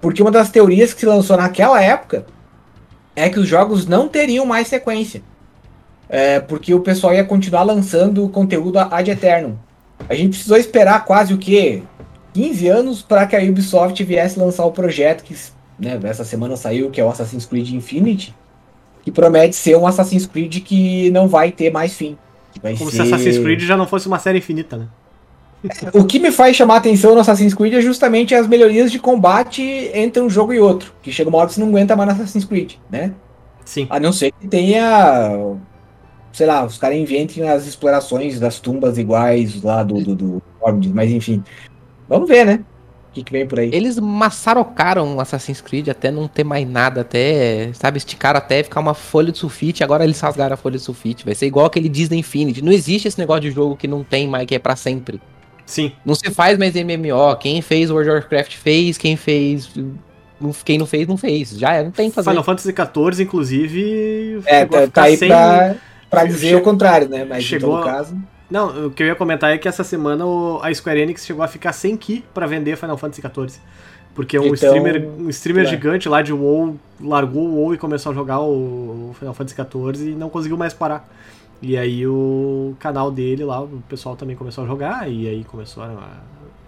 porque 0.00 0.22
uma 0.22 0.30
das 0.30 0.50
teorias 0.50 0.92
que 0.92 1.00
se 1.00 1.06
lançou 1.06 1.36
naquela 1.36 1.82
época 1.82 2.26
é 3.16 3.28
que 3.28 3.38
os 3.38 3.48
jogos 3.48 3.86
não 3.86 4.08
teriam 4.08 4.44
mais 4.46 4.68
sequência. 4.68 5.22
É, 6.08 6.40
porque 6.40 6.74
o 6.74 6.80
pessoal 6.80 7.14
ia 7.14 7.24
continuar 7.24 7.62
lançando 7.62 8.28
conteúdo 8.28 8.78
ad 8.78 9.10
eternum. 9.10 9.56
A 10.08 10.14
gente 10.14 10.30
precisou 10.30 10.56
esperar 10.56 11.04
quase 11.04 11.32
o 11.32 11.38
quê? 11.38 11.82
15 12.32 12.68
anos 12.68 13.02
para 13.02 13.26
que 13.26 13.36
a 13.36 13.40
Ubisoft 13.42 14.02
viesse 14.04 14.38
lançar 14.38 14.64
o 14.64 14.72
projeto 14.72 15.24
que 15.24 15.34
né, 15.78 15.98
essa 16.04 16.24
semana 16.24 16.56
saiu, 16.56 16.90
que 16.90 17.00
é 17.00 17.04
o 17.04 17.08
Assassin's 17.08 17.46
Creed 17.46 17.70
Infinity, 17.72 18.34
que 19.02 19.10
promete 19.10 19.56
ser 19.56 19.76
um 19.76 19.86
Assassin's 19.86 20.26
Creed 20.26 20.62
que 20.62 21.10
não 21.10 21.26
vai 21.26 21.50
ter 21.50 21.70
mais 21.70 21.94
fim. 21.94 22.16
Vai 22.62 22.76
Como 22.76 22.90
se 22.90 22.96
ser- 22.96 23.02
Assassin's 23.02 23.38
Creed 23.38 23.60
já 23.62 23.76
não 23.76 23.86
fosse 23.86 24.06
uma 24.06 24.18
série 24.18 24.38
infinita, 24.38 24.76
né? 24.76 24.86
o 25.92 26.04
que 26.04 26.18
me 26.18 26.30
faz 26.32 26.56
chamar 26.56 26.74
a 26.74 26.78
atenção 26.78 27.14
no 27.14 27.20
Assassin's 27.20 27.52
Creed 27.52 27.74
é 27.74 27.80
justamente 27.82 28.34
as 28.34 28.46
melhorias 28.46 28.90
de 28.90 28.98
combate 28.98 29.62
entre 29.92 30.22
um 30.22 30.30
jogo 30.30 30.54
e 30.54 30.58
outro. 30.58 30.92
Que 31.02 31.12
chega 31.12 31.28
uma 31.28 31.38
hora 31.38 31.48
que 31.48 31.54
você 31.54 31.60
não 31.60 31.68
aguenta 31.68 31.94
mais 31.94 32.08
no 32.08 32.14
Assassin's 32.14 32.46
Creed, 32.46 32.74
né? 32.90 33.12
Sim. 33.64 33.86
A 33.90 34.00
não 34.00 34.12
ser 34.12 34.32
que 34.32 34.48
tenha. 34.48 35.54
Sei 36.32 36.46
lá, 36.46 36.64
os 36.64 36.78
caras 36.78 36.96
inventem 36.96 37.46
as 37.48 37.66
explorações 37.66 38.40
das 38.40 38.58
tumbas 38.58 38.96
iguais 38.96 39.62
lá 39.62 39.82
do, 39.82 40.00
do, 40.02 40.14
do 40.14 40.42
mas 40.94 41.10
enfim. 41.10 41.42
Vamos 42.10 42.28
ver, 42.28 42.44
né? 42.44 42.60
O 43.08 43.12
que, 43.12 43.24
que 43.24 43.32
vem 43.32 43.46
por 43.46 43.58
aí. 43.58 43.70
Eles 43.72 43.98
maçarocaram 43.98 45.16
o 45.16 45.20
Assassin's 45.20 45.60
Creed 45.60 45.88
até 45.88 46.10
não 46.10 46.28
ter 46.28 46.44
mais 46.44 46.68
nada, 46.68 47.00
até, 47.00 47.70
sabe, 47.72 47.98
esticaram 47.98 48.38
até 48.38 48.62
ficar 48.62 48.80
uma 48.80 48.94
folha 48.94 49.32
de 49.32 49.38
sulfite, 49.38 49.82
agora 49.82 50.04
eles 50.04 50.20
rasgaram 50.20 50.54
a 50.54 50.56
folha 50.56 50.76
de 50.76 50.82
sulfite. 50.84 51.24
Vai 51.24 51.34
ser 51.34 51.46
igual 51.46 51.66
aquele 51.66 51.88
Disney 51.88 52.18
Infinity. 52.18 52.62
Não 52.62 52.70
existe 52.70 53.08
esse 53.08 53.18
negócio 53.18 53.40
de 53.42 53.50
jogo 53.50 53.76
que 53.76 53.88
não 53.88 54.04
tem 54.04 54.28
mais, 54.28 54.46
que 54.46 54.54
é 54.54 54.58
pra 54.58 54.76
sempre. 54.76 55.20
Sim. 55.66 55.92
Não 56.04 56.14
se 56.14 56.30
faz 56.30 56.58
mais 56.58 56.74
MMO. 56.74 57.36
Quem 57.40 57.60
fez 57.62 57.90
World 57.90 58.10
of 58.10 58.18
Warcraft 58.20 58.56
fez, 58.56 58.98
quem 58.98 59.16
fez. 59.16 59.70
Quem 60.64 60.78
não 60.78 60.86
fez, 60.86 61.06
não 61.06 61.16
fez. 61.16 61.50
Já 61.50 61.74
é, 61.74 61.82
não 61.84 61.90
tem 61.90 62.08
que 62.08 62.14
fazer. 62.14 62.30
Final 62.30 62.44
Fantasy 62.44 62.72
XIV, 62.74 63.22
inclusive. 63.24 64.40
É, 64.46 64.64
tá, 64.64 64.78
ficar 64.82 64.90
tá 64.92 65.02
aí 65.02 65.16
sem- 65.16 65.28
pra, 65.28 65.74
pra 66.08 66.24
dizer 66.24 66.48
che- 66.48 66.54
o 66.56 66.62
contrário, 66.62 67.08
né? 67.08 67.24
Mas 67.28 67.44
chegou 67.44 67.70
em 67.74 67.80
todo 67.82 67.88
a- 67.88 67.92
caso. 67.92 68.16
Não, 68.50 68.86
o 68.86 68.90
que 68.90 69.02
eu 69.02 69.06
ia 69.06 69.14
comentar 69.14 69.52
é 69.52 69.58
que 69.58 69.68
essa 69.68 69.84
semana 69.84 70.24
a 70.62 70.74
Square 70.74 71.00
Enix 71.00 71.24
chegou 71.24 71.42
a 71.42 71.48
ficar 71.48 71.72
sem 71.72 71.96
key 71.96 72.24
pra 72.34 72.46
vender 72.46 72.76
Final 72.76 72.98
Fantasy 72.98 73.22
XIV. 73.22 73.60
Porque 74.14 74.38
um 74.38 74.46
Então, 74.46 74.54
streamer, 74.54 75.08
um 75.18 75.28
streamer 75.30 75.64
é. 75.64 75.68
gigante 75.68 76.08
lá 76.08 76.20
de 76.20 76.32
WoW 76.32 76.76
largou 77.00 77.46
o 77.46 77.54
WoW 77.56 77.74
e 77.74 77.78
começou 77.78 78.10
a 78.10 78.14
jogar 78.14 78.40
o 78.40 79.14
Final 79.18 79.34
Fantasy 79.34 79.54
XIV 79.54 80.10
e 80.10 80.14
não 80.14 80.28
conseguiu 80.28 80.56
mais 80.56 80.74
parar. 80.74 81.08
E 81.62 81.76
aí 81.76 82.06
o 82.06 82.74
canal 82.80 83.10
dele 83.10 83.44
lá, 83.44 83.62
o 83.62 83.82
pessoal 83.88 84.16
também 84.16 84.34
começou 84.34 84.64
a 84.64 84.66
jogar 84.66 85.08
e 85.08 85.28
aí 85.28 85.44
começou 85.44 85.82
a... 85.82 86.18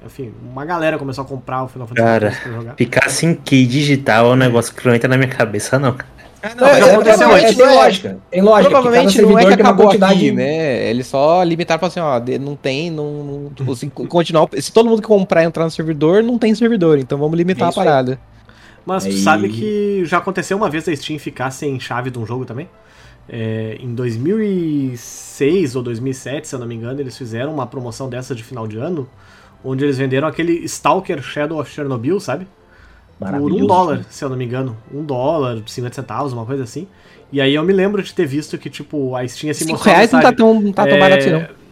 Enfim, 0.05 0.33
uma 0.43 0.65
galera 0.65 0.99
começou 0.99 1.23
a 1.23 1.27
comprar 1.27 1.65
o 1.65 1.69
Final 1.69 1.87
Fantasy 1.87 2.07
Cara, 2.07 2.31
XIV 2.31 2.43
pra 2.43 2.53
jogar. 2.53 2.75
Ficar 2.75 3.09
sem 3.09 3.35
key 3.35 3.67
digital 3.67 4.27
é 4.27 4.35
um 4.35 4.37
negócio 4.37 4.75
que 4.75 4.87
não 4.87 4.95
entra 4.95 5.09
na 5.09 5.17
minha 5.17 5.29
cabeça, 5.29 5.79
não. 5.79 5.97
Não, 6.43 6.67
mas 6.67 6.79
é, 6.87 6.93
aconteceu 6.93 7.31
é, 7.31 7.41
antes. 7.45 7.57
tem 7.57 7.67
lógica. 7.67 8.19
Lógica. 8.43 8.71
Provavelmente 8.71 9.23
não 9.23 9.39
é 9.39 9.47
que 9.47 9.53
acabou 9.53 9.87
quantidade- 9.87 10.15
aqui, 10.15 10.33
né? 10.33 10.89
Eles 10.91 11.07
só 11.07 11.43
limitaram 11.43 11.79
pra 11.79 11.89
assim, 11.89 12.01
ó, 12.01 12.21
não 12.41 12.57
tem, 12.57 12.91
não, 12.91 13.23
não- 13.25 13.51
tipo, 13.51 13.75
se 13.77 13.89
continuar, 13.89 14.49
se 14.59 14.73
todo 14.73 14.89
mundo 14.89 15.01
que 15.01 15.07
comprar 15.09 15.43
e 15.43 15.47
entrar 15.47 15.65
no 15.65 15.71
servidor, 15.71 16.23
não 16.23 16.39
tem 16.39 16.55
servidor, 16.55 16.99
então 16.99 17.17
vamos 17.17 17.37
limitar 17.37 17.65
É 17.65 17.67
a 17.67 17.71
isso 17.71 17.81
aí. 17.81 17.87
parada. 17.87 18.21
Mas 18.85 19.05
tu 19.05 19.13
sabe 19.13 19.49
que 19.49 20.03
já 20.05 20.19
aconteceu 20.19 20.57
uma 20.57 20.69
vez 20.69 20.89
a 20.89 20.97
Steam 20.97 21.17
ficar 21.19 21.53
sem 21.53 21.79
chave 21.79 22.11
de 22.11 22.19
um 22.19 22.27
jogo 22.27 22.45
também? 22.45 22.69
É, 23.29 23.77
em 23.81 23.95
2006 23.95 25.77
ou 25.77 25.83
2007, 25.83 26.49
se 26.49 26.55
eu 26.55 26.59
não 26.59 26.67
me 26.67 26.75
engano, 26.75 27.01
eles 27.01 27.17
fizeram 27.17 27.53
uma 27.55 27.67
promoção 27.67 28.09
dessa 28.09 28.35
de 28.35 28.43
final 28.43 28.67
de 28.67 28.77
ano, 28.79 29.09
onde 29.65 29.85
eles 29.85 29.97
venderam 29.99 30.27
aquele 30.27 30.53
Stalker 30.65 31.23
Shadow 31.23 31.61
of 31.61 31.71
Chernobyl, 31.71 32.19
sabe? 32.19 32.47
Por 33.31 33.53
um 33.53 33.67
dólar, 33.67 34.05
se 34.11 34.25
eu 34.25 34.29
não 34.29 34.37
me 34.37 34.45
engano. 34.45 34.77
Um 34.93 35.05
dólar, 35.05 35.63
50 35.67 35.95
centavos, 35.95 36.33
uma 36.33 36.47
coisa 36.47 36.65
assim. 36.65 36.87
E 37.33 37.41
aí 37.41 37.55
eu 37.55 37.63
me 37.65 37.73
lembro 37.73 38.03
de 38.03 38.13
ter 38.13 38.27
visto 38.27 38.59
que, 38.59 38.69
tipo, 38.69 39.17
a 39.17 39.27
Steam 39.27 39.53
se 39.55 39.61
5 39.61 39.73
mostrou 39.73 39.95
reais 39.95 40.13
não 40.13 40.21
tá 40.21 40.33
tão, 40.33 40.61
não 40.61 40.73
tá 40.73 40.85
tão 40.87 40.97
É, 40.97 41.01
barato 41.01 41.23
assim, 41.23 41.31
não. 41.31 41.63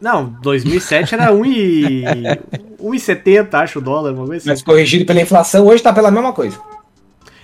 Não, 0.00 0.36
2007 0.42 1.14
era 1.14 1.32
1 1.32 1.44
e... 1.44 2.04
1,70, 2.80 3.54
acho, 3.54 3.78
o 3.78 3.82
dólar, 3.82 4.12
uma 4.12 4.26
coisa 4.26 4.36
assim. 4.36 4.48
Mas 4.48 4.62
corrigido 4.62 5.04
pela 5.04 5.20
inflação, 5.20 5.66
hoje 5.66 5.82
tá 5.82 5.92
pela 5.92 6.10
mesma 6.10 6.32
coisa. 6.32 6.58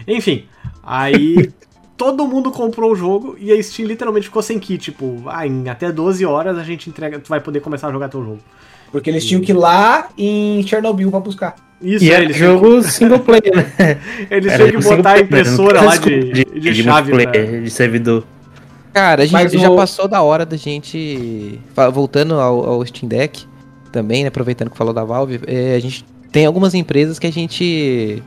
Enfim, 0.07 0.47
aí 0.83 1.53
todo 1.97 2.27
mundo 2.27 2.51
comprou 2.51 2.93
o 2.93 2.97
jogo 2.97 3.37
e 3.39 3.53
a 3.53 3.63
Steam 3.63 3.87
literalmente 3.87 4.27
ficou 4.27 4.43
sem 4.43 4.59
kit. 4.59 4.79
Tipo, 4.79 5.23
ah, 5.27 5.47
em 5.47 5.69
até 5.69 5.91
12 5.91 6.25
horas 6.25 6.59
a 6.59 6.63
gente 6.63 6.89
entrega, 6.89 7.19
tu 7.19 7.29
vai 7.29 7.41
poder 7.41 7.61
começar 7.61 7.89
a 7.89 7.93
jogar 7.93 8.09
teu 8.09 8.23
jogo. 8.25 8.41
Porque 8.95 9.11
eles 9.11 9.25
tinham 9.27 9.41
que 9.43 9.51
ir 9.51 9.57
lá 9.57 10.07
em 10.17 10.65
Chernobyl 10.65 11.11
pra 11.11 11.19
buscar. 11.19 11.57
Isso, 11.83 12.05
E 12.05 12.13
é 12.13 12.23
eles 12.23 12.37
jogo 12.37 12.81
single 12.85 13.19
player, 13.19 13.53
né? 13.57 13.65
que, 13.77 14.27
eles 14.33 14.53
Era 14.53 14.69
tinham 14.69 14.81
que 14.81 14.87
botar 14.89 14.99
a 14.99 15.03
player, 15.15 15.25
impressora 15.25 15.81
lá 15.83 15.97
de, 15.97 16.33
desculpa 16.33 16.61
de, 16.61 16.75
chave. 16.85 17.11
pra- 17.13 17.19
multiplayer, 17.25 17.63
de 17.65 17.71
servidor. 17.71 18.25
Cara, 18.93 19.23
a 19.25 19.27
gente 19.27 19.33
Mas 19.33 19.51
já 19.51 19.69
o- 19.69 19.75
passou 19.75 20.07
da 20.07 20.23
hora 20.23 20.47
da 20.47 20.57
gente. 20.57 21.59
Voltando 21.93 22.35
ao, 22.39 22.65
ao 22.71 22.87
Steam 22.87 23.09
Deck, 23.09 23.45
também, 23.91 24.23
né? 24.23 24.29
Aproveitando 24.29 24.71
que 24.71 24.77
falou 24.77 24.95
da 24.95 25.03
Valve, 25.03 25.41
é, 25.49 25.75
a 25.75 25.81
gente 25.81 26.05
tem 26.31 26.47
algumas 26.47 26.73
empresas 26.73 27.19
que 27.19 27.27
a 27.27 27.33
gente. 27.33 28.23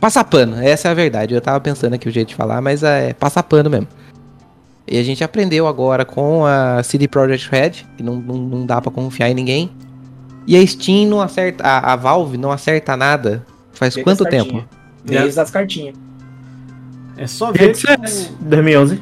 Passa 0.00 0.22
pano, 0.22 0.62
essa 0.62 0.86
é 0.86 0.90
a 0.92 0.94
verdade. 0.94 1.34
Eu 1.34 1.40
tava 1.40 1.58
pensando 1.60 1.94
aqui 1.94 2.08
o 2.08 2.12
jeito 2.12 2.28
de 2.28 2.34
falar, 2.36 2.60
mas 2.60 2.84
é 2.84 3.12
passa 3.14 3.42
pano 3.42 3.68
mesmo. 3.68 3.88
E 4.86 4.96
a 4.96 5.02
gente 5.02 5.24
aprendeu 5.24 5.66
agora 5.66 6.04
com 6.04 6.46
a 6.46 6.80
CD 6.84 7.08
Projekt 7.08 7.50
Red, 7.50 7.70
que 7.96 8.02
não, 8.04 8.14
não, 8.14 8.36
não 8.36 8.64
dá 8.66 8.80
pra 8.80 8.92
confiar 8.92 9.28
em 9.28 9.34
ninguém. 9.34 9.70
E 10.46 10.56
a 10.56 10.66
Steam 10.66 11.08
não 11.08 11.20
acerta. 11.20 11.64
A, 11.64 11.92
a 11.92 11.96
Valve 11.96 12.36
não 12.36 12.50
acerta 12.50 12.96
nada. 12.96 13.44
Faz 13.72 13.94
Desde 13.94 14.02
quanto 14.02 14.24
tempo? 14.28 14.64
Desde 15.04 15.38
as 15.38 15.50
cartinhas. 15.50 15.96
É 17.16 17.26
só 17.26 17.52
ver. 17.52 17.74
CS, 17.74 18.32
2011. 18.40 19.00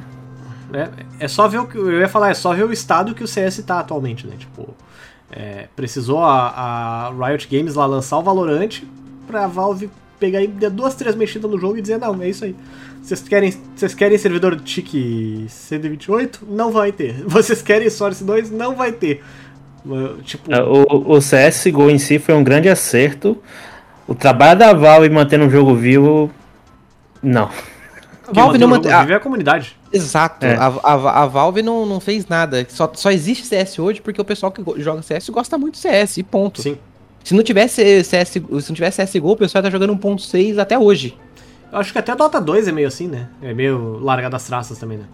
É, 0.72 0.88
é 1.20 1.28
só 1.28 1.48
ver 1.48 1.58
o 1.58 1.66
que. 1.66 1.76
Eu 1.76 2.00
ia 2.00 2.08
falar, 2.08 2.30
é 2.30 2.34
só 2.34 2.54
ver 2.54 2.64
o 2.64 2.72
estado 2.72 3.14
que 3.14 3.22
o 3.22 3.28
CS 3.28 3.58
tá 3.58 3.80
atualmente, 3.80 4.26
né? 4.26 4.34
Tipo, 4.38 4.74
é, 5.30 5.68
precisou 5.74 6.22
a, 6.22 6.48
a 6.48 7.10
Riot 7.10 7.48
Games 7.50 7.74
lá 7.74 7.86
lançar 7.86 8.18
o 8.18 8.22
Valorant 8.22 8.82
pra 9.26 9.46
Valve 9.46 9.90
pegar 10.18 10.40
e 10.40 10.46
dar 10.46 10.70
duas, 10.70 10.94
três 10.94 11.16
mexidas 11.16 11.50
no 11.50 11.58
jogo 11.58 11.76
e 11.76 11.82
dizer, 11.82 11.98
não, 11.98 12.22
é 12.22 12.28
isso 12.28 12.44
aí. 12.44 12.54
Vocês 13.02 13.20
querem, 13.22 13.52
vocês 13.74 13.94
querem 13.94 14.16
servidor 14.16 14.60
TIC 14.60 15.46
128? 15.48 16.46
Não 16.48 16.70
vai 16.70 16.92
ter. 16.92 17.14
Vocês 17.26 17.60
querem 17.60 17.90
Source 17.90 18.22
2? 18.22 18.52
Não 18.52 18.76
vai 18.76 18.92
ter. 18.92 19.24
Tipo, 20.24 20.52
É, 20.52 20.62
O, 20.62 21.16
o 21.16 21.18
CSGO 21.18 21.90
em 21.90 21.98
si 21.98 22.18
foi 22.18 22.34
um 22.34 22.44
grande 22.44 22.68
acerto. 22.68 23.36
O 24.06 24.14
trabalho 24.14 24.58
da 24.58 24.72
Valve 24.72 25.08
mantendo 25.10 25.46
o 25.46 25.50
jogo 25.50 25.74
vivo, 25.74 26.30
não. 27.22 27.48
A 28.26 28.32
Valve 28.32 28.56
não 28.56 28.68
mantém. 28.68 28.90
mantém. 28.92 29.14
a 29.14 29.20
comunidade. 29.20 29.76
Exato, 29.92 30.46
É. 30.46 30.54
a, 30.56 30.66
a, 30.82 31.22
a 31.22 31.26
Valve 31.26 31.60
não, 31.60 31.84
não 31.84 32.00
fez 32.00 32.26
nada. 32.26 32.64
Só, 32.68 32.90
só 32.94 33.10
existe 33.10 33.44
CS 33.44 33.78
hoje 33.78 34.00
porque 34.00 34.20
o 34.20 34.24
pessoal 34.24 34.50
que 34.50 34.62
joga 34.80 35.02
CS 35.02 35.28
gosta 35.28 35.58
muito 35.58 35.74
de 35.74 35.80
CS, 35.80 36.16
e 36.16 36.22
ponto. 36.22 36.62
Sim. 36.62 36.78
Se 37.24 37.34
não 37.34 37.42
tivesse 37.42 38.02
CS, 38.02 38.28
se 38.30 38.40
não 38.40 38.60
tivesse 38.74 39.04
CSGO, 39.04 39.32
o 39.32 39.36
pessoal 39.36 39.62
tá 39.62 39.68
jogando 39.70 39.94
1.6 39.96 40.58
até 40.58 40.78
hoje. 40.78 41.16
Eu 41.70 41.78
acho 41.78 41.92
que 41.92 41.98
até 41.98 42.14
Dota 42.14 42.40
2 42.40 42.68
é 42.68 42.72
meio 42.72 42.88
assim, 42.88 43.06
né? 43.06 43.28
É 43.42 43.52
meio 43.52 43.98
largado 44.00 44.32
das 44.32 44.44
traças 44.46 44.78
também, 44.78 44.98
né? 44.98 45.04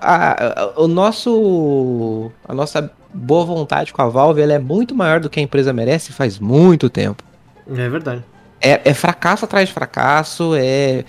A- 0.00 0.62
a- 0.76 0.80
o 0.80 0.86
nosso. 0.88 2.30
A 2.48 2.54
nossa 2.54 2.90
boa 3.14 3.44
vontade 3.44 3.92
com 3.92 4.00
a 4.02 4.08
Valve 4.08 4.40
ela 4.40 4.52
é 4.54 4.58
muito 4.58 4.94
maior 4.94 5.20
do 5.20 5.28
que 5.28 5.38
a 5.38 5.42
empresa 5.42 5.72
merece 5.72 6.12
faz 6.12 6.38
muito 6.38 6.88
tempo. 6.88 7.22
É 7.68 7.88
verdade. 7.88 8.24
É, 8.60 8.80
é 8.90 8.94
fracasso 8.94 9.44
atrás 9.44 9.68
de 9.68 9.74
fracasso, 9.74 10.54
é. 10.56 11.04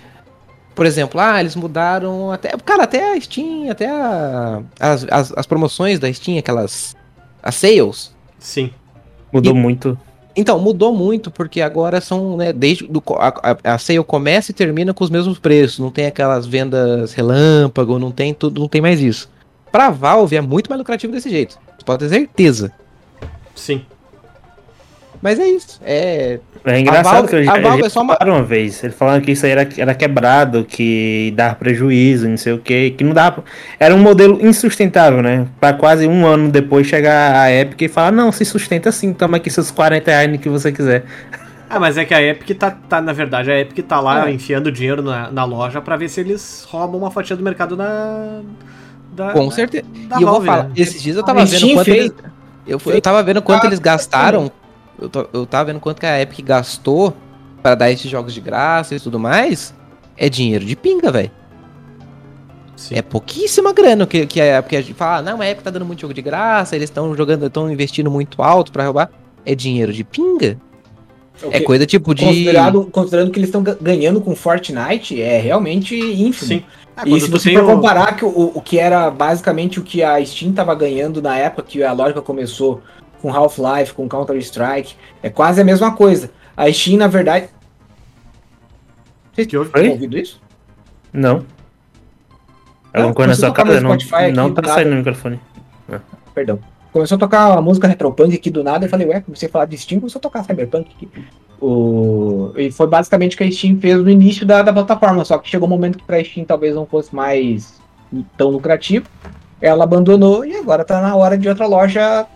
Por 0.74 0.86
exemplo, 0.86 1.20
ah, 1.20 1.38
eles 1.40 1.54
mudaram 1.54 2.32
até. 2.32 2.50
Cara, 2.64 2.82
até 2.84 3.12
a 3.16 3.20
Steam, 3.20 3.70
até 3.70 3.88
a, 3.88 4.60
as, 4.80 5.06
as, 5.10 5.32
as 5.36 5.46
promoções 5.46 5.98
da 5.98 6.12
Steam, 6.12 6.38
aquelas. 6.38 6.96
As 7.42 7.54
sales. 7.54 8.14
Sim. 8.38 8.70
Mudou 9.32 9.54
E- 9.54 9.58
muito. 9.58 9.98
Então, 10.36 10.58
mudou 10.58 10.92
muito, 10.94 11.30
porque 11.30 11.60
agora 11.60 12.00
são, 12.00 12.36
né, 12.36 12.52
desde 12.52 12.86
do, 12.86 13.02
a, 13.16 13.56
a 13.74 13.78
sale 13.78 14.02
começa 14.02 14.50
e 14.50 14.54
termina 14.54 14.92
com 14.92 15.04
os 15.04 15.10
mesmos 15.10 15.38
preços, 15.38 15.78
não 15.78 15.90
tem 15.90 16.06
aquelas 16.06 16.44
vendas 16.44 17.12
relâmpago, 17.12 17.98
não 17.98 18.10
tem 18.10 18.34
tudo, 18.34 18.60
não 18.60 18.68
tem 18.68 18.80
mais 18.80 19.00
isso. 19.00 19.30
Pra 19.70 19.90
Valve 19.90 20.36
é 20.36 20.40
muito 20.40 20.68
mais 20.68 20.78
lucrativo 20.78 21.12
desse 21.12 21.30
jeito, 21.30 21.58
você 21.76 21.84
pode 21.84 22.00
ter 22.00 22.08
certeza. 22.08 22.72
Sim. 23.54 23.82
Mas 25.24 25.40
é 25.40 25.46
isso, 25.46 25.80
é... 25.82 26.38
É 26.66 26.78
engraçado 26.80 27.14
Valve- 27.14 27.28
que 27.28 27.36
a 27.36 27.42
já, 27.44 27.58
Valve 27.60 27.84
é 27.86 27.88
só 27.88 28.02
uma- 28.02 28.14
falaram 28.14 28.36
uma 28.38 28.44
vez. 28.44 28.84
Eles 28.84 28.94
falaram 28.94 29.22
que 29.22 29.32
isso 29.32 29.46
aí 29.46 29.52
era, 29.52 29.66
era 29.78 29.94
quebrado, 29.94 30.64
que 30.68 31.32
dava 31.34 31.54
prejuízo, 31.54 32.28
não 32.28 32.36
sei 32.36 32.52
o 32.52 32.58
que, 32.58 32.90
que 32.90 33.02
não 33.02 33.14
dava. 33.14 33.42
Era 33.80 33.94
um 33.94 33.98
modelo 33.98 34.38
insustentável, 34.46 35.22
né? 35.22 35.46
Pra 35.58 35.72
quase 35.72 36.06
um 36.06 36.26
ano 36.26 36.50
depois 36.50 36.86
chegar 36.86 37.34
a 37.40 37.50
Epic 37.50 37.80
e 37.80 37.88
falar, 37.88 38.12
não, 38.12 38.30
se 38.30 38.44
sustenta 38.44 38.92
sim, 38.92 39.14
toma 39.14 39.38
aqui 39.38 39.48
seus 39.48 39.70
40 39.70 40.10
reais 40.10 40.38
que 40.40 40.48
você 40.50 40.70
quiser. 40.70 41.04
Ah, 41.66 41.80
mas 41.80 41.96
é 41.98 42.04
que 42.04 42.14
a 42.14 42.22
Epic 42.22 42.56
tá, 42.56 42.70
tá 42.70 43.00
na 43.00 43.12
verdade, 43.12 43.50
a 43.50 43.58
Epic 43.58 43.84
tá 43.84 43.98
lá 43.98 44.28
É. 44.28 44.32
enfiando 44.32 44.70
dinheiro 44.70 45.02
na, 45.02 45.28
na 45.32 45.44
loja 45.44 45.80
pra 45.80 45.96
ver 45.96 46.08
se 46.08 46.20
eles 46.20 46.64
roubam 46.70 47.00
uma 47.00 47.10
fatia 47.10 47.34
do 47.34 47.42
mercado 47.42 47.74
da. 47.74 48.42
da 49.12 49.32
Com 49.32 49.46
da- 49.48 49.54
certeza. 49.54 49.84
da 50.08 50.18
e 50.18 50.22
eu 50.22 50.28
vou 50.28 50.34
Valve, 50.34 50.46
falar, 50.46 50.62
né? 50.64 50.70
esses 50.76 51.02
dias 51.02 51.16
eu 51.16 51.22
A 51.22 51.26
tava 51.26 51.44
vendo 51.44 51.56
Steam 51.58 51.74
quanto 51.74 51.84
fez- 51.86 51.96
eles... 52.04 52.14
Eu, 52.66 52.80
eu 52.86 53.00
tava 53.00 53.22
vendo 53.24 53.42
quanto 53.42 53.66
eles 53.66 53.78
gastaram, 53.80 54.52
eu, 55.00 55.08
tô- 55.08 55.26
eu 55.32 55.46
tava 55.46 55.66
vendo 55.66 55.80
quanto 55.80 56.00
que 56.00 56.06
a 56.06 56.20
Epic 56.20 56.44
gastou 56.44 57.14
pra 57.62 57.74
dar 57.74 57.90
esses 57.90 58.10
jogos 58.10 58.32
de 58.34 58.40
graça 58.40 58.94
e 58.94 59.00
tudo 59.00 59.18
mais, 59.18 59.74
é 60.16 60.28
dinheiro 60.28 60.64
de 60.64 60.76
pinga, 60.76 61.10
velho. 61.10 61.30
Sim. 62.76 62.96
É 62.96 63.02
pouquíssima 63.02 63.72
grana 63.72 64.06
que, 64.06 64.26
que 64.26 64.40
é 64.40 64.60
porque 64.60 64.76
a 64.76 64.80
gente 64.80 64.94
fala, 64.94 65.18
ah, 65.18 65.22
não, 65.22 65.40
a 65.40 65.48
Epic 65.48 65.62
tá 65.62 65.70
dando 65.70 65.84
muito 65.86 66.00
jogo 66.00 66.12
de 66.12 66.20
graça, 66.22 66.74
eles 66.74 66.90
estão 66.90 67.14
jogando, 67.16 67.46
estão 67.46 67.70
investindo 67.70 68.10
muito 68.10 68.42
alto 68.42 68.72
pra 68.72 68.84
roubar. 68.84 69.10
É 69.46 69.54
dinheiro 69.54 69.92
de 69.92 70.02
pinga? 70.02 70.58
É 71.50 71.60
coisa 71.60 71.84
tipo 71.86 72.14
de. 72.14 72.24
Considerado, 72.24 72.84
considerando 72.92 73.30
que 73.30 73.38
eles 73.38 73.48
estão 73.48 73.62
ga- 73.62 73.76
ganhando 73.80 74.20
com 74.20 74.34
Fortnite, 74.36 75.20
é 75.20 75.38
realmente 75.40 75.94
ínfimo. 75.96 76.48
Sim. 76.48 76.64
Ah, 76.96 77.02
E 77.06 77.20
se 77.20 77.28
você 77.28 77.52
for 77.52 77.64
o- 77.64 77.66
comparar 77.66 78.14
que 78.16 78.24
o, 78.24 78.52
o 78.54 78.60
que 78.60 78.78
era 78.78 79.10
basicamente 79.10 79.80
o 79.80 79.82
que 79.82 80.02
a 80.02 80.24
Steam 80.24 80.52
tava 80.52 80.74
ganhando 80.76 81.20
na 81.20 81.36
época 81.36 81.64
que 81.68 81.82
a 81.82 81.92
lógica 81.92 82.22
começou 82.22 82.80
com 83.24 83.32
Half-Life, 83.32 83.94
com 83.94 84.06
Counter-Strike, 84.06 84.96
é 85.22 85.30
quase 85.30 85.58
a 85.58 85.64
mesma 85.64 85.96
coisa. 85.96 86.30
A 86.54 86.70
Steam, 86.70 86.98
na 86.98 87.06
verdade. 87.06 87.48
Vocês 89.32 89.48
Oi? 89.54 89.88
ouvido 89.88 90.18
isso? 90.18 90.42
Não. 91.10 91.46
Alguma 92.92 93.14
coisa 93.14 93.28
na 93.30 93.34
sua 93.34 93.50
casa? 93.50 93.80
Não, 93.80 93.98
Spotify 93.98 94.30
não 94.30 94.52
tá 94.52 94.60
nada. 94.60 94.74
saindo 94.74 94.90
no 94.90 94.96
microfone. 94.96 95.40
Perdão. 96.34 96.58
Começou 96.92 97.16
a 97.16 97.18
tocar 97.18 97.56
a 97.56 97.62
música 97.62 97.88
Retropunk 97.88 98.34
aqui 98.34 98.50
do 98.50 98.62
nada, 98.62 98.84
eu 98.84 98.90
falei, 98.90 99.06
ué, 99.06 99.22
comecei 99.22 99.48
a 99.48 99.50
falar 99.50 99.64
de 99.64 99.78
Steam, 99.78 100.00
começou 100.00 100.18
a 100.18 100.22
tocar 100.22 100.44
Cyberpunk 100.44 100.90
aqui. 100.94 101.08
O... 101.58 102.52
E 102.56 102.70
foi 102.70 102.86
basicamente 102.86 103.36
o 103.36 103.38
que 103.38 103.44
a 103.44 103.50
Steam 103.50 103.78
fez 103.80 103.96
no 104.02 104.10
início 104.10 104.44
da, 104.44 104.60
da 104.60 104.72
plataforma, 104.72 105.24
só 105.24 105.38
que 105.38 105.48
chegou 105.48 105.66
um 105.66 105.70
momento 105.70 105.96
que 105.96 106.04
pra 106.04 106.22
Steam 106.22 106.44
talvez 106.44 106.74
não 106.74 106.84
fosse 106.84 107.14
mais 107.14 107.80
tão 108.36 108.50
lucrativo. 108.50 109.06
Ela 109.62 109.84
abandonou 109.84 110.44
e 110.44 110.54
agora 110.54 110.84
tá 110.84 111.00
na 111.00 111.16
hora 111.16 111.38
de 111.38 111.48
outra 111.48 111.66
loja 111.66 112.26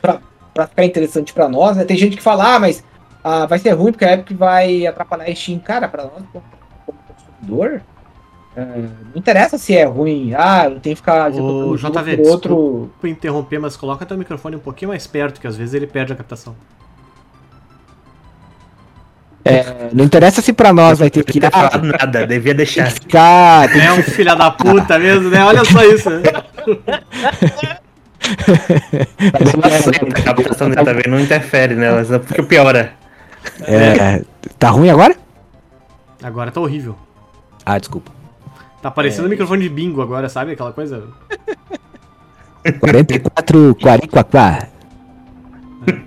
pra, 0.00 0.20
pra 0.54 0.66
ficar 0.66 0.84
interessante 0.84 1.32
pra 1.32 1.48
nós. 1.48 1.76
né? 1.76 1.84
Tem 1.84 1.96
gente 1.96 2.16
que 2.16 2.22
fala, 2.22 2.56
ah, 2.56 2.58
mas 2.58 2.84
ah, 3.22 3.46
vai 3.46 3.58
ser 3.58 3.70
ruim 3.72 3.92
porque 3.92 4.04
a 4.04 4.12
Epic 4.14 4.36
vai 4.36 4.86
atrapalhar 4.86 5.24
a 5.24 5.34
Steam. 5.34 5.58
Cara, 5.58 5.88
pra 5.88 6.04
nós, 6.04 6.22
como 6.32 6.44
como 6.86 6.98
consumidor, 7.08 7.82
é, 8.56 8.64
não 8.64 9.16
interessa 9.16 9.58
se 9.58 9.76
é 9.76 9.84
ruim. 9.84 10.32
Ah, 10.34 10.64
eu 10.66 10.80
tenho 10.80 10.94
que 10.96 11.02
ficar 11.02 11.30
jogo 11.30 11.76
JV, 11.76 12.16
por 12.16 12.26
outro. 12.28 12.54
Desculpa 12.84 13.08
interromper, 13.08 13.58
mas 13.58 13.76
coloca 13.76 14.06
teu 14.06 14.16
microfone 14.16 14.56
um 14.56 14.60
pouquinho 14.60 14.90
mais 14.90 15.06
perto, 15.06 15.40
que 15.40 15.46
às 15.46 15.56
vezes 15.56 15.74
ele 15.74 15.86
perde 15.86 16.12
a 16.12 16.16
captação. 16.16 16.54
Não 19.92 20.04
interessa 20.04 20.42
se 20.42 20.52
pra 20.52 20.72
nós 20.72 20.98
vai 20.98 21.08
ter 21.08 21.24
que 21.24 21.38
Não 21.38 21.50
falado 21.50 21.82
nada, 21.86 22.26
devia 22.26 22.54
deixar. 22.54 22.90
ficar. 22.90 23.68
tem 23.70 23.80
É 23.82 23.92
um 23.92 24.02
filho 24.02 24.36
da 24.36 24.50
puta 24.50 24.98
mesmo, 24.98 25.30
né? 25.30 25.44
Olha 25.44 25.64
só 25.64 25.84
isso. 25.84 26.10
né? 26.10 26.22
A 30.16 30.22
captação 30.22 30.68
dele 30.70 30.84
também 30.84 31.04
não 31.08 31.20
interfere 31.20 31.74
nela, 31.74 32.04
só 32.04 32.18
porque 32.18 32.42
piora. 32.42 32.92
é, 33.62 34.22
tá 34.58 34.70
ruim 34.70 34.90
agora? 34.90 35.16
Agora 36.22 36.50
tá 36.50 36.60
horrível. 36.60 36.96
Ah, 37.64 37.78
desculpa. 37.78 38.12
Tá 38.82 38.90
parecendo 38.90 39.26
um 39.26 39.30
microfone 39.30 39.62
de 39.62 39.68
bingo 39.68 40.02
agora, 40.02 40.28
sabe? 40.28 40.52
Aquela 40.52 40.72
coisa. 40.72 41.04
44, 42.80 43.76
44. 43.80 44.68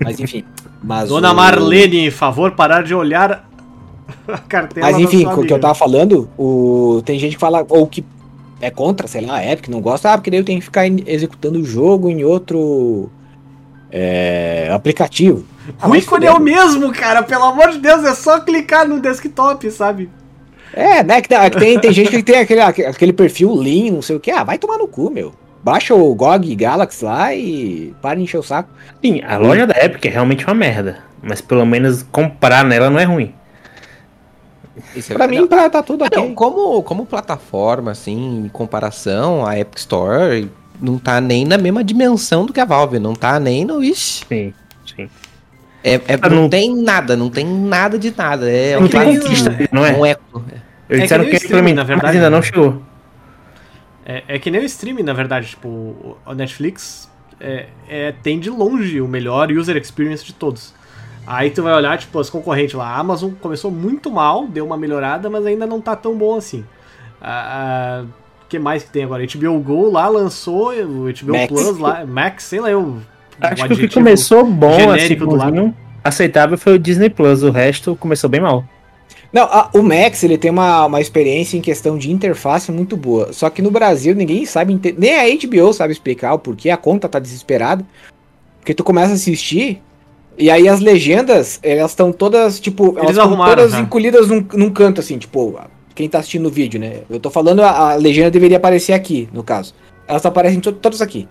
Mas 0.04 0.20
enfim. 0.20 0.44
Mas 0.82 1.10
Dona 1.10 1.32
o- 1.32 1.36
Marlene, 1.36 2.12
favor, 2.12 2.52
parar 2.52 2.84
de 2.84 2.94
olhar 2.94 3.48
a 4.28 4.38
cartela 4.38 4.88
Mas 4.92 4.98
enfim, 5.00 5.26
o 5.26 5.44
que 5.44 5.54
eu 5.54 5.60
tava 5.60 5.76
falando, 5.76 6.30
o... 6.38 7.02
tem 7.06 7.20
gente 7.20 7.34
que 7.36 7.40
fala, 7.40 7.66
ou 7.70 7.86
que 7.88 8.04
é 8.62 8.70
contra, 8.70 9.08
sei 9.08 9.26
lá, 9.26 9.38
a 9.38 9.52
Epic 9.52 9.68
não 9.70 9.82
gosta, 9.82 10.12
ah, 10.14 10.18
porque 10.18 10.30
daí 10.32 10.40
eu 10.40 10.46
tenho 10.46 10.60
que 10.60 10.66
ficar 10.66 10.86
executando 10.88 11.60
o 11.60 11.64
jogo 11.66 12.10
em 12.10 12.24
outro 12.24 13.10
é, 13.92 14.70
aplicativo. 14.72 15.46
Ah, 15.80 15.90
O 15.90 15.96
ícone 15.96 16.26
é 16.26 16.32
o 16.32 16.40
mesmo, 16.40 16.92
cara. 16.92 17.24
Pelo 17.24 17.44
amor 17.46 17.72
de 17.72 17.80
Deus, 17.80 18.04
é 18.04 18.14
só 18.14 18.40
clicar 18.40 18.88
no 18.88 19.00
desktop, 19.00 19.70
sabe? 19.72 20.10
É, 20.74 21.04
né? 21.04 21.22
Que, 21.22 21.30
tem- 21.30 21.50
que 21.50 21.58
tem, 21.60 21.80
tem 21.80 21.92
gente 21.94 22.10
que 22.12 22.24
tem 22.24 22.40
aquele, 22.40 22.62
aquele 22.62 23.14
perfil 23.14 23.54
Lean, 23.56 23.92
não 23.92 24.02
sei 24.02 24.16
o 24.16 24.20
que. 24.20 24.32
Ah, 24.32 24.44
vai 24.44 24.58
tomar 24.58 24.78
no 24.78 24.88
cu, 24.88 25.10
meu. 25.10 25.34
Baixa 25.64 25.94
o 25.94 26.16
GOG 26.16 26.56
Galaxy 26.56 27.04
lá 27.04 27.36
e 27.36 27.94
para 28.02 28.16
de 28.16 28.24
encher 28.24 28.38
o 28.38 28.44
saco. 28.44 28.70
Sim, 29.04 29.22
a 29.28 29.38
loja 29.38 29.68
da 29.68 29.76
Epic 29.84 30.06
é 30.06 30.10
realmente 30.10 30.46
uma 30.46 30.54
merda. 30.54 31.00
Mas 31.22 31.42
pelo 31.42 31.66
menos 31.66 32.04
comprar 32.04 32.64
nela 32.64 32.90
não 32.90 32.98
é 33.00 33.04
ruim. 33.04 33.34
Isso 34.96 35.12
é 35.14 35.16
Pra 35.16 35.28
mim, 35.28 35.46
pra, 35.48 35.70
tá 35.70 35.82
tudo 35.84 36.04
Ah, 36.04 36.08
ok. 36.08 36.18
não, 36.18 36.34
como, 36.36 36.82
como 36.84 37.06
plataforma, 37.06 37.92
assim, 37.92 38.46
em 38.46 38.50
comparação, 38.50 39.46
a 39.46 39.58
Epic 39.60 39.78
Store 39.80 40.50
não 40.82 40.98
tá 40.98 41.20
nem 41.20 41.46
na 41.46 41.58
mesma 41.58 41.84
dimensão 41.84 42.46
do 42.46 42.54
que 42.54 42.60
a 42.60 42.66
Valve, 42.66 43.00
não 43.00 43.14
tá 43.14 43.40
nem 43.40 43.66
no. 43.66 43.84
Ixi, 43.84 44.26
Sim, 44.28 44.54
sim. 44.96 45.10
é, 45.84 45.94
é- 45.96 46.02
Ah, 46.22 46.30
não, 46.30 46.44
não- 46.44 46.50
tem 46.50 46.76
nada, 46.76 47.16
não 47.18 47.30
tem 47.30 47.46
nada 47.46 47.98
de 48.00 48.14
nada. 48.16 48.50
É 48.50 48.76
Não 48.76 48.84
um 48.84 48.88
tem 48.88 49.20
não 49.72 49.86
é? 49.86 49.94
um 49.98 50.06
eco. 50.06 50.44
Eles 50.90 51.02
É 51.02 51.04
disseram 51.04 51.24
que 51.26 51.30
que, 51.32 51.36
nem 51.36 51.42
o 51.42 51.46
streaming, 51.46 51.74
na 51.74 51.84
verdade, 51.84 52.18
ainda 52.18 52.30
não 52.30 52.42
chegou. 52.42 52.82
É, 54.06 54.24
é 54.28 54.40
que 54.40 54.50
nem 54.50 54.62
o 54.62 54.66
streaming, 54.66 55.04
na 55.04 55.14
verdade. 55.14 55.48
Tipo, 55.50 55.68
o- 55.68 56.18
a 56.26 56.34
Netflix 56.34 57.10
é, 57.40 57.68
é- 57.88 58.12
tem 58.24 58.40
de 58.40 58.50
longe 58.50 59.00
o 59.00 59.08
melhor 59.08 59.52
user 59.52 59.78
experience 59.78 60.26
de 60.26 60.34
todos. 60.34 60.74
Aí 61.32 61.52
tu 61.52 61.62
vai 61.62 61.74
olhar, 61.74 61.96
tipo, 62.00 62.20
as 62.20 62.28
concorrentes 62.28 62.74
lá. 62.74 62.88
A 62.88 62.98
Amazon 62.98 63.32
começou 63.40 63.70
muito 63.70 64.10
mal, 64.10 64.48
deu 64.48 64.66
uma 64.66 64.76
melhorada, 64.76 65.30
mas 65.30 65.46
ainda 65.46 65.68
não 65.68 65.80
tá 65.80 65.96
tão 65.96 66.18
bom 66.18 66.36
assim. 66.36 66.66
Ah, 67.22 68.02
ah, 68.02 68.06
O 68.46 68.48
que 68.50 68.58
mais 68.58 68.82
que 68.82 68.90
tem 68.90 69.04
agora? 69.04 69.24
HBO 69.24 69.60
Go 69.60 69.92
lá 69.92 70.08
lançou, 70.08 70.72
o 70.74 71.04
HBO 71.14 71.34
Max. 71.34 71.48
Plus 71.48 71.78
lá, 71.78 72.04
Max, 72.04 72.44
sei 72.46 72.60
lá, 72.60 72.72
eu. 72.72 72.98
Acho 73.40 73.68
que 73.68 73.74
o 73.74 73.78
que 73.78 73.88
começou 73.94 74.44
bom, 74.44 74.90
assim, 74.92 75.16
do 75.16 75.36
lado. 75.36 75.74
aceitável 76.04 76.58
foi 76.58 76.74
o 76.74 76.80
Disney 76.80 77.10
Plus. 77.12 77.44
O 77.44 77.52
resto 77.52 77.96
começou 77.96 78.28
bem 78.28 78.42
mal. 78.42 78.66
Não, 79.32 79.44
a- 79.44 79.70
o 79.76 79.84
Max 79.84 80.24
ele 80.24 80.36
tem 80.38 80.50
uma, 80.50 80.88
uma 80.88 81.00
experiência 81.00 81.56
em 81.56 81.62
questão 81.62 81.96
de 81.96 82.12
interface 82.12 82.72
muito 82.72 82.98
boa. 82.98 83.32
Só 83.32 83.48
que 83.52 83.62
no 83.62 83.70
Brasil 83.70 84.16
ninguém 84.16 84.44
sabe, 84.48 84.80
nem 84.98 85.16
a 85.16 85.26
HBO 85.48 85.72
sabe 85.72 85.94
explicar 85.94 86.34
o 86.34 86.40
porquê 86.40 86.72
a 86.72 86.78
conta 86.78 87.08
tá 87.08 87.20
desesperada. 87.20 87.86
Porque 88.60 88.74
tu 88.74 88.84
começa 88.84 89.12
a 89.12 89.16
assistir 89.16 89.80
e 90.40 90.50
aí 90.50 90.68
as 90.70 90.80
legendas, 90.80 91.60
elas 91.62 91.92
estão 91.92 92.12
todas, 92.12 92.60
tipo, 92.60 92.96
elas 92.98 93.12
estão 93.12 93.36
todas 93.36 93.72
já. 93.72 93.80
encolhidas 93.82 94.28
num, 94.30 94.44
num 94.54 94.70
canto, 94.70 95.02
assim, 95.02 95.18
tipo, 95.18 95.60
quem 95.94 96.08
tá 96.10 96.20
assistindo 96.20 96.46
o 96.48 96.50
vídeo, 96.50 96.80
né? 96.80 97.02
Eu 97.10 97.20
tô 97.20 97.30
falando, 97.30 97.62
a, 97.62 97.92
a 97.92 97.96
legenda 97.96 98.32
deveria 98.32 98.58
aparecer 98.58 98.94
aqui, 98.94 99.28
no 99.34 99.44
caso. 99.44 99.74
Elas 100.08 100.26
aparecem 100.26 100.60
to- 100.60 100.72
todas 100.72 101.02
aqui. 101.02 101.28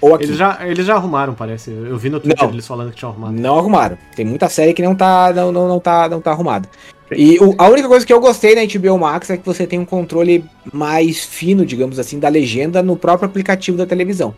Ou 0.00 0.14
aqui. 0.14 0.24
Eles 0.24 0.36
já, 0.36 0.58
eles 0.66 0.84
já 0.86 0.94
arrumaram, 0.96 1.32
parece. 1.34 1.70
Eu 1.70 1.96
vi 1.96 2.10
no 2.10 2.20
Twitter 2.20 2.44
Não. 2.46 2.52
eles 2.52 2.66
falando 2.66 2.90
que 2.90 2.96
tinham 2.96 3.10
arrumado. 3.10 3.32
Não 3.32 3.58
arrumaram. 3.58 3.96
Tem 4.14 4.24
muita 4.24 4.48
série 4.50 4.74
que 4.74 4.82
não 4.82 4.94
tá, 4.94 5.32
não, 5.34 5.50
não, 5.50 5.66
não 5.66 5.80
tá, 5.80 6.08
não 6.08 6.20
tá 6.20 6.30
arrumada. 6.32 6.68
E 7.10 7.38
o- 7.38 7.54
a 7.56 7.68
única 7.68 7.88
coisa 7.88 8.04
que 8.04 8.12
eu 8.12 8.20
gostei 8.20 8.54
na 8.54 8.60
HBO 8.66 8.98
Max 8.98 9.30
é 9.30 9.36
que 9.38 9.46
você 9.46 9.66
tem 9.66 9.78
um 9.78 9.84
controle 9.84 10.44
mais 10.72 11.24
fino, 11.24 11.64
digamos 11.64 11.98
assim, 11.98 12.18
da 12.18 12.28
legenda 12.28 12.82
no 12.82 12.96
próprio 12.96 13.26
aplicativo 13.28 13.78
da 13.78 13.86
televisão. 13.86 14.34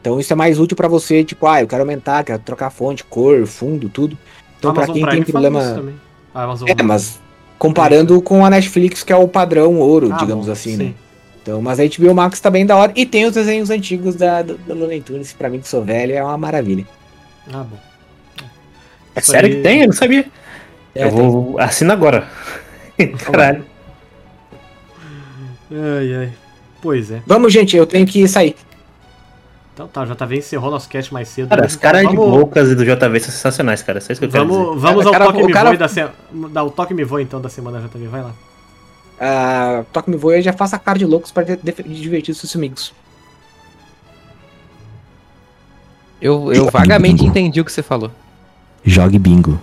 Então 0.00 0.18
isso 0.18 0.32
é 0.32 0.36
mais 0.36 0.58
útil 0.58 0.76
pra 0.76 0.88
você, 0.88 1.22
tipo, 1.22 1.46
ah, 1.46 1.60
eu 1.60 1.66
quero 1.68 1.82
aumentar, 1.82 2.24
quero 2.24 2.38
trocar 2.38 2.70
fonte, 2.70 3.04
cor, 3.04 3.46
fundo, 3.46 3.88
tudo. 3.88 4.16
Então 4.58 4.70
A 4.70 4.74
pra 4.74 4.84
Amazon 4.84 4.94
quem 4.94 5.02
tem 5.04 5.10
Prime 5.10 5.22
isso 5.22 5.32
problema, 5.32 5.74
também. 5.74 5.94
A 6.34 6.42
Amazon 6.44 6.68
é, 6.68 6.82
mas 6.82 7.20
comparando 7.58 8.20
com 8.22 8.44
a 8.44 8.50
Netflix 8.50 9.02
que 9.02 9.12
é 9.12 9.16
o 9.16 9.28
padrão 9.28 9.78
ouro, 9.78 10.12
digamos 10.18 10.48
assim, 10.48 10.76
né? 10.76 10.94
Então, 11.42 11.60
mas 11.62 11.80
a 11.80 11.84
HBO 11.84 12.14
Max 12.14 12.38
tá 12.38 12.50
bem 12.50 12.64
da 12.66 12.76
hora. 12.76 12.92
E 12.94 13.04
tem 13.06 13.24
os 13.24 13.32
desenhos 13.34 13.70
antigos 13.70 14.14
da, 14.14 14.42
da, 14.42 14.54
da 14.66 14.74
Looney 14.74 15.00
Tunes, 15.00 15.32
pra 15.32 15.48
mim 15.48 15.58
que 15.60 15.68
sou 15.68 15.82
velho, 15.82 16.12
é 16.14 16.22
uma 16.22 16.36
maravilha. 16.36 16.86
Ah, 17.52 17.64
bom. 17.64 17.78
É 19.14 19.20
Isso 19.20 19.30
sério 19.32 19.48
aí- 19.48 19.56
que 19.56 19.62
tem? 19.62 19.80
Eu 19.80 19.86
não 19.86 19.94
sabia. 19.94 20.26
É, 20.94 21.04
eu 21.04 21.10
vou. 21.10 21.58
Assina 21.58 21.92
agora. 21.94 22.28
Caralho. 23.18 23.64
Ai, 25.70 26.14
ai. 26.14 26.32
Pois 26.82 27.10
é. 27.10 27.22
Vamos, 27.26 27.52
gente, 27.52 27.76
eu 27.76 27.86
tenho 27.86 28.06
que 28.06 28.26
sair. 28.28 28.54
Então 29.72 29.86
tá, 29.88 30.02
o 30.02 30.06
JV 30.06 30.38
encerrou 30.38 30.70
nosso 30.70 30.88
cast 30.88 31.12
mais 31.12 31.28
cedo. 31.28 31.48
Cara, 31.48 31.64
as 31.64 31.76
caras 31.76 32.02
de 32.08 32.14
vamos- 32.16 32.30
bocas 32.38 32.68
e 32.70 32.74
do 32.74 32.84
JV 32.84 33.20
são 33.20 33.30
sensacionais, 33.32 33.82
cara. 33.82 34.00
Só 34.00 34.12
isso 34.12 34.20
que 34.20 34.26
eu 34.26 34.30
quero 34.30 34.44
dizer. 34.46 34.56
Vamos, 34.58 34.80
vamos 34.82 35.04
Cara, 35.04 35.06
ao 35.08 35.12
cara, 35.12 35.24
toque 35.26 35.42
o 35.42 35.46
me 35.46 35.52
cara- 35.52 35.68
voe 35.70 35.78
da 35.78 35.88
semana. 35.88 36.14
Dá 36.50 36.62
o 36.64 36.70
toque 36.70 36.92
me 36.94 37.04
voe 37.04 37.22
então 37.22 37.40
da 37.40 37.48
semana 37.48 37.80
JV, 37.80 38.08
vai 38.08 38.22
lá. 38.22 38.32
Ah, 39.22 39.84
Toque 39.92 40.08
Me 40.08 40.16
Voe 40.16 40.38
e 40.38 40.42
já 40.42 40.50
faça 40.50 40.78
cara 40.78 40.98
de 40.98 41.04
loucos 41.04 41.30
pra 41.30 41.42
de- 41.42 41.56
de- 41.56 41.82
divertir 41.82 42.34
seus 42.34 42.56
amigos. 42.56 42.90
Eu, 46.20 46.52
eu 46.52 46.70
vagamente 46.70 47.24
entendi 47.24 47.60
o 47.60 47.64
que 47.64 47.72
você 47.72 47.82
falou. 47.82 48.10
Jogue 48.84 49.18
bingo. 49.18 49.60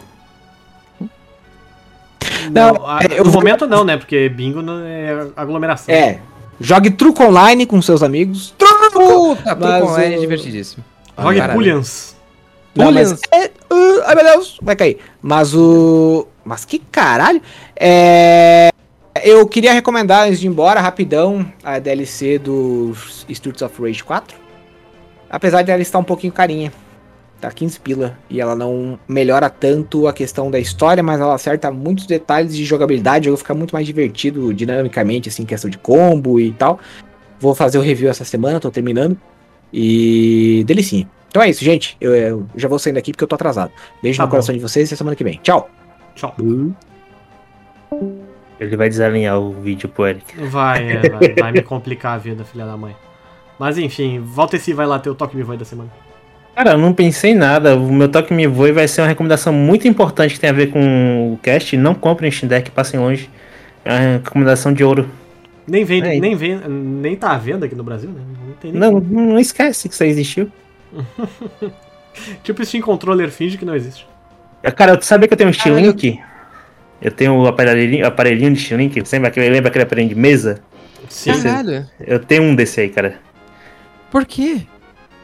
Não, 2.51 2.73
Não, 2.73 2.87
a- 2.87 2.99
é, 3.01 3.19
eu 3.19 3.23
no 3.25 3.31
vou- 3.31 3.41
momento 3.41 3.67
não, 3.67 3.83
né? 3.83 3.97
Porque 3.97 4.29
bingo 4.29 4.61
não 4.61 4.79
é 4.85 5.27
aglomeração. 5.35 5.93
É, 5.93 6.19
jogue 6.61 6.91
truco 6.91 7.23
online 7.23 7.65
com 7.65 7.81
seus 7.81 8.01
amigos. 8.03 8.53
Puta, 8.97 9.55
Mas 9.55 9.77
truco 9.77 9.93
online 9.93 10.15
é 10.15 10.19
divertidíssimo. 10.19 10.83
Caralho. 11.15 11.53
Pullians. 11.53 12.15
Pullians. 12.73 13.19
é, 13.31 13.45
uh, 13.45 14.01
ai 14.05 14.15
meu 14.15 14.23
Deus, 14.23 14.57
vai 14.61 14.75
cair. 14.75 14.97
Mas 15.21 15.53
o. 15.53 16.27
Mas 16.45 16.63
que 16.63 16.79
caralho! 16.79 17.41
É. 17.75 18.69
Eu 19.23 19.47
queria 19.47 19.73
recomendar, 19.73 20.27
antes 20.27 20.39
de 20.39 20.45
ir 20.45 20.49
embora, 20.49 20.79
rapidão, 20.79 21.51
a 21.63 21.79
DLC 21.79 22.37
do 22.37 22.93
Streets 23.27 23.63
of 23.63 23.81
Rage 23.81 24.03
4. 24.03 24.37
Apesar 25.29 25.63
de 25.63 25.71
ela 25.71 25.81
estar 25.81 25.97
um 25.97 26.03
pouquinho 26.03 26.31
carinha. 26.31 26.71
Tá 27.39 27.51
15 27.51 27.79
pila. 27.79 28.17
E 28.29 28.41
ela 28.41 28.55
não 28.55 28.99
melhora 29.07 29.49
tanto 29.49 30.07
a 30.07 30.13
questão 30.13 30.49
da 30.49 30.59
história, 30.59 31.03
mas 31.03 31.19
ela 31.19 31.35
acerta 31.35 31.71
muitos 31.71 32.05
detalhes 32.05 32.55
de 32.55 32.63
jogabilidade. 32.63 33.27
O 33.27 33.31
jogo 33.31 33.37
fica 33.37 33.53
muito 33.53 33.73
mais 33.73 33.85
divertido 33.85 34.53
dinamicamente, 34.53 35.29
assim, 35.29 35.45
questão 35.45 35.69
de 35.69 35.77
combo 35.77 36.39
e 36.39 36.51
tal. 36.53 36.79
Vou 37.39 37.53
fazer 37.55 37.77
o 37.77 37.81
review 37.81 38.09
essa 38.09 38.23
semana, 38.25 38.59
tô 38.59 38.71
terminando. 38.71 39.17
E. 39.71 40.63
Delicinha. 40.65 41.07
Então 41.29 41.41
é 41.41 41.49
isso, 41.49 41.63
gente. 41.63 41.95
Eu, 41.99 42.15
eu 42.15 42.45
já 42.55 42.67
vou 42.67 42.79
saindo 42.79 42.95
daqui 42.95 43.11
porque 43.11 43.23
eu 43.23 43.27
tô 43.27 43.35
atrasado. 43.35 43.71
Beijo 44.01 44.17
Tá 44.17 44.23
no 44.23 44.27
bom. 44.27 44.31
coração 44.31 44.55
de 44.55 44.61
vocês 44.61 44.89
e 44.89 44.93
até 44.93 44.97
semana 44.97 45.15
que 45.15 45.23
vem. 45.23 45.39
Tchau! 45.43 45.69
Tchau. 46.15 46.35
Ele 48.59 48.75
vai 48.75 48.89
desalinhar 48.89 49.39
o 49.39 49.53
vídeo 49.53 49.87
pro 49.87 50.07
Eric. 50.07 50.35
Vai, 50.45 50.91
é, 50.91 51.09
vai, 51.09 51.33
vai 51.33 51.51
me 51.51 51.61
complicar 51.61 52.15
a 52.15 52.17
vida, 52.17 52.43
filha 52.43 52.65
da 52.65 52.75
mãe. 52.75 52.95
Mas 53.59 53.77
enfim, 53.77 54.19
volta 54.19 54.55
esse 54.55 54.73
vai 54.73 54.85
lá 54.87 54.97
ter 54.99 55.09
o 55.09 55.15
toque 55.15 55.35
me 55.35 55.43
voe 55.43 55.57
da 55.57 55.65
semana. 55.65 55.89
Cara, 56.55 56.71
eu 56.71 56.77
não 56.77 56.91
pensei 56.91 57.31
em 57.31 57.35
nada. 57.35 57.75
O 57.75 57.91
meu 57.91 58.09
toque 58.09 58.33
me 58.33 58.47
voe 58.47 58.71
vai 58.71 58.87
ser 58.87 59.01
uma 59.01 59.07
recomendação 59.07 59.53
muito 59.53 59.87
importante 59.87 60.33
que 60.33 60.39
tem 60.39 60.49
a 60.49 60.53
ver 60.53 60.71
com 60.71 61.33
o 61.33 61.37
cast. 61.37 61.77
Não 61.77 61.93
comprem 61.93 62.31
Steam 62.31 62.49
Deck, 62.49 62.71
passem 62.71 62.99
longe. 62.99 63.29
É 63.85 63.91
uma 63.91 63.99
recomendação 64.17 64.73
de 64.73 64.83
ouro. 64.83 65.07
Nem 65.67 65.83
vem, 65.83 66.01
É. 66.01 66.19
nem 66.19 66.35
vem, 66.35 66.57
nem 66.67 67.15
tá 67.15 67.31
à 67.31 67.37
venda 67.37 67.65
aqui 67.65 67.75
no 67.75 67.83
Brasil, 67.83 68.09
né? 68.09 68.21
Não 68.47 68.53
tem 68.53 68.71
nem. 68.71 68.79
Não, 68.79 68.99
não 68.99 69.39
esquece 69.39 69.87
que 69.89 69.93
isso 69.93 70.03
aí 70.03 70.09
existiu. 70.09 70.49
Tipo 72.43 72.65
Steam 72.65 72.81
Controller 72.81 73.29
finge 73.29 73.57
que 73.57 73.65
não 73.65 73.75
existe. 73.75 74.07
Cara, 74.75 74.97
tu 74.97 75.05
sabia 75.05 75.27
que 75.27 75.33
eu 75.33 75.37
tenho 75.37 75.49
um 75.49 75.53
Steam 75.53 75.77
Link? 75.79 76.19
Eu 77.01 77.11
tenho 77.11 77.35
o 77.35 77.47
aparelhinho, 77.47 78.05
aparelhinho 78.07 78.53
de 78.53 78.59
Steam 78.59 78.79
Link. 78.79 79.03
Lembra 79.11 79.27
aquele, 79.29 79.49
lembra 79.49 79.69
aquele 79.69 79.83
aparelho 79.83 80.09
de 80.09 80.15
mesa? 80.15 80.61
Sim. 81.09 81.31
Caralho. 81.41 81.85
Eu 81.99 82.19
tenho 82.19 82.43
um 82.43 82.55
desse 82.55 82.81
aí, 82.81 82.89
cara. 82.89 83.15
Por 84.09 84.25
quê? 84.25 84.61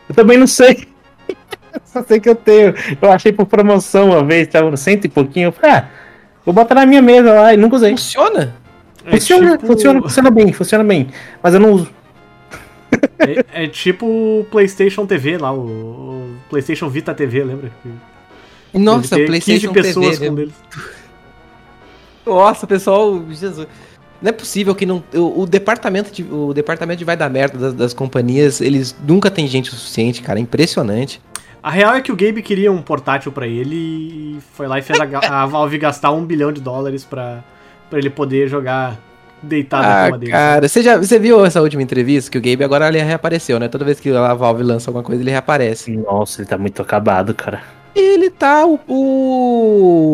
Eu 0.08 0.14
também 0.14 0.38
não 0.38 0.46
sei. 0.48 0.88
Só 1.86 2.04
sei 2.04 2.20
que 2.20 2.30
eu 2.30 2.36
tenho. 2.36 2.74
Eu 3.02 3.12
achei 3.12 3.32
por 3.32 3.48
promoção 3.48 4.10
uma 4.12 4.24
vez, 4.24 4.48
tava 4.48 4.70
no 4.70 4.78
cento 4.78 5.06
e 5.06 5.10
pouquinho. 5.10 5.48
Eu 5.48 5.52
falei, 5.52 5.72
ah, 5.78 5.90
vou 6.46 6.54
botar 6.54 6.76
na 6.76 6.86
minha 6.86 7.02
mesa 7.02 7.34
lá 7.34 7.54
e 7.54 7.58
nunca 7.58 7.76
usei. 7.78 7.92
Funciona? 7.92 8.56
É 9.06 9.12
Funciona, 9.12 9.52
tipo- 9.58 9.68
funciona, 9.68 10.02
funciona 10.02 10.32
bem, 10.32 10.54
funciona 10.54 10.84
bem. 10.84 11.08
Mas 11.42 11.54
eu 11.54 11.60
não 11.60 11.72
uso. 11.74 11.90
É, 13.54 13.64
é 13.64 13.68
tipo 13.68 14.06
o 14.06 14.46
PlayStation 14.52 15.06
TV 15.06 15.38
lá, 15.38 15.52
o, 15.52 15.58
o 15.66 16.36
PlayStation 16.50 16.88
Vita 16.90 17.14
TV, 17.14 17.44
lembra? 17.44 17.72
Nossa, 18.74 19.16
ter 19.16 19.26
15 19.26 19.28
PlayStation 19.28 19.74
pessoas 19.74 20.20
TV. 20.20 20.30
com 20.30 20.36
deles. 20.36 20.54
Nossa, 22.26 22.66
pessoal, 22.68 23.22
Jesus. 23.30 23.68
Não 24.22 24.30
é 24.30 24.32
possível 24.32 24.74
que 24.74 24.86
não. 24.86 25.04
O, 25.14 25.42
o 25.42 25.46
departamento 25.46 26.12
de, 26.12 26.24
o 26.24 26.54
departamento 26.54 27.00
de 27.00 27.06
vai 27.06 27.18
dar 27.18 27.30
merda 27.30 27.58
das, 27.58 27.74
das 27.74 27.94
companhias, 27.94 28.62
eles 28.62 28.96
nunca 29.06 29.30
tem 29.30 29.48
gente 29.48 29.70
o 29.70 29.74
suficiente, 29.76 30.22
cara. 30.22 30.40
É 30.40 30.42
impressionante. 30.42 31.20
A 31.62 31.70
real 31.70 31.94
é 31.96 32.02
que 32.02 32.12
o 32.12 32.16
Gabe 32.16 32.42
queria 32.42 32.72
um 32.72 32.82
portátil 32.82 33.32
pra 33.32 33.48
ele 33.48 33.76
e 33.76 34.38
foi 34.54 34.68
lá 34.68 34.80
e 34.80 34.82
fez 34.82 35.00
a, 35.00 35.42
a 35.42 35.46
Valve 35.46 35.78
gastar 35.78 36.12
um 36.12 36.24
bilhão 36.26 36.52
de 36.52 36.62
dólares 36.62 37.04
pra, 37.06 37.44
pra 37.94 38.00
ele 38.00 38.10
poder 38.10 38.48
jogar 38.48 38.98
deitado 39.40 39.84
na 39.84 40.02
Ah, 40.02 40.06
cama 40.08 40.18
dele. 40.18 40.32
cara, 40.32 40.68
você 40.68 40.82
já 40.82 40.98
você 40.98 41.20
viu 41.20 41.46
essa 41.46 41.62
última 41.62 41.84
entrevista 41.84 42.32
que 42.32 42.38
o 42.40 42.42
Gabe 42.42 42.64
agora 42.64 42.88
ele 42.88 43.00
reapareceu, 43.04 43.60
né? 43.60 43.68
Toda 43.68 43.86
vez 43.86 44.00
que 44.00 44.10
a 44.10 44.34
Valve 44.34 44.64
lança 44.64 44.90
alguma 44.90 45.04
coisa, 45.04 45.22
ele 45.22 45.30
reaparece. 45.30 45.92
Nossa, 45.96 46.42
ele 46.42 46.48
tá 46.50 46.58
muito 46.58 46.82
acabado, 46.82 47.36
cara. 47.36 47.62
Ele 47.94 48.32
tá 48.32 48.66
o, 48.66 48.80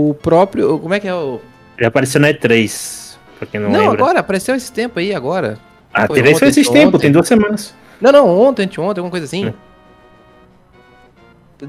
o 0.09 0.13
próprio. 0.15 0.77
Como 0.79 0.93
é 0.93 0.99
que 0.99 1.07
é 1.07 1.13
o. 1.15 1.39
Ele 1.77 1.87
apareceu 1.87 2.19
na 2.19 2.27
E3, 2.33 3.15
pra 3.37 3.47
quem 3.47 3.61
não, 3.61 3.69
Não, 3.71 3.79
lembra. 3.79 3.93
agora, 4.03 4.19
apareceu 4.19 4.53
esse 4.55 4.69
tempo 4.71 4.99
aí, 4.99 5.15
agora. 5.15 5.57
A 5.93 6.05
foi 6.05 6.19
E3 6.19 6.23
foi 6.23 6.33
ontem, 6.33 6.47
esses 6.49 6.67
ontem. 6.67 6.99
tem 6.99 7.11
duas 7.11 7.27
semanas. 7.27 7.73
Não, 8.01 8.11
não, 8.11 8.27
ontem, 8.27 8.63
anteontem, 8.65 8.99
alguma 8.99 9.09
coisa 9.11 9.25
assim. 9.25 9.47
É. 9.47 9.53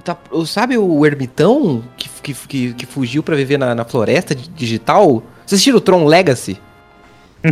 Tá, 0.04 0.16
sabe 0.46 0.78
o 0.78 1.04
ermitão 1.04 1.82
que, 1.96 2.08
que, 2.22 2.34
que, 2.46 2.74
que 2.74 2.86
fugiu 2.86 3.22
pra 3.24 3.34
viver 3.34 3.58
na, 3.58 3.74
na 3.74 3.84
floresta 3.84 4.34
di- 4.34 4.48
digital? 4.48 5.20
Vocês 5.50 5.58
assistiram 5.58 5.78
o 5.78 5.80
Tron 5.80 6.04
Legacy? 6.04 6.60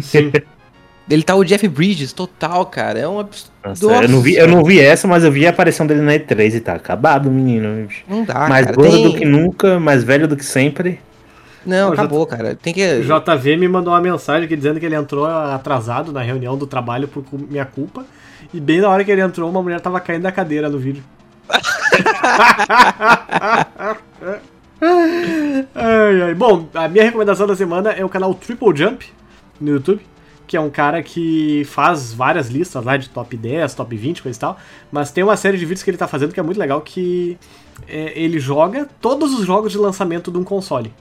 Sim. 0.00 0.30
Ele 1.10 1.22
tá 1.24 1.34
o 1.34 1.42
Jeff 1.42 1.66
Bridges 1.66 2.12
total, 2.12 2.64
cara. 2.66 3.00
É 3.00 3.08
um 3.08 3.18
absurdo. 3.18 3.50
Nossa, 3.64 4.04
eu, 4.04 4.08
não 4.08 4.20
vi, 4.20 4.36
eu 4.36 4.46
não 4.46 4.62
vi 4.62 4.78
essa, 4.78 5.08
mas 5.08 5.24
eu 5.24 5.32
vi 5.32 5.44
a 5.48 5.50
aparição 5.50 5.84
dele 5.84 6.02
na 6.02 6.12
E3 6.12 6.54
e 6.54 6.60
tá 6.60 6.74
acabado, 6.74 7.28
menino. 7.28 7.88
Não 8.06 8.24
dá, 8.24 8.48
mais 8.48 8.66
cara. 8.66 8.76
gordo 8.76 8.92
Tem- 8.92 9.02
do 9.02 9.14
que 9.18 9.24
nunca, 9.24 9.80
mais 9.80 10.04
velho 10.04 10.28
do 10.28 10.36
que 10.36 10.44
sempre. 10.44 11.00
Não, 11.66 11.88
Pô, 11.88 11.94
acabou, 11.94 12.24
cara. 12.24 12.54
Tem 12.54 12.72
que. 12.72 12.86
O 12.86 13.02
JV 13.02 13.56
me 13.56 13.66
mandou 13.66 13.92
uma 13.92 14.00
mensagem 14.00 14.44
aqui 14.44 14.54
dizendo 14.54 14.78
que 14.78 14.86
ele 14.86 14.94
entrou 14.94 15.26
atrasado 15.26 16.12
na 16.12 16.22
reunião 16.22 16.56
do 16.56 16.68
trabalho 16.68 17.08
por 17.08 17.24
minha 17.50 17.64
culpa. 17.64 18.06
E 18.54 18.60
bem 18.60 18.80
na 18.80 18.88
hora 18.88 19.04
que 19.04 19.10
ele 19.10 19.22
entrou, 19.22 19.50
uma 19.50 19.60
mulher 19.60 19.80
tava 19.80 19.98
caindo 19.98 20.22
da 20.22 20.30
cadeira 20.30 20.68
no 20.68 20.78
vídeo. 20.78 21.02
ai, 25.74 26.22
ai. 26.22 26.34
Bom, 26.34 26.68
a 26.74 26.88
minha 26.88 27.04
recomendação 27.04 27.46
da 27.46 27.56
semana 27.56 27.90
é 27.92 28.04
o 28.04 28.08
canal 28.08 28.34
Triple 28.34 28.76
Jump 28.76 29.06
no 29.60 29.70
YouTube, 29.70 30.00
que 30.46 30.56
é 30.56 30.60
um 30.60 30.70
cara 30.70 31.02
que 31.02 31.64
faz 31.66 32.12
várias 32.12 32.48
listas 32.48 32.84
lá 32.84 32.96
de 32.96 33.08
top 33.08 33.36
10, 33.36 33.74
top 33.74 33.96
20, 33.96 34.22
coisa 34.22 34.36
e 34.38 34.40
tal. 34.40 34.58
Mas 34.90 35.10
tem 35.10 35.24
uma 35.24 35.36
série 35.36 35.58
de 35.58 35.64
vídeos 35.64 35.82
que 35.82 35.90
ele 35.90 35.98
tá 35.98 36.06
fazendo 36.08 36.32
que 36.32 36.40
é 36.40 36.42
muito 36.42 36.58
legal, 36.58 36.80
que 36.80 37.36
é, 37.88 38.12
ele 38.20 38.38
joga 38.38 38.88
todos 39.00 39.32
os 39.38 39.44
jogos 39.46 39.72
de 39.72 39.78
lançamento 39.78 40.30
de 40.30 40.38
um 40.38 40.44
console. 40.44 40.92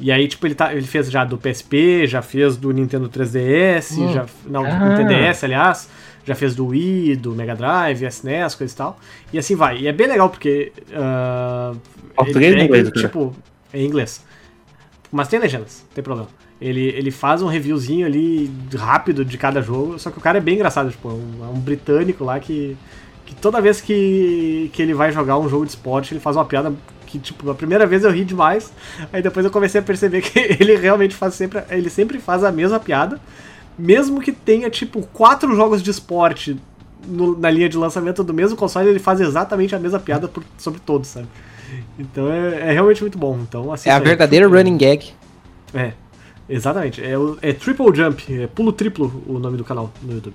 E 0.00 0.10
aí, 0.10 0.26
tipo, 0.26 0.46
ele, 0.46 0.54
tá, 0.54 0.72
ele 0.74 0.86
fez 0.86 1.10
já 1.10 1.22
do 1.24 1.36
PSP, 1.38 2.06
já 2.06 2.22
fez 2.22 2.56
do 2.56 2.72
Nintendo 2.72 3.08
3DS, 3.08 3.98
Hum. 3.98 4.12
já, 4.12 4.26
não, 4.46 4.64
Ah. 4.64 4.70
do 4.78 4.86
Nintendo 4.88 5.08
DS, 5.14 5.44
aliás, 5.44 5.88
já 6.24 6.34
fez 6.34 6.54
do 6.54 6.66
Wii, 6.66 7.16
do 7.16 7.34
Mega 7.34 7.54
Drive, 7.54 8.02
SNES, 8.04 8.54
coisa 8.54 8.72
e 8.72 8.76
tal. 8.76 8.98
E 9.32 9.38
assim 9.38 9.56
vai. 9.56 9.78
E 9.78 9.88
é 9.88 9.92
bem 9.92 10.06
legal 10.06 10.30
porque. 10.30 10.72
Português 12.14 12.52
ou 12.52 12.58
ele 12.58 12.64
inglês, 12.64 12.84
pega, 12.84 12.94
cara? 12.94 13.06
tipo, 13.08 13.36
em 13.74 13.86
inglês. 13.86 14.24
Mas 15.10 15.28
tem 15.28 15.38
legendas, 15.38 15.84
não 15.86 15.94
tem 15.94 16.04
problema. 16.04 16.28
Ele, 16.60 16.80
ele 16.80 17.10
faz 17.10 17.42
um 17.42 17.48
reviewzinho 17.48 18.06
ali 18.06 18.50
rápido 18.74 19.24
de 19.24 19.36
cada 19.36 19.60
jogo, 19.60 19.98
só 19.98 20.10
que 20.10 20.18
o 20.18 20.20
cara 20.20 20.38
é 20.38 20.40
bem 20.40 20.54
engraçado, 20.54 20.90
tipo, 20.90 21.08
é 21.08 21.12
um, 21.12 21.44
é 21.44 21.48
um 21.48 21.58
britânico 21.58 22.24
lá 22.24 22.38
que, 22.38 22.76
que 23.26 23.34
toda 23.34 23.60
vez 23.60 23.80
que, 23.80 24.70
que 24.72 24.80
ele 24.80 24.94
vai 24.94 25.10
jogar 25.10 25.38
um 25.38 25.48
jogo 25.48 25.64
de 25.64 25.72
esporte, 25.72 26.14
ele 26.14 26.20
faz 26.20 26.36
uma 26.36 26.44
piada 26.44 26.72
que, 27.04 27.18
tipo, 27.18 27.50
a 27.50 27.54
primeira 27.54 27.84
vez 27.84 28.04
eu 28.04 28.12
ri 28.12 28.24
demais, 28.24 28.72
aí 29.12 29.20
depois 29.20 29.44
eu 29.44 29.50
comecei 29.50 29.80
a 29.80 29.84
perceber 29.84 30.22
que 30.22 30.38
ele 30.38 30.76
realmente 30.76 31.14
faz 31.14 31.34
sempre, 31.34 31.62
ele 31.68 31.90
sempre 31.90 32.20
faz 32.20 32.44
a 32.44 32.52
mesma 32.52 32.78
piada, 32.78 33.20
mesmo 33.78 34.20
que 34.20 34.32
tenha, 34.32 34.68
tipo, 34.70 35.02
quatro 35.12 35.54
jogos 35.56 35.82
de 35.82 35.90
esporte 35.90 36.56
no- 37.06 37.36
na 37.38 37.50
linha 37.50 37.68
de 37.68 37.76
lançamento 37.76 38.22
do 38.22 38.32
mesmo 38.34 38.56
console, 38.56 38.88
ele 38.88 38.98
faz 38.98 39.20
exatamente 39.20 39.74
a 39.74 39.78
mesma 39.78 39.98
piada 39.98 40.28
por- 40.28 40.44
sobre 40.58 40.80
todos, 40.80 41.08
sabe? 41.08 41.26
Então 41.98 42.30
é, 42.30 42.68
é 42.68 42.72
realmente 42.72 43.00
muito 43.00 43.18
bom. 43.18 43.38
Então, 43.42 43.74
É 43.84 43.90
a 43.90 43.96
aí. 43.96 44.02
verdadeira 44.02 44.46
running 44.46 44.76
gag. 44.76 45.10
É, 45.74 45.92
exatamente. 46.48 47.02
É, 47.04 47.16
o- 47.18 47.38
é 47.42 47.52
Triple 47.52 47.86
Jump, 47.94 48.40
é 48.42 48.46
pulo 48.46 48.72
triplo 48.72 49.22
o 49.26 49.38
nome 49.38 49.56
do 49.56 49.64
canal 49.64 49.90
no 50.02 50.12
YouTube. 50.14 50.34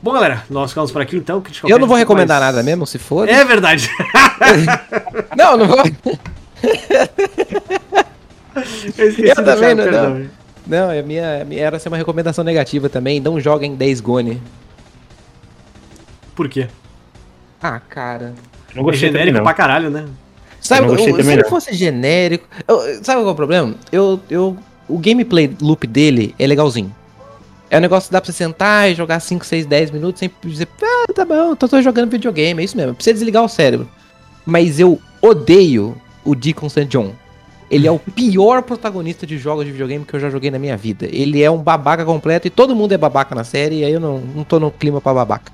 Bom, 0.00 0.12
galera, 0.12 0.44
nós 0.50 0.70
ficamos 0.70 0.90
por 0.90 1.00
aqui 1.02 1.16
então. 1.16 1.42
Eu 1.64 1.78
não 1.78 1.86
vou 1.86 1.96
Cast, 1.96 1.98
recomendar 2.00 2.40
nada 2.40 2.60
mesmo, 2.62 2.84
se 2.86 2.98
for. 2.98 3.28
É 3.28 3.44
verdade. 3.44 3.88
Não, 5.36 5.56
não 5.56 5.68
vou. 5.68 5.78
Eu 9.18 9.34
também 9.44 9.74
não, 9.74 9.86
não. 9.90 10.26
Não, 10.66 10.90
é 10.90 11.02
minha, 11.02 11.22
é 11.24 11.44
minha- 11.44 11.62
era 11.62 11.78
ser 11.78 11.88
uma 11.88 11.96
recomendação 11.96 12.44
negativa 12.44 12.88
também. 12.88 13.18
Não 13.20 13.40
joguem 13.40 13.74
10 13.74 14.00
Gone. 14.00 14.40
Por 16.34 16.48
quê? 16.48 16.68
Ah, 17.60 17.78
cara. 17.80 18.34
Não 18.74 18.82
É 18.82 18.84
gostei 18.84 19.08
também, 19.08 19.20
genérico 19.22 19.38
não. 19.38 19.44
pra 19.44 19.54
caralho, 19.54 19.90
né? 19.90 20.06
Sabe, 20.60 20.82
Eu 20.82 20.86
não 20.88 20.94
gostei 20.94 21.12
eu- 21.12 21.16
também, 21.16 21.26
se 21.26 21.32
ele 21.32 21.42
não. 21.42 21.50
fosse 21.50 21.72
genérico. 21.74 22.46
eu- 22.66 22.78
sabe 23.04 23.20
qual 23.20 23.28
é 23.28 23.32
o 23.32 23.34
problema? 23.34 23.74
Eu, 23.90 24.20
eu, 24.30 24.56
o 24.88 24.98
gameplay 24.98 25.54
loop 25.60 25.86
dele 25.86 26.34
é 26.38 26.46
legalzinho. 26.46 26.94
É 27.68 27.78
um 27.78 27.80
negócio 27.80 28.08
que 28.08 28.12
dá 28.12 28.20
pra 28.20 28.30
você 28.30 28.36
sentar 28.36 28.90
e 28.90 28.94
jogar 28.94 29.18
5, 29.20 29.44
6, 29.46 29.64
10 29.66 29.90
minutos 29.90 30.20
sem 30.20 30.30
dizer, 30.44 30.68
ah, 30.82 31.12
tá 31.12 31.24
bom, 31.24 31.54
tô, 31.56 31.66
tô 31.68 31.80
jogando 31.82 32.10
videogame, 32.10 32.60
é 32.60 32.64
isso 32.64 32.76
mesmo. 32.76 32.94
Precisa 32.94 33.14
desligar 33.14 33.42
o 33.42 33.48
cérebro. 33.48 33.88
Mas 34.44 34.78
eu 34.78 35.00
odeio 35.22 35.96
o 36.24 36.34
Deacon 36.34 36.68
St. 36.68 36.84
John. 36.84 37.12
Ele 37.72 37.86
é 37.86 37.90
o 37.90 37.98
pior 37.98 38.62
protagonista 38.62 39.26
de 39.26 39.38
jogos 39.38 39.64
de 39.64 39.72
videogame 39.72 40.04
que 40.04 40.14
eu 40.14 40.20
já 40.20 40.28
joguei 40.28 40.50
na 40.50 40.58
minha 40.58 40.76
vida. 40.76 41.06
Ele 41.10 41.42
é 41.42 41.50
um 41.50 41.56
babaca 41.56 42.04
completo 42.04 42.46
e 42.46 42.50
todo 42.50 42.76
mundo 42.76 42.92
é 42.92 42.98
babaca 42.98 43.34
na 43.34 43.44
série, 43.44 43.78
e 43.78 43.84
aí 43.86 43.92
eu 43.92 43.98
não, 43.98 44.18
não 44.20 44.44
tô 44.44 44.60
no 44.60 44.70
clima 44.70 45.00
pra 45.00 45.14
babaca. 45.14 45.50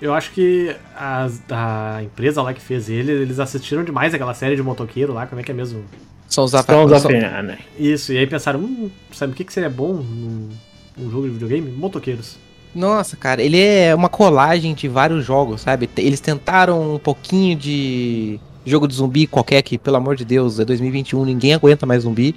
Eu 0.00 0.14
acho 0.14 0.30
que 0.30 0.74
as- 0.96 1.42
a 1.50 2.02
empresa 2.04 2.40
lá 2.40 2.54
que 2.54 2.60
fez 2.60 2.88
ele, 2.88 3.10
eles 3.10 3.40
assistiram 3.40 3.82
demais 3.82 4.14
aquela 4.14 4.32
série 4.32 4.54
de 4.54 4.62
motoqueiro 4.62 5.12
lá, 5.12 5.26
como 5.26 5.40
é 5.40 5.44
que 5.44 5.50
é 5.50 5.54
mesmo? 5.54 5.84
São 6.28 6.44
os 6.44 6.52
Sons 6.52 6.92
of 6.92 7.08
né? 7.12 7.58
Isso, 7.76 8.12
e 8.12 8.18
aí 8.18 8.26
pensaram, 8.28 8.60
hum, 8.60 8.88
sabe 9.12 9.32
o 9.32 9.36
que, 9.36 9.42
que 9.42 9.52
seria 9.52 9.68
bom 9.68 9.94
num, 9.94 10.48
num 10.96 11.10
jogo 11.10 11.26
de 11.26 11.32
videogame? 11.32 11.68
Motoqueiros. 11.72 12.38
Nossa, 12.72 13.16
cara, 13.16 13.42
ele 13.42 13.60
é 13.60 13.92
uma 13.92 14.08
colagem 14.08 14.72
de 14.72 14.86
vários 14.86 15.24
jogos, 15.24 15.62
sabe? 15.62 15.90
Eles 15.96 16.20
tentaram 16.20 16.94
um 16.94 16.98
pouquinho 17.00 17.56
de 17.56 18.38
jogo 18.64 18.86
de 18.86 18.94
zumbi 18.94 19.26
qualquer 19.26 19.62
que, 19.62 19.78
pelo 19.78 19.96
amor 19.96 20.16
de 20.16 20.24
Deus, 20.24 20.58
é 20.60 20.64
2021, 20.64 21.24
ninguém 21.24 21.54
aguenta 21.54 21.86
mais 21.86 22.02
zumbi. 22.02 22.34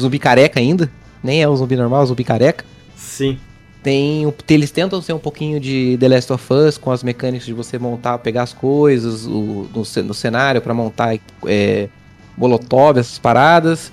Zumbi 0.00 0.18
careca 0.18 0.58
ainda, 0.58 0.90
nem 1.22 1.42
é 1.42 1.48
um 1.48 1.54
zumbi 1.56 1.76
normal, 1.76 2.00
é 2.00 2.02
um 2.04 2.06
zumbi 2.06 2.24
careca. 2.24 2.64
Sim. 2.96 3.38
Tem, 3.82 4.32
eles 4.48 4.70
tentam 4.70 5.02
ser 5.02 5.12
um 5.12 5.18
pouquinho 5.18 5.58
de 5.58 5.96
The 5.98 6.08
Last 6.08 6.32
of 6.32 6.52
Us 6.54 6.78
com 6.78 6.90
as 6.92 7.02
mecânicas 7.02 7.44
de 7.46 7.52
você 7.52 7.78
montar, 7.78 8.16
pegar 8.18 8.42
as 8.44 8.52
coisas 8.52 9.26
o- 9.26 9.68
no, 9.74 10.02
no 10.04 10.14
cenário 10.14 10.60
pra 10.62 10.72
montar 10.72 11.18
é, 11.46 11.88
molotov, 12.36 12.98
essas 12.98 13.18
paradas. 13.18 13.90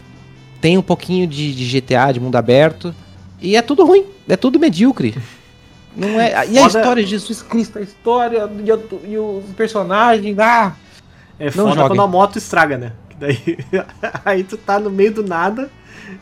Tem 0.62 0.78
um 0.78 0.82
pouquinho 0.82 1.26
de, 1.26 1.54
de 1.56 1.80
GTA, 1.82 2.12
de 2.12 2.20
mundo 2.20 2.36
aberto. 2.36 2.94
E 3.42 3.56
é 3.56 3.62
tudo 3.64 3.84
ruim, 3.86 4.04
é 4.28 4.36
tudo 4.38 4.60
medíocre. 4.60 5.16
Não 5.98 6.20
é, 6.20 6.48
e 6.48 6.58
a 6.60 6.64
Foda- 6.64 6.80
história 6.80 7.04
de 7.04 7.10
Jesus 7.10 7.42
Cristo, 7.42 7.80
a 7.80 7.82
história 7.82 8.48
e, 8.64 9.12
e 9.12 9.18
os 9.18 9.44
personagens, 9.58 10.38
ah, 10.38 10.76
É 11.40 11.46
Não 11.46 11.52
foda 11.52 11.70
joguem. 11.76 11.88
quando 11.88 12.02
a 12.02 12.08
moto 12.08 12.38
estraga, 12.38 12.78
né? 12.78 12.92
Que 13.10 13.16
Daí, 13.16 13.58
aí 14.26 14.44
tu 14.44 14.58
tá 14.58 14.80
no 14.80 14.90
meio 14.90 15.14
do 15.14 15.24
nada, 15.24 15.70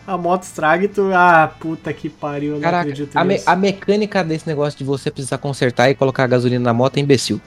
a 0.05 0.18
moto 0.18 0.43
estraga 0.43 0.86
e 0.86 0.88
tu, 0.88 1.09
ah, 1.13 1.51
puta 1.59 1.91
que 1.91 2.09
pariu, 2.09 2.49
eu 2.51 2.55
não 2.55 2.61
Caraca, 2.61 2.82
acredito 2.84 3.15
a, 3.15 3.24
me- 3.24 3.34
nisso. 3.36 3.49
a 3.49 3.55
mecânica 3.55 4.24
desse 4.24 4.47
negócio 4.47 4.78
de 4.78 4.84
você 4.84 5.09
precisar 5.09 5.38
consertar 5.39 5.89
e 5.89 5.95
colocar 5.95 6.28
gasolina 6.28 6.63
na 6.63 6.74
moto 6.74 6.97
é 6.97 6.99
imbecil. 6.99 7.41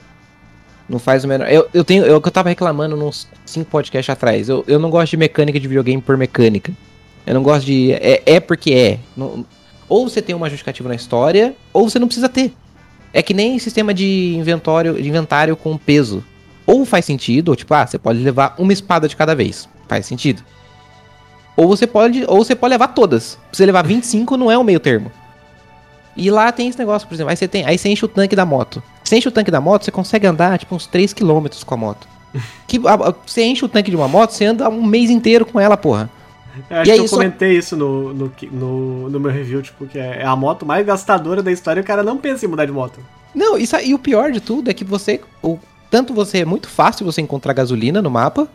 Não 0.89 0.99
faz 0.99 1.23
o 1.23 1.27
menor. 1.27 1.47
Eu, 1.49 1.69
eu 1.73 1.85
tenho. 1.85 2.03
Eu 2.03 2.19
que 2.19 2.27
eu 2.27 2.31
tava 2.31 2.49
reclamando 2.49 2.97
nos 2.97 3.25
cinco 3.45 3.69
podcasts 3.69 4.09
atrás. 4.11 4.49
Eu, 4.49 4.65
eu 4.67 4.77
não 4.77 4.89
gosto 4.89 5.11
de 5.11 5.17
mecânica 5.17 5.57
de 5.57 5.65
videogame 5.67 6.01
por 6.01 6.17
mecânica. 6.17 6.73
Eu 7.25 7.33
não 7.33 7.41
gosto 7.43 7.65
de. 7.65 7.93
É, 7.93 8.21
é 8.25 8.39
porque 8.41 8.71
é. 8.73 8.99
Não- 9.15 9.45
ou 9.87 10.09
você 10.09 10.21
tem 10.21 10.35
uma 10.35 10.49
justificativa 10.49 10.89
na 10.89 10.95
história, 10.95 11.53
ou 11.71 11.89
você 11.89 11.97
não 11.99 12.07
precisa 12.07 12.27
ter. 12.27 12.53
É 13.13 13.21
que 13.21 13.33
nem 13.33 13.57
sistema 13.59 13.93
de 13.93 14.35
inventório, 14.35 14.95
de 15.01 15.07
inventário 15.07 15.55
com 15.55 15.77
peso. 15.77 16.23
Ou 16.65 16.85
faz 16.85 17.05
sentido, 17.05 17.49
ou 17.49 17.55
tipo, 17.55 17.73
ah, 17.73 17.85
você 17.85 17.97
pode 17.97 18.19
levar 18.19 18.55
uma 18.57 18.71
espada 18.73 19.07
de 19.07 19.15
cada 19.15 19.35
vez. 19.35 19.67
Faz 19.87 20.05
sentido. 20.05 20.41
Ou 21.57 21.67
você 21.67 21.85
pode, 21.85 22.23
ou 22.27 22.37
você 22.43 22.55
pode 22.55 22.71
levar 22.71 22.89
todas. 22.89 23.37
Se 23.51 23.57
você 23.57 23.65
levar 23.65 23.83
25, 23.83 24.37
não 24.37 24.49
é 24.49 24.57
o 24.57 24.63
meio 24.63 24.79
termo. 24.79 25.11
E 26.15 26.29
lá 26.29 26.51
tem 26.51 26.67
esse 26.67 26.77
negócio, 26.79 27.07
por 27.07 27.13
exemplo, 27.13 27.29
aí 27.31 27.37
você 27.37 27.47
tem, 27.47 27.65
aí 27.65 27.77
você 27.77 27.89
enche 27.89 28.03
o 28.05 28.07
tanque 28.07 28.35
da 28.35 28.45
moto. 28.45 28.81
Você 29.03 29.17
enche 29.17 29.27
o 29.27 29.31
tanque 29.31 29.51
da 29.51 29.61
moto, 29.61 29.85
você 29.85 29.91
consegue 29.91 30.27
andar 30.27 30.57
tipo 30.59 30.75
uns 30.75 30.87
3km 30.87 31.63
com 31.65 31.73
a 31.73 31.77
moto. 31.77 32.07
Que, 32.67 32.79
a- 32.87 32.93
a- 32.93 33.15
você 33.25 33.43
enche 33.43 33.65
o 33.65 33.67
tanque 33.69 33.89
de 33.89 33.97
uma 33.97 34.07
moto, 34.07 34.31
você 34.31 34.45
anda 34.45 34.69
um 34.69 34.83
mês 34.83 35.09
inteiro 35.09 35.45
com 35.45 35.59
ela, 35.59 35.75
porra. 35.75 36.09
Eu 36.69 36.77
acho 36.77 36.81
e 36.81 36.85
que 36.85 36.91
aí, 36.91 36.97
eu 36.99 37.07
só- 37.07 37.15
comentei 37.17 37.57
isso 37.57 37.75
no, 37.75 38.13
no, 38.13 38.31
no, 38.51 39.09
no 39.09 39.19
meu 39.19 39.31
review, 39.31 39.61
tipo, 39.61 39.85
que 39.85 39.97
é 39.99 40.23
a 40.23 40.35
moto 40.35 40.65
mais 40.65 40.85
gastadora 40.85 41.41
da 41.43 41.51
história 41.51 41.79
e 41.79 41.83
o 41.83 41.85
cara 41.85 42.03
não 42.03 42.17
pensa 42.17 42.45
em 42.45 42.49
mudar 42.49 42.65
de 42.65 42.71
moto. 42.71 42.99
Não, 43.35 43.57
isso, 43.57 43.75
aí- 43.75 43.89
e 43.89 43.93
o 43.93 43.99
pior 43.99 44.31
de 44.31 44.39
tudo 44.41 44.69
é 44.69 44.73
que 44.73 44.83
você. 44.83 45.21
O, 45.41 45.57
tanto 45.91 46.11
você 46.13 46.39
é 46.39 46.45
muito 46.45 46.67
fácil 46.67 47.05
você 47.05 47.21
encontrar 47.21 47.53
gasolina 47.53 48.01
no 48.01 48.09
mapa, 48.09 48.47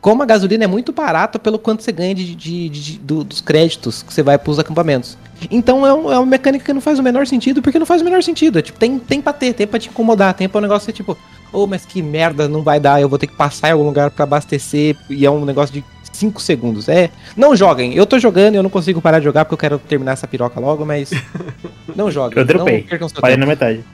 como 0.00 0.22
a 0.22 0.26
gasolina 0.26 0.64
é 0.64 0.66
muito 0.66 0.92
barata 0.92 1.38
pelo 1.38 1.58
quanto 1.58 1.82
você 1.82 1.90
ganha 1.92 2.14
de, 2.14 2.34
de- 2.34 2.68
de- 2.68 2.98
do- 2.98 3.22
dos 3.24 3.40
créditos 3.40 4.02
que 4.02 4.12
você 4.12 4.22
vai 4.22 4.38
pros 4.38 4.58
acampamentos. 4.58 5.16
Então 5.50 5.86
é, 5.86 5.92
um- 5.92 6.10
é 6.12 6.16
uma 6.18 6.26
mecânica 6.26 6.64
que 6.64 6.72
não 6.72 6.80
faz 6.80 6.98
o 6.98 7.02
menor 7.02 7.26
sentido, 7.26 7.60
porque 7.60 7.78
não 7.78 7.86
faz 7.86 8.02
o 8.02 8.04
menor 8.04 8.22
sentido. 8.22 8.58
É, 8.58 8.62
tipo, 8.62 8.78
tem, 8.78 8.98
tem 8.98 9.20
pra 9.20 9.32
ter, 9.32 9.52
tem 9.52 9.66
pra 9.66 9.78
te 9.78 9.88
incomodar, 9.88 10.32
tem 10.34 10.48
pra 10.48 10.58
um 10.58 10.62
negócio 10.62 10.86
ser 10.86 10.92
tipo, 10.92 11.16
ô, 11.52 11.66
mas 11.66 11.84
que 11.84 12.00
merda, 12.02 12.48
não 12.48 12.62
vai 12.62 12.78
dar, 12.80 13.00
eu 13.00 13.08
vou 13.08 13.18
ter 13.18 13.26
que 13.26 13.34
passar 13.36 13.68
em 13.68 13.72
algum 13.72 13.84
lugar 13.84 14.10
pra 14.10 14.24
abastecer, 14.24 14.96
e 15.10 15.26
é 15.26 15.30
um 15.30 15.44
negócio 15.44 15.74
de 15.74 15.84
5 16.12 16.40
segundos. 16.40 16.88
É, 16.88 17.10
não 17.36 17.54
joguem. 17.56 17.92
Eu 17.94 18.06
tô 18.06 18.18
jogando 18.18 18.54
e 18.54 18.56
eu 18.56 18.62
não 18.62 18.70
consigo 18.70 19.02
parar 19.02 19.18
de 19.18 19.24
jogar 19.24 19.44
porque 19.44 19.54
eu 19.54 19.58
quero 19.58 19.78
terminar 19.78 20.12
essa 20.12 20.26
piroca 20.26 20.58
logo, 20.60 20.86
mas 20.86 21.10
não 21.96 22.10
joguem. 22.10 22.38
Eu 22.38 22.44
dropei. 22.46 22.82
Parei 23.20 23.36
tempo. 23.36 23.40
na 23.46 23.52
metade. 23.52 23.84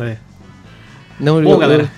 É. 0.00 0.16
Não, 1.18 1.42
Bom, 1.42 1.52
eu- 1.52 1.58
galera. 1.58 1.82
eu- 1.84 1.88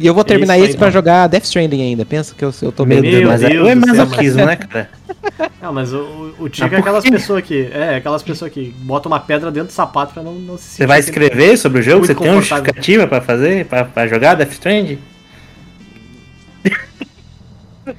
E 0.00 0.06
eu 0.06 0.14
vou 0.14 0.22
terminar 0.22 0.56
isso 0.58 0.68
esse 0.68 0.78
pra 0.78 0.88
então. 0.88 1.00
jogar 1.00 1.26
Death 1.26 1.44
Stranding 1.44 1.82
ainda. 1.82 2.04
Pensa 2.06 2.32
que 2.32 2.44
eu, 2.44 2.54
eu 2.62 2.70
tô 2.70 2.84
meio. 2.86 3.02
Meu 3.02 3.26
mas 3.28 3.40
Deus 3.40 3.52
é, 3.68 3.72
é 3.72 3.74
do 3.74 3.84
céu, 3.84 3.96
masoquismo, 3.96 4.46
né, 4.46 4.54
cara? 4.56 4.88
Não, 5.60 5.72
mas 5.72 5.92
o, 5.92 6.34
o, 6.38 6.48
Tico 6.48 6.72
é 6.72 6.78
aquelas 6.78 7.02
pessoas 7.04 7.42
que. 7.42 7.68
É, 7.72 7.96
aquelas 7.96 8.22
pessoas 8.22 8.52
que 8.52 8.72
botam 8.78 9.10
uma 9.10 9.18
pedra 9.18 9.50
dentro 9.50 9.68
do 9.68 9.72
sapato 9.72 10.14
pra 10.14 10.22
não, 10.22 10.34
não 10.34 10.56
se 10.56 10.62
sentir. 10.64 10.76
Você 10.76 10.86
vai 10.86 11.00
escrever 11.00 11.56
sobre 11.58 11.80
o 11.80 11.82
jogo? 11.82 12.06
Você 12.06 12.14
tem 12.14 12.30
uma 12.30 12.40
justificativa 12.40 13.06
pra 13.08 13.20
fazer? 13.20 13.64
Pra, 13.66 13.84
pra 13.84 14.06
jogar 14.06 14.34
Death 14.36 14.52
Strand? 14.52 14.96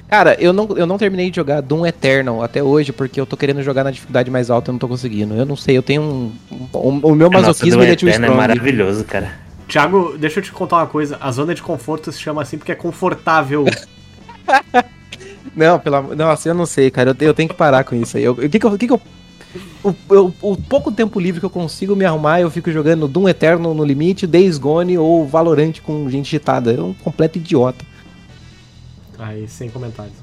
Cara, 0.08 0.36
eu 0.38 0.52
não, 0.52 0.68
eu 0.76 0.86
não 0.86 0.96
terminei 0.96 1.30
de 1.30 1.36
jogar 1.36 1.60
Doom 1.60 1.84
Eternal 1.84 2.42
até 2.42 2.62
hoje 2.62 2.92
porque 2.92 3.20
eu 3.20 3.26
tô 3.26 3.36
querendo 3.36 3.62
jogar 3.62 3.82
na 3.84 3.90
dificuldade 3.90 4.30
mais 4.30 4.48
alta 4.48 4.68
e 4.68 4.70
eu 4.70 4.72
não 4.74 4.78
tô 4.78 4.86
conseguindo. 4.88 5.34
Eu 5.34 5.44
não 5.44 5.56
sei, 5.56 5.76
eu 5.76 5.82
tenho 5.82 6.00
um. 6.02 6.32
um- 6.72 7.00
o 7.02 7.14
meu 7.14 7.28
masoquismo 7.30 7.78
Nossa, 7.80 7.86
ele 7.86 7.92
é 7.92 7.96
too 7.96 8.08
Eterno 8.08 8.26
é 8.26 8.30
maravilhoso, 8.30 9.04
cara. 9.04 9.32
Thiago, 9.70 10.16
deixa 10.18 10.40
eu 10.40 10.44
te 10.44 10.50
contar 10.52 10.78
uma 10.78 10.86
coisa. 10.86 11.16
A 11.20 11.30
zona 11.30 11.54
de 11.54 11.62
conforto 11.62 12.10
se 12.10 12.20
chama 12.20 12.42
assim 12.42 12.58
porque 12.58 12.72
é 12.72 12.74
confortável. 12.74 13.64
Não, 15.54 15.78
pela 15.78 16.02
Nossa, 16.02 16.48
eu 16.48 16.54
não 16.54 16.66
sei, 16.66 16.90
cara. 16.90 17.10
Eu, 17.18 17.28
eu 17.28 17.34
tenho 17.34 17.48
que 17.48 17.54
parar 17.54 17.82
com 17.84 17.94
isso 17.94 18.16
aí. 18.16 18.22
Eu- 18.24 18.32
O 18.32 18.48
que 18.48 18.58
que 18.58 18.66
eu. 18.66 18.70
o 18.72 18.78
que 18.78 18.86
que 18.86 18.92
eu 18.92 19.00
o, 19.82 19.94
eu- 20.10 20.34
o 20.42 20.56
pouco 20.56 20.92
tempo 20.92 21.18
livre 21.18 21.40
que 21.40 21.46
eu 21.46 21.50
consigo 21.50 21.96
me 21.96 22.04
arrumar, 22.04 22.40
eu 22.40 22.50
fico 22.50 22.70
jogando 22.70 23.08
Doom 23.08 23.28
Eternal 23.28 23.74
no 23.74 23.84
limite, 23.84 24.26
Days 24.26 24.58
Gone 24.58 24.96
ou 24.96 25.26
Valorant 25.26 25.80
com 25.82 26.08
gente 26.08 26.24
digitada. 26.26 26.72
Eu 26.72 26.86
um 26.88 26.94
completo 26.94 27.38
idiota. 27.38 27.84
Aí, 29.18 29.48
sem 29.48 29.68
comentários. 29.70 30.14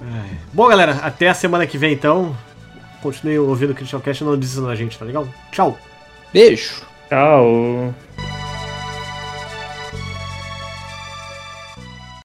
Ai. 0.00 0.30
Bom, 0.52 0.68
galera, 0.68 0.92
até 1.02 1.28
a 1.28 1.34
semana 1.34 1.66
que 1.66 1.76
vem 1.78 1.92
então. 1.92 2.36
Continue 3.02 3.38
ouvindo 3.40 3.70
o 3.70 3.74
Christian 3.74 4.00
Cast 4.00 4.22
e 4.22 4.26
não 4.26 4.38
desistam 4.38 4.66
da 4.66 4.74
gente, 4.76 4.96
tá 4.98 5.04
legal? 5.04 5.26
Tchau! 5.50 5.76
Beijo! 6.32 6.82
Tchau. 7.08 7.92